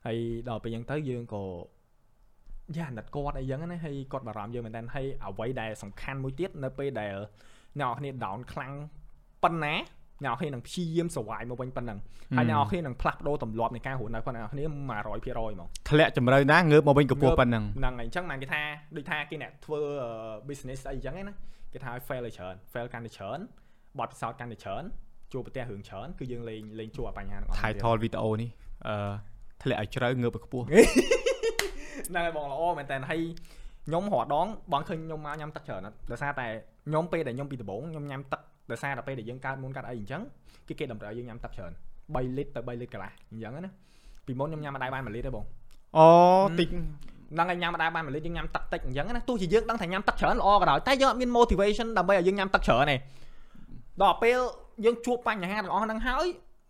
[0.06, 0.18] ហើយ
[0.50, 1.44] ដល់ពេលអញ្ចឹងទៅយើងក៏
[2.76, 7.14] យ៉ាអាណិតគាត់អីចឹងណាហើយគាត់បារម្ភយើងមែនតើហើយអ្វីដែលសំខាន់មួយទៀតនៅពេលដែល
[7.80, 8.74] អ្នកនរគ្នា down ខ្លាំង
[9.44, 9.74] ប៉ុណ្ណា
[10.26, 12.00] អ្នកនរគ្នានឹងព្យាយាមសវាយមកវិញប៉ុណ្ណឹង
[12.38, 18.62] ហើយអ្នកនរគ្នានឹងផ្លាស់ប្ដូរទម្លាប់នៃការរស់នៅគាត់អ្នកនរគ្នា100%ហ្មងធ្លាក់ជំរឿណាងើបមកវិញកម្ពស់ប៉ុណ្ណឹងហ្នឹងហើយអញ្ចឹងបានគេថា
[18.96, 20.12] ដូចថាគេអ្នកធ្វើអឺ
[20.50, 21.34] business អីចឹងឯណា
[21.74, 23.40] គេថាឲ្យ fail ឲ្យច្រើន fail កាន់តែច្រើន
[24.00, 24.84] បទពិសោធន៍កាន់តែច្រើន
[25.34, 28.50] ជួបប្រទះរឿងច្រើនគឺយើងលេងលេងជួបបញ្ហាទាំងអស់ហ្នឹងទៀត title វីដេអូនេះ
[28.88, 28.96] អឺ
[29.64, 33.22] ធ្លាក់ឲ្យជ្រៅងើបឲ្យខ្ពស់ហ្នឹងហើយបងល្អមែនតើហើយ
[33.88, 36.48] ខ្ញុំរហដងបងឃើញខ្ញុំមកញ៉ាំទឹកច្រើនអត់ដោយសារតែ
[36.88, 40.22] ខ្ញុំពេលដែលខ្ញុំពីដំបូងខ្ញុំញ៉ាំទឹកដោយសារតែពេលដែលយើងកើតមុនកើតអីអញ្ចឹង
[40.68, 41.72] គេគេតម្រូវឲ្យយើងញ៉ាំទឹកច្រើន
[42.04, 43.72] 3លីត្រទៅ3លីត្រកន្លះអញ្ចឹងណា
[44.26, 45.46] ពីមុនខ្ញុំញ៉ាំមិនដែរបាន1លីត្រទេបង
[45.98, 46.08] អូ
[46.60, 46.70] តិច
[47.34, 52.98] ហ្នឹងហើយញ៉ាំមិនដែរបាន1លីត្រយើងញ៉ាំទឹកតិចអញ្ចឹងណាទោះជាយើងដឹងថាញ៉ាំទឹកច្រើនល្អក៏ដោយតែយើងអត់មាន motivation ដើម្បីឲ្យយើងញ៉ាំទឹកច្រើនទេ
[54.02, 54.40] ដល់ពេល
[54.86, 56.26] យើងជួបបញ្ហាទាំងអស់ហ្នឹងហើយ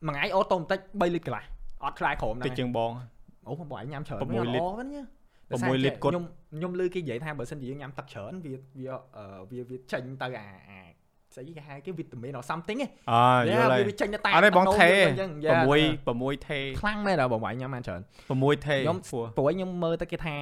[0.07, 1.43] មួយថ្ងៃអូតូម៉ាទិក3លីត្រកន្លះ
[1.83, 2.91] អត់ខ្លាយក្រោមហ្នឹងតិចជាងបង
[3.47, 5.03] អូបងឯងញ៉ាំច្រើន6លីត្រល្អហ្នឹងញ៉ា
[5.73, 6.23] 6លីត្រគត់ខ្ញុំ
[6.57, 10.79] ខ្ញុំលើគេនិយាយថាបើសិនជាយើងញ៉ាំទឹកច្រើនវាវាអឺវាវាចេញទៅអាអា
[11.35, 15.31] ស្អីគេហៅគេវីតាមីន or something ឯងអើយល់ហើយវាចេញទៅតែអត់ទេបងថេអញ្ចឹង
[15.71, 18.01] 6 6ថេខ្លាំងមែនដល់បងឯងញ៉ាំបានច្រើន
[18.33, 20.35] 6ថេខ្ញុំពោះព្រោះខ្ញុំមើលទៅគេថា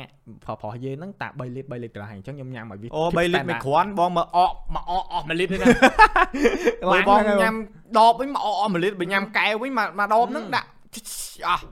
[0.45, 5.67] ប្រុសប្រុសយើងហ្នឹងតា3លីត្រ3លីត្រកន្លះអញ្ចឹងខ្ញុំញ៉ាំឲ្យវាអូ keep 3លីត្រ standard មិនគ្រាន់បងមកអកមកអកអស់1លីត្រទេណា
[6.91, 7.55] ឡើងបងហ្នឹងហើយញ៉ាំ
[7.99, 10.67] ដបវិញមកអកអស់1លីត្របើញ៉ាំកែវវិញមកមកដបហ្នឹងដាក់
[11.47, 11.63] អស់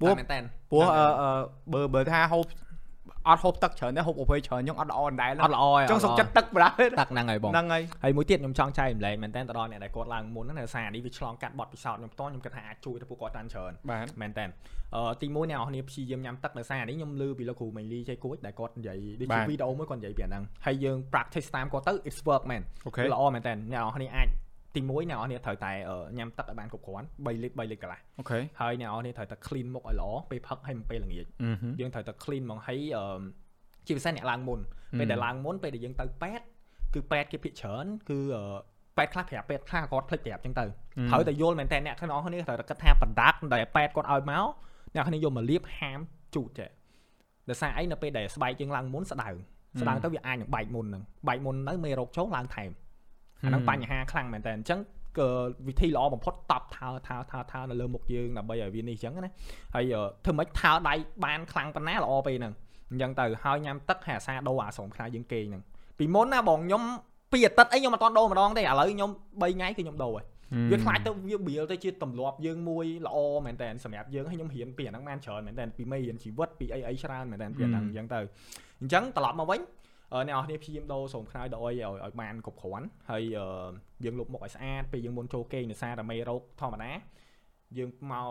[0.00, 0.38] ព្រោះមែនតើ
[0.70, 1.30] ព្រោះអឺអឺ
[1.72, 2.44] បើបើថាហូប
[3.28, 14.44] អត់ហូបទឹកច្រើនទេហូបអភ័យច្រើនខ្ញុំអត់ល្អអណ្ដែតអត់ល្អទេចង់សុកចិត្តទឹកបណ្ដាទឹកហ្នឹងហើយបងហ្នឹងហើយហើយមួយទៀតខ្ញុំចង់ចែកម្លែកមែនតើទៅដល់អ្នកដែលគាត់ឡើងមុនហ្នឹងដោយសារនេះវាឆ្លងកាត់បទពិសោធន៍ខ្ញុំផ្ទាល់ខ្ញុំគិតថាអាចជួយទៅពួកគាត់បានច្រើនបាទមែនតើ
[14.96, 24.28] អឺទីមួយអ្នកនរគ្នាព្យាយាមញ៉ាំទឹកដោយសារនេះខ្ញុំលើពីលោកគ្រូមីលីជ័យគួចដែលគាត់និយាយដូចបាជាទវីដេអូមួយគាត់និយាយពីអាហ្នឹងហើយយើង practice តាមគាត់ទៅ it's work មែនអូខេវាល្អមែនតើអ្នកនរគ្នាអាច
[24.78, 33.20] ទីមួយអ្នកនរគ្នាត្រូវតែអឺញ៉ាំទឹកឲ្យបានគ្រប់គ្រាន់3លីត្រ3លីត្រកន្លះអូខេហើយអ្នកនរគ្នាត្រូវតែ clean មុខឲ្យល្អពេលផឹកហើយពេលល្ងាចអឺហឹមយើងត្រូវតែ clean ហ្មងហើយអឺ
[33.86, 34.58] ជាពិសេសអ្នកឡើងមុន
[34.98, 36.40] ពេលដែលឡើងមុនពេលដែលយើងទៅប៉ែត
[36.94, 38.42] គឺប៉ែតគេភាកច្រើនគឺអឺ
[38.96, 40.64] ប៉ែតខ្លះប្រាប់ប៉ែតខ្លះគាត់ភ្លេចប្រាប់ចឹងទៅ
[41.12, 44.46] ហើយតែយល់មែនតើអ្នកទាំងអស់គ្នាត្រូវតែគិតថាប្រដាប់ដែលប៉ែតគាត់ឲ្យមក
[44.94, 45.98] អ្នកគ្នាយកមកលាបហាម
[46.34, 46.70] ជូតចេះ
[47.48, 49.28] ដោយសារអីនៅពេលដែលស្បែកយើងឡើងមុនស្ដៅ
[49.80, 52.70] ស្ដៅទៅវាអាចនឹងបែកមុនហ្នឹងបែកមុនទៅមេរោគចូលឡើងថែម
[53.44, 54.80] អាហ្នឹងបញ្ហាខ្លាំងមែនតើអញ្ចឹង
[55.18, 55.28] ក៏
[55.68, 59.32] វិធីល្អបំផុតតប់ថើថើថើថើនៅលើមុខយើងដើម្បីឲ្យវានេះអញ្ចឹងណា
[59.74, 62.54] ហើយអឺធ្វើម៉េចថើដៃបានខ្លាំងប៉ុណ្ណាល្អពេលហ្នឹង
[62.90, 65.62] អញ្ចឹងទៅហើយញ៉ាំទឹកហើយអាសាដូរអាស្រមខ្លាយើងគេងហ្នឹង
[65.98, 66.82] ពីមុនណាបងខ្ញុំ
[67.32, 69.10] ពីអាទិត្យអីខ្ញុំអត់តដូរម្ដងទេឥឡូវខ្ញុំ
[69.40, 70.26] 3ថ្ងៃគឺខ្ញុំដូរហើយ
[70.70, 73.16] វាខ្លាចទៅវាបៀលទៅជាទម្លាប់យើងមួយល្អ
[73.46, 78.20] មែនតើសម្រាប់យើងហើយខ្ញុំរៀនពីអាហ្នឹងបានច្រើនមែនតើពីមេរៀនជីវិតពីអីអីច្រើនមែនតើពីអាហ្នឹងអញ្ចឹងទៅ
[78.80, 79.60] អញ្ចឹងត្រឡប់មកវិញ
[80.12, 83.68] អឺអ្នកនរគ្នាព្យាយាមដូរស្រោមខ្នើយដូរអីឲ្យឲ្យបានគ្រប់គ្រាន់ហើយអឺ
[84.04, 86.92] យើងលុបមុខឲ្យស្អាតពេលយើងមុនចូលគេងដោយសារតែមេរោគធម្មតា
[87.78, 88.28] យើងមក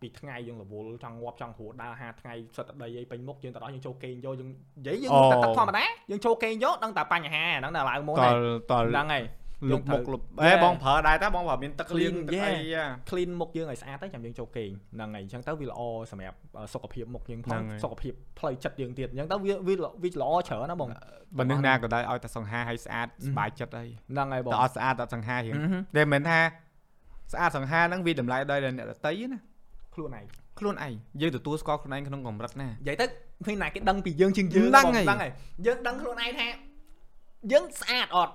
[0.00, 9.24] ពីថ្ងៃយើងរវល់ចង់ងាប់ចង់ហួរដើរ5ថ្ងៃសិតតែដីអីពេញមុខយើងទៅដល់យើងចូលគេងយកយើងនិយាយយើងតែទឹកធម្មតាយើងចូលគេងយកដឹងតែបញ្ហាហ្នឹងតែឡើងមុនតហើយលតលហ្នឹងហើយ
[9.71, 10.63] លុបមុខលុបអេ Yeah.
[10.63, 12.89] បងប្រើដែរតើបងបើមានទឹកលាង Clean, ទឹកអី yeah.
[13.09, 15.81] clean មុខយើងឲ្យស្អាតទៅចាំយើងចូលគេងហ្នឹងហើយអញ្ចឹងទៅវាល្អ
[16.11, 20.89] សម្រាប់អឺសុខភាពមុខយើងផ ហ្នឹង ង ហើយ សុខភាពផ្លូវចិត្តយើងទៀតអញ្ចឹងទៅវាវាវាល្អច្រើនណាបង
[21.37, 26.39] បើនឹងណាក៏ដោយឲ្យតែសង្ហាឲ្យស្អាតសบายចិត្តអី ហ្នឹងហើយបង តែអត់ស្អាតអត់សង្ហារៀង ហឹម តែមិនមែនថា
[27.33, 29.39] ស្អាតសង្ហាហ្នឹងវាតម្លៃដោយអ្នកដតីណា
[29.95, 30.25] ខ្លួនឯង
[30.59, 33.05] ខ្លួនឯងយើងទទួលស្គាល់ខ្លួនឯងក្នុងកម្រិតណា និយាយទៅ
[33.45, 35.31] គ្មានណាគេដឹងពីយើងជាងយើង ហ្នឹង បង ហើយ ហ្នឹងហើយ
[35.65, 36.47] យើងដឹងខ្លួនឯងថា
[37.51, 38.33] យើងស្អាតអត់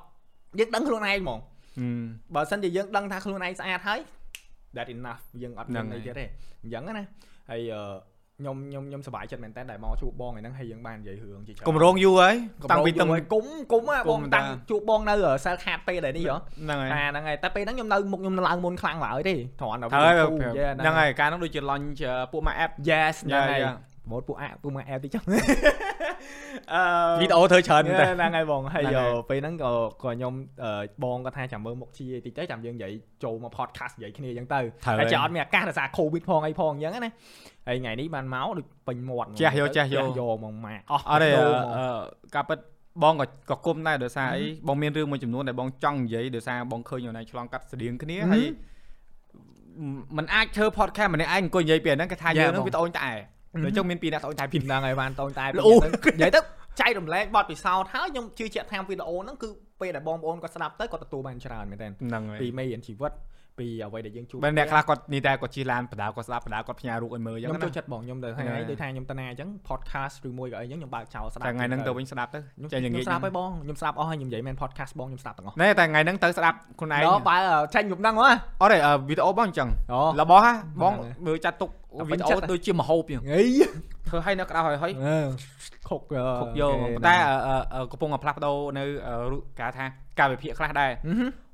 [0.59, 1.39] យើងដឹងខ្លួនឯងហ្មង
[1.79, 2.03] ហឹម
[2.35, 3.99] បើសិនជាយើងដឹងថាខ្លួនឯងស្អាតហើយ
[4.75, 6.25] that enough យើងអត់ហ្នឹមានងអីហើយទៀតទេ
[6.63, 7.05] អញ្ចឹងណា
[7.49, 7.81] ហើយអឺ
[8.39, 12.35] ខ្ញុំខ្ញុំខ្ញុំសប្បាយចិត្តមែនតើដែលមកជួបបងឯហ្នឹងហើយយើងបាននិយាយរឿងជាច្រើនគម្រោងយូរហើយ
[12.71, 15.13] តាំងពីតាំងគុំគុំហ៎គុបងំតាំងតាជួបបងនៅ
[15.45, 23.71] សែលខាតពេលដែលនេះហ៎ហ្នឹងហើយអាហ្នឹងហើយតែពេលហ្នឹងខ្ញុំនៅមុខខ្ញុំនៅឡើងមុនខ្លាំងឡើយទេគ្រាន់តែហើយវាប្រាប់ធូរ Yeah ហ្នឹងហើយការហ្នឹងដូចជា launch ពួកមក app yes ហ្នឹងហើយយ៉ា
[24.11, 25.23] ម៉ូតពួកអាពួកមកអែបតិចចឹង
[26.73, 26.81] អឺ
[27.21, 29.71] វីដេអូធ្វើច្រើនតែហ្នឹងហើយបងហើយហ្នឹងហើយអឺពេលហ្នឹងក៏
[30.03, 30.33] ក៏ខ្ញុំ
[30.63, 30.71] អឺ
[31.03, 32.91] បងគាត់ថាចាំមើលមុខជាតិចទៅចាំយើងនិយាយ
[33.23, 37.11] ចូលមក podcast និយាយគ្នាចឹងទៅត្រូវហើយហើយចាអត់មានឱកាសដោយសារ covid ផងអីផងអញ្ចឹងណា
[37.67, 42.59] ហើយថ្ងៃនេះបានមកដូចពេញមាត់ហ្មងជះយកជះយកយកហ្មកម៉ាក់អស់អត់ទេគីឡូអឺហ្មងអឺការពិត
[43.03, 48.45] បងក៏ក៏គុំដែរដោយសារអីបងមានរឿងមួយចំនួនដែលបងចង់និយាយដោយសារបងឃើញអូនឯងឆ្លងកាត់ស្តៀងគ្នាហឹមហើយ
[50.17, 53.13] มันអាចធ្វើ podcast ម្នាក់ឯងអង្គុយនិយាយពីអាហ្នឹងគេថា Yeah, យើងហ្នឹងបងវាត្អូញត្អែ
[53.65, 55.69] ដូចចឹងមានពីរអ្នកត្អូញត្អែពីរហ្នឹងហើយបានតូនតែល្អ
[56.13, 56.39] និយាយទៅ
[56.81, 59.49] ចែករំលែកបទពិសោធន៍ហើយខ្ញុំជឿជាក់ថាវីដេអូហ្នឹងគឺ
[59.81, 63.11] ពេលដែលបងប្អូនគាត់ស្ដាប់ទៅគាត់ទទួលបានច្រើនមែនទែនហ្នឹងហើយពីមេរៀនជីវិត
[63.59, 68.69] ពីអ្វីដែលយើងជួបបើអ្នកខ្លះគាត់នេះតែគាត់ជិះឡានបដាគាត់ស្ដាប់បដាគាត់ផ្ញើរូបឲ្យមើលចឹខ្ញុំងចូលណាចិត្តបងខ្ញុំទៅថ្ងៃ Yeah.
[68.69, 77.37] ដូចថាខ្ញុំតាណាអញ្ចឹង podcast ឬមួយក៏អីអញ្ចឹងខ្ញុំបើកចោលស្ដាប់តែថ្ងៃហ្នឹងទៅវិញស្ដាប់ទៅខ្ញុំចេញល្ងាចស្ដាប់ហើយបងខ្ញុំស្ដាប់អស់ហើយខ្ញុំនិយាយមែន podcast បងខ្ញុំស្ដាប់ទាំងអស់ណែតែថ្ងៃហ្នឹងទៅស្ដាប់ខ្លួនឯងដល់បើ
[77.75, 78.29] ចាញ់ខ្ញុំហ្នឹងហ៎
[78.61, 83.43] អត់ទេអឺវីដេអូបងអញ្ចឹងអូរបស់ហ่ะបងហ្នឹងហើយមើលចាត់ទុកតែពេវីញដេចិត្តអូហ៎ដូចជាមហូបចឹងអី
[84.07, 84.91] ធ្វើឲ្យនៅក្តៅហើយហើយ
[85.89, 86.01] ខុក
[86.41, 89.85] ខុកយកប៉ុន្តែអឺអឺកំពុងតែផ្លាស់ប្ដូរនៅអឺរូបគេថា
[90.19, 90.91] ការវិភាគខ្លះដែរ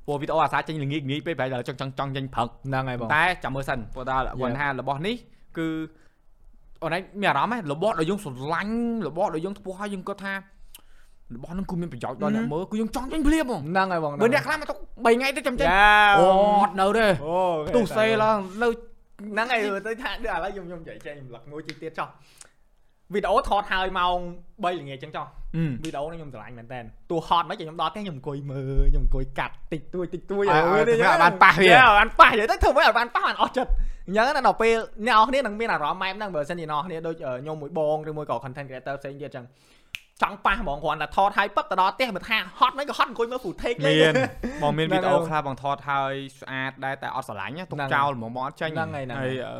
[0.08, 5.14] ព្រោះវីដេអូអាសាចេញល្ងាចងាយពេកប្រហែលដល់ចង់ចង់ចង់ចេញព្រឹកហ្នឹងហើយបងតែចាំមើលសិនព្រោះដល់គាត់ថារបស់នេះ
[5.58, 5.66] គឺ
[6.82, 8.74] អូនឯងមានអារម្មណ៍ហ៎របស់ដែលយើងស្រឡាញ់
[9.08, 10.32] របស់ដែលយើងធ្វើឲ្យយើងគាត់ថា
[11.34, 16.26] របស់ហ្នឹងគឺមានប្រយោជន៍ដល់អ្នកមើលគឺយើងចង់ចេញភ្លាមហ្មងហ្នឹងហើយបងបើអ្នកខ្លះមកទុក3ថ្ងៃទៅចាំចេញយ៉ាអូ
[16.62, 17.38] អត់នៅទេអូ
[17.76, 22.08] ទុះសេឡើងនៅហ្នឹងហើយទៅថាឥឡូវខ្ញុំខ្ញុំនិយាយចេញរំលឹកមួយជិះទៀតចុះ
[23.14, 25.26] វីដេអូថតហើយម៉ោង3ល្ងាចចឹងចុះ
[25.84, 26.80] វីដេអូនេះខ្ញុំស្រឡាញ់មែនតើ
[27.10, 33.70] ទោះហត់មិនខ្ញុំដល់ផ្ទះខ្ញុំអង្គុយមើលខ្ញុំអង្គុយកាត់តិចតួចតិចតួចអើអើធ្វើឲ្យបានប៉ះវាយ៉ាបានប៉ះនិយាយទៅធ្វើមិនឲ្យបានប៉ះបានអស់ចិត្ត
[34.06, 39.44] អញ្ចឹងណាដល់ពេលអ្នកនរគ្នានឹងមានអារម្មណ៍ម៉ែហ្នឹងបើសិនជាអ្នកនរគ្នាដូចខ្ញុំមួយបងឬមួយក៏ content creator ផ្សេងទៀតចឹង
[40.22, 49.58] ចង់ប៉ះហ្មងគ្រាន់តែថតហើយពឹបទៅដល់ផ្ទះមិនថាហត់មិនក៏ហត់អង្គុយមើល footage លេមានងបងមានហ្នឹងវីដេអូហើយខ្លះបងថតហើយស្អាតដែរតែអត់ស្រឡាញ់ណាទុកហ្នឹងចោលហ្មងបងអត់ចេញហ្នឹងហើយហ្នឹងហើយហើយអឺ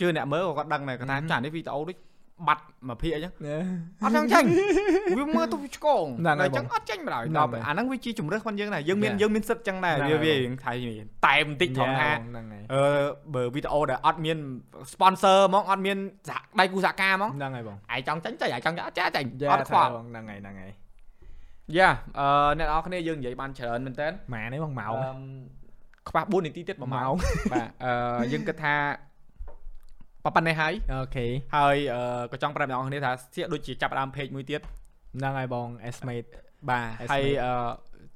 [0.00, 1.96] ជឿអ្នកមើលក៏គាត់ដឹងដែរគាត់ថាហឹមចានេះវីដេអូដូច
[2.48, 3.56] បាត់មួយភាគអញ្ចឹងណា
[4.02, 4.44] អត់ចង់ចេញ
[5.18, 9.20] វាមើលទៅវាឆ្កងហ្នឹងហើយតែអញ្ចឹងអត់ចេញបណ្ដោយហ្នឹងដល់ហើយអាហ្នឹងវាជាជំរឿសផងយើងដែរយើងមាន Yeah.
[9.22, 10.72] យើងមានសិទ្ធអញ្ចឹងដែរហ្នឹងវាហើយវារៀងថៃ
[11.26, 12.82] តែបន្តិចត្រង់ថាហ្នឹងហើយអឺ
[13.34, 14.38] បើវីដេអូដែលអត់មាន
[14.92, 15.96] sponsor ហ្មងអត់មាន
[16.28, 20.72] សហដៃគូសហការហ្មងហ្នឹងហើយបងឯងចង់ចេញចេញឯងចង់ចេញអត់ចេះចេញយ៉ាអត់ខ្វល់ហ្នឹងហើយហ្នឹងហើយ
[21.76, 22.26] yeah អឺ
[22.58, 25.10] អ្នកនរគ្នាយើងនិយាយបានច្រើនមែនតើម៉ានេះបងម៉ោងអឺ
[26.08, 27.12] ខ្វះ4នាទីទៀត1ម៉ោង
[27.52, 28.74] បាទអឺយើងគិតថា
[30.24, 34.60] ប៉ុណ្ណេះហើយ OK ហើយអឺក៏ចង់ប្រាប់អ្នកនរគ្នាថាសៀកដូចជាចាប់ផ្ដើម page មួយទៀត
[35.18, 36.26] ហ្នឹងហើយបង estimate
[36.70, 37.52] បាទ Estimate ហើយអឺ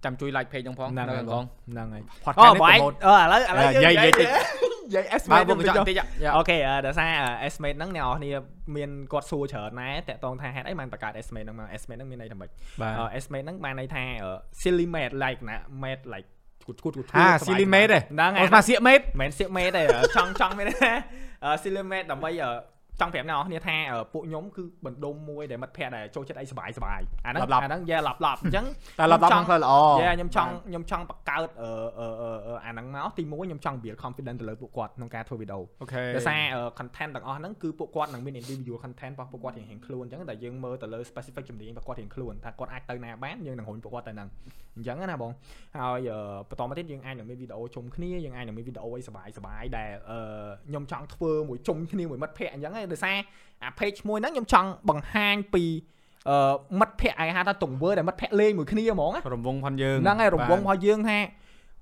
[0.04, 4.28] ចាំជួយ like page ហ្នឹងផងហ្នឹងហើយនៅបងក្នុងហ្នឹងហើយ podcast អូនេះបង promote អឺឥឡូវឥឡូវនិយាយនិយាយតិច
[4.86, 7.11] និយាយបាទ estimate បងចង់តិច yeah OK អឺដោយសារ
[7.46, 8.30] estimate ហ្នឹងអ្នកនរគ្នា
[8.76, 12.50] មានគាត់សួរច្រើនណាស់តាក់ទងថាហេតុអីបានបង្កើត estimate ហ្នឹងមក estimate ហ្នឹងមានន័យថាម៉េច
[12.82, 14.04] បាទអឺ estimate ហ្នឹងបានន័យថា
[14.61, 16.28] silly made like ណា made like
[16.67, 19.84] គូតគូតគូត ហា silly made ទេ ហ្នឹងហើ អូ យ ស្មាសៀក mate មិនសៀកមេទេ
[20.15, 20.91] ចង់ចង់មានថា
[21.63, 22.51] silly made ដើម្បីអឺ
[23.01, 28.65] ចង់ប្រាប់អ្នកនរគ្នាថាអឺពួកខ្ញុំគឺបណ្ដុំមួយដែលមិត្តភ័ក្តិដែលចូលចិត្តអីសบายសบายអាហ្នឹង ឡប់ៗ អាហ្នឹងយ៉ាឡប់ឡប់អញ្ចឹង
[28.99, 31.69] តែឡប់ឡប់ ច ខ ង់ ំធ្វើល្អ យ៉ាខ្ញុំចង់ខ្ញុំចង់បង្កើតអឺ
[31.99, 44.30] អឺអឺអឺអាហ្នឹងមកទីមួយខ្ញុំចង់ build confidence ទៅលើពួកគាត់ក្នុងការធ្វើវីដេអូ អូខេ ដោយសារអឺ content ទាំងអស់ហ្នឹងគឺពួកគាត់នឹងមាន individual content របស់ពួកគាត់រៀងៗខ្លួនអញ្ចឹងតែយើងមើលទៅលើ specific ជំនាញរបស់គាត់រៀងខ្លួនថាគាត់អាចទៅណាបានយើងនឹងរុញពួកគាត់ទៅហ្នឹង
[44.77, 45.33] អញ្ចឹងណាបង
[45.77, 46.11] ហើយ
[46.49, 49.91] បន្តមកទៀតយើងអាចនឹងមានវីដេអូជុំគ្នាយើងអាចនឹងមានវីដេអូអីសបាយសបាយដែល
[50.68, 53.16] ខ្ញុំចង់ធ្វើមួយជុំគ្នាមួយមិត្តភ័ក្តិអញ្ចឹងឯងដោយសារ
[53.62, 55.64] អា page មួយហ្នឹងខ្ញុំចង់បង្ហាញពី
[56.29, 61.18] អឺមិត្តភ័ក្តិឯងហៅថាទង្វើដែលមិត្តភ័ក្តិលេងមួយគ្នាហ្មងរង្វង់ផងយើងហ្នឹងឯងរង្វង់ផងយើងថា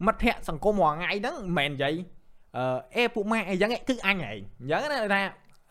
[0.06, 1.94] មិត្តភ័ក្តិសង្គមរាល់ថ្ងៃហ្នឹងមិនមែននិយាយ
[2.56, 5.20] អឺអេពួកម៉ាក់អីចឹងគឺអញឯងអញ្ចឹងណាថា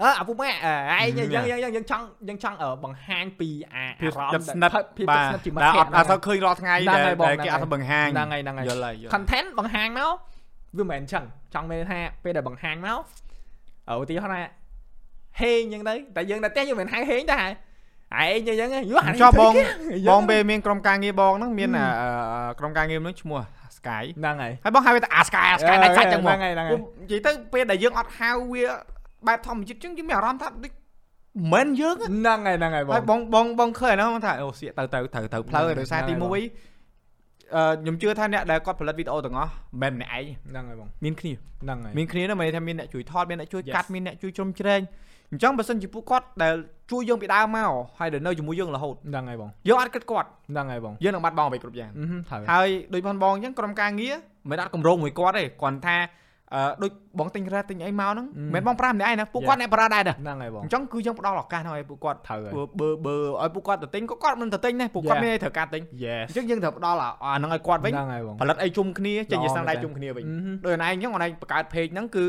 [0.02, 10.14] អើអាពួកម៉ែអឺឯងអញ្ចឹងយើងយើងយើងចង់យើងចង់អឺបង្ហាញពីអាភាពអារម្មចិត្តណ៍ស្និទ្ធដែលភាពបាចិត្តទស្និទ្ធជាមិត្តដែលភ័អក្តិត់អត់សូវឃើញរាល់ថ្ងៃហ្នឹងដែលហើយបងដែលគេហ្នឹងអត់ទៅបង្ហាញហ្នឹងហើយហ្នឹងហើយយល់ហើយយល់ content បង្ហាញមក
[10.78, 11.24] វាមិនមែនអញ្ចឹង
[11.54, 13.00] ចង់មានថាពេលដែលបង្ហាញមក
[13.92, 14.42] ឧទាហរណ៍ថា
[15.42, 17.52] ហេងអញ្ចឹងទៅតែយើងនៅផ្ទះយើងមិនហៅហេងតែឯង
[18.18, 19.64] អញ្ចឹងយូអានេះចុះបងធ្វើ
[19.94, 23.40] គេបងពេលមានក្រុមការងារបងហ្នឹងមានហឹមអាអឺក្រុមការងារហ្នឹងឈ្មោះ
[23.78, 28.64] Sky ហ្នឹងហើយហើយបងហៅវាថាអា Sky អា Sky ដាច់សាច់ចឹងមកហ្នឹងហើយហ្នឹងហើយពួកនិយាយទៅពេលដែលយើងអត់ហៅវា
[29.28, 30.72] បែបធម្មជាតិចឹងយើងមានអារម្មណ៍ថាដូច
[31.54, 39.52] មិនយើងហ៎ហ្នឹងហើយហ្នឹងហើយបងហើយបងបងបងឃើញអាហ្នឹងថាអូសៀកទៅទៅត្រូវទៅផ្លូវហើយដោយសារទីហ្នឹងហើយ1អឺខ្ញុំជឿថាអ្នកដែលគាត់ផលិតវីដេអូទាំងអស់
[39.82, 41.32] មិនមែនម្នាក់ឯងហ្នឹងហើយបងមានគ្នា
[41.64, 43.74] ហ្នឹងហើយមានគ្នានោះមានន័យថាមានអ្នកជួយថតមានអ្នកជួយ Yes.
[43.76, 44.82] កាត់មានអ្នកជួយជ្រោមជ្រែង
[45.32, 46.54] អញ្ចឹងបើសិនជាពួកគាត់ដែល
[46.92, 54.16] ជួយយើងពីដើមមកហើយដែលនៅជាមួយយើងរហូតហ្នឹងហើយបងយើងអត់គិតគាត់ហ្នឹងហើយបងយើងនឹងបាត់បង់អ្វីគ្រប់យ៉ាងអឺហឹមត្រូវហើយដូចបងបងអញ្ចឹងក្រុមការងារ
[54.50, 56.08] មិនអត់កម្រងមួយគាត់ទេគាត់ថាអឺ
[56.82, 65.24] ដូចបងទិញរ៉ាទិញអីមកហ្នឹងអឺមិនមែនបងប្រាំម្នាក់ឯងណាពួកគាត់អ្នកប្រាដែរដែរហ្នឹងហើយបងអញ្ចឹងគឺយើងផ្ដល់ឱកាសហ្នឹងឲ្យពួកគាត់ត្រូវហើយបើបើបើឲ្យពួកគាត់ទៅទិញក៏គាត់មិនទៅទិញដែរពួកគាត់ Yeah.
[65.24, 72.26] មានអីត្រូវការទិញ yes អញ្ចឹងយើងត្រូវផ្ដល់អាហ្នឹងឲ្យគាត់វិញហ្នឹងហើយបងផលិតអីជុំគ្នាចេញជាល្អស្នាដៃមែនតើជុំគ្នាវិញអឺហឹមដោយណៃអញ្ចឹងអូនឯងបង្កើត page ហ្នឹងគឺ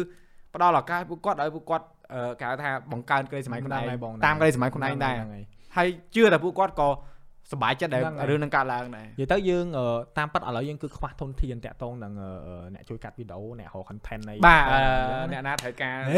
[0.55, 5.43] ផ្ដល់ឱកាសឲ្យពួកគាត់ឲ្យពួកគាត់អឺគេហៅថាបង្កើនក្តីសម័យខ្លួនឯហ្នឹងហើយបងងតាមក្តីសម័យខ្លួនឯងដែរហ្នឹងហើយ
[5.77, 6.89] ហើយជឿតែពួកគាត់ក៏
[7.53, 9.87] សប្បាយចិត្តដែលហ្នឹងហើយរឿងនឹងកើតឡើងដែរនិយាយទៅយើងអឺ
[10.19, 14.81] តាមពិតឥឡូវយើងគឺខ្វះធនធានតាក់ទងនឹងអឺអឺអ្នកជួយកាត់វីដេអូអ្នករក content នៃបាទអឺ
[15.23, 16.17] អញ្ចឹងណាអ្នកណាត្រូវការអូ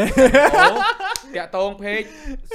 [1.37, 2.07] តាក់តង page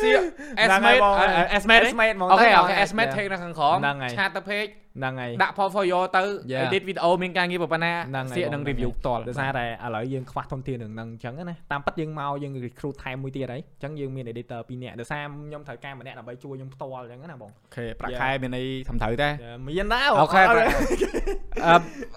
[0.02, 0.18] សៀក
[0.58, 6.22] ហ្នឹងហើយ estimate បងអឺ estimate ទេ estimate ហ្មងអូខេទៅអូខេបង estimate យ៉ា take នៅខាងក្រោមហ្នឹងហើយឆាតទៅ page ហ្នឹងហើយដាក់ portfolio ទៅ
[6.52, 6.64] Yeah.
[6.66, 18.20] edit video មានការងារប៉ុណ្ណាហ្នឹងហើយសៀកបងនឹងហ្នឹង review ផ្ទាល់ដោយសារតែឥឡូវយើងខ្វះធនធាននឹងហ្នឹងអញ្ចឹងណាតាមពិតយើងមកយើង recruit ថែមមួយទៀតហើយអញ្ចឹងយើងមាន editor ពីរនាក់ដោយសារខ្ញុំត្រូវការម្នាក់ដើម្បីជួយខ្ញុំផ្ទាល់អញ្ចឹងណាបងអូខេប្រាក់ Yeah.
[18.22, 19.28] ខែមានអីធំត្រូវទេ
[19.66, 20.68] មានណាអូខេប្រាក់
[21.66, 21.74] អឺ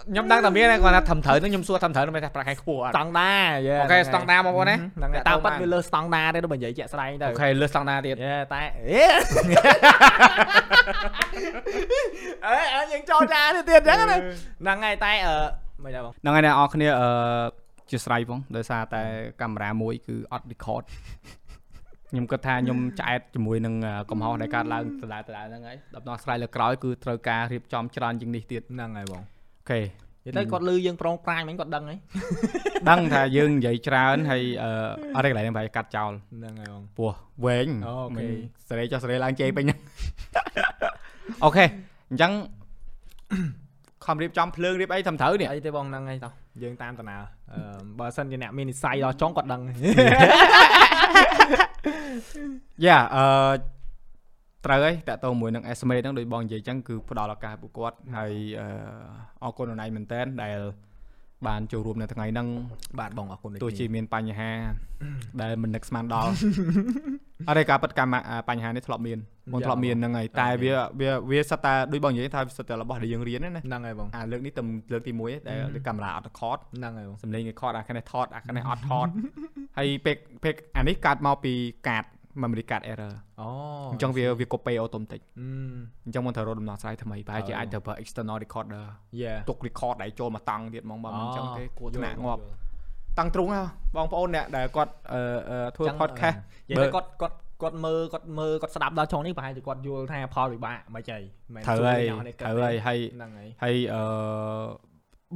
[0.09, 3.33] ខ្ញុំដឹងតែមានតែគាត់ថាធំត្រូវនឹងខ្ញុំសួរធំត្រូវនឹងមិនថាប្រាក់ខែខ្ពស់អត់ស្តង់ដា
[3.67, 8.61] យេអូខេស្តង់ដាបងប្អូនណាហ្នឹងហើយតាតាមមពិពិតតវាវាលើលើស្តង់ដាទេទៅបើនិយាយជាក់ស្ដែងទៅអូខេលើស្តង់ដាទៀតយេតែ
[12.47, 14.17] អេអេអើយើងចូលចាទៅទៀតអញ្ចឹងណា
[14.61, 15.35] ហ្នឹងហើយតែអឺ
[15.83, 17.09] មិនដែរបងហ្នឹងហើយអ្នកនរគ្នាអឺ
[17.91, 19.03] ជាស្រ័យផងដោយសារតែ
[19.41, 20.83] កាមេរ៉ាមួយគឺអត់ record
[22.09, 31.97] ខ្ញុំគិតថាខ្ញុំឆ្អែតជាមួយនឹងអឺកំហុសដែលកើតឡើងដដែលដដែលហ្នឹងហើយដល់ដល់ស្រ័យលើក្រោយគឺត្រូវការរៀបចំច្រើនជាងនេះទៀតហ្នឹងហើយបង OK និយាយទៅគាត់លឺយើងប្រងប្រាញមិញគាត់ដឹងហើយ
[32.89, 34.69] ដឹងថាយើងនិយាយច្រើនហើយអឺ
[35.15, 37.11] អត់ទេកន្លែងហ្នឹងប្រហែលកាត់ចោលហ្នឹងហើយបងពោះ
[37.45, 38.25] វែង OK មិន
[38.69, 39.79] សេរីចុះសេរីឡើងជេរពេញហ្នឹង
[41.43, 41.65] OK
[42.09, 42.31] អញ្ចឹង
[44.05, 46.31] ខំរៀបចំភ្លើងរៀបអីត្រឹមត្រូវនេះអីទេបងហ្នឹងហើយតោះ
[46.63, 47.15] យើងតាមតាណា
[47.51, 47.59] អឺ
[47.99, 49.61] បើសិនជាអ្នកមាននិស័យដល់ចុងគាត់ដឹង
[52.85, 53.25] យ៉ាអឺ
[54.65, 58.67] ត្រូវហើយតាក់ទងមួយនឹង estimate ហ្នឹងដូចបងនិយាយអញ្ចឹងគឺផ្ដល់ឱកាសឲ្យពួកគាត់ហើយអឺ
[59.43, 60.59] អរគុណអរណៃមែនតើដែល
[61.47, 62.47] បានចូលរួមនៅថ្ងៃហ្នឹង
[62.99, 64.51] បាទបងអរគុណទោះជាមានបញ្ហា
[65.41, 66.31] ដែលមិននឹកស្មានដល់
[67.47, 69.19] អត់ទេការប៉ັດកម្មអាបញ្ហានេះធ្លាប់មាន
[69.53, 79.07] បងធ្លាប់មានហ្នឹងហើយតែវាវាវាសិតតែដូចបងនិយាយថាវាសិតតែរបស់ដែលយើងរៀនហ្នឹងណាហ្នឹងហើយបងអាលើកនេះទំលើកទី1ដែលហឹមកាមេរ៉ាអត់ record ហ្នឹងហើយបងសំឡេង record អាខាងនេះថតអាខាងនេះអត់ថត
[79.77, 81.53] ហើយពេលពេលអានេះកើតមកពី
[81.89, 82.05] កាត
[82.41, 83.49] memory card error អូ
[83.91, 85.47] អញ្ចឹងវាវា copy automatic អឺ
[86.05, 88.85] អញ្ចឹងមិនត្រូវរកដំណោះស្រាយថ្មីប្រហែលជាអូអាចត្រូវប្រើ external recorder
[89.21, 92.64] យេទុក record ដៃចូលមកតង់ទៀតហ្មងបើមិនអញ្ចឹងទេគួរថ្នាក់ងាប់យល់
[93.19, 93.61] តាំងទ្រង់ហ៎
[93.95, 96.37] បងប្អូនអ្នកដែលគាត់អឺអឺធ្វើចឹង podcast
[96.69, 101.17] និយាយទៅគាត់គាត់គាត់មើលគាត់មើលគាត់ស្ដាប់ដល់ចុងនេះប្រហែលជាគាត់យល់ថាផលវិបាកមិនចៃ
[101.53, 104.03] មិនត្រូវហើយជួយអ្នកនេះត្រូវហើយហើយហ្នឹងហើយហើយអឺ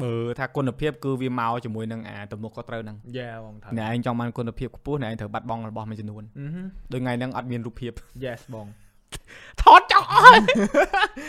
[0.01, 6.45] បើថាគុណភាពគឺវាមកជាមួយនឹងអាទំនុកក៏ត្រូវហ្នឹងយេបងត្រូវអ្នកឯងចង់បានគុណភាពខ្ពស់អ្នកឯងត្រូវបាត់បង់របស់មួយចំនួនអឺ
[6.91, 7.91] ដូចថ្ងៃហ្នឹងអត់មានរូបភាព
[8.25, 8.67] yes បង
[9.61, 10.23] ថតចោលអស់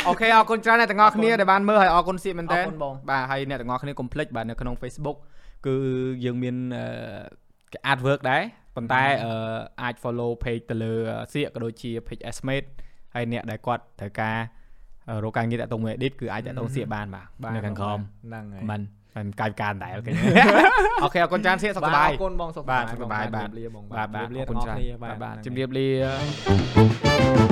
[0.06, 5.16] អូខេអរគុណច្រើនអ្នកទាំងអស់គ្នាដែលបានមើលហើយអរគុណសៀកមែនអតើរគុណបងបាទហើយអ្នកទាំងអស់គ្នាកុំភ្លេចបាទនៅក្នុង Facebook
[5.66, 5.76] គឺ
[6.24, 6.84] យើងមានអឺ
[7.72, 8.42] គេ artwork ដែរ
[8.76, 9.32] ប៉ុន្តែអឺ
[9.82, 10.92] អាច follow page ទៅលើ
[11.32, 12.66] សៀកក៏ដូចជា page estimate
[13.14, 14.36] ហើយអ្នកដែលគាត់ត្រូវការ
[15.08, 18.80] អឺរកការងារតាក់ទងមួយ edit គឺអាចតាក់ទងសៀកបានបាទនៅខាងក្រោមហ្នឹងហើយមិន
[19.16, 27.49] មិនកាយការដែរ OK OK អរគុណច្រើនសៀកសុខសប្បាយអរគុណបងសុខសប្បាបាយទសុខសប្បាយបាទជម្រាបលាបងបាទបាទជម្រាបលាអរគុណទាំងអស់ច្រើនគ្នាបាទបាទហ្នឹងជំរាបលា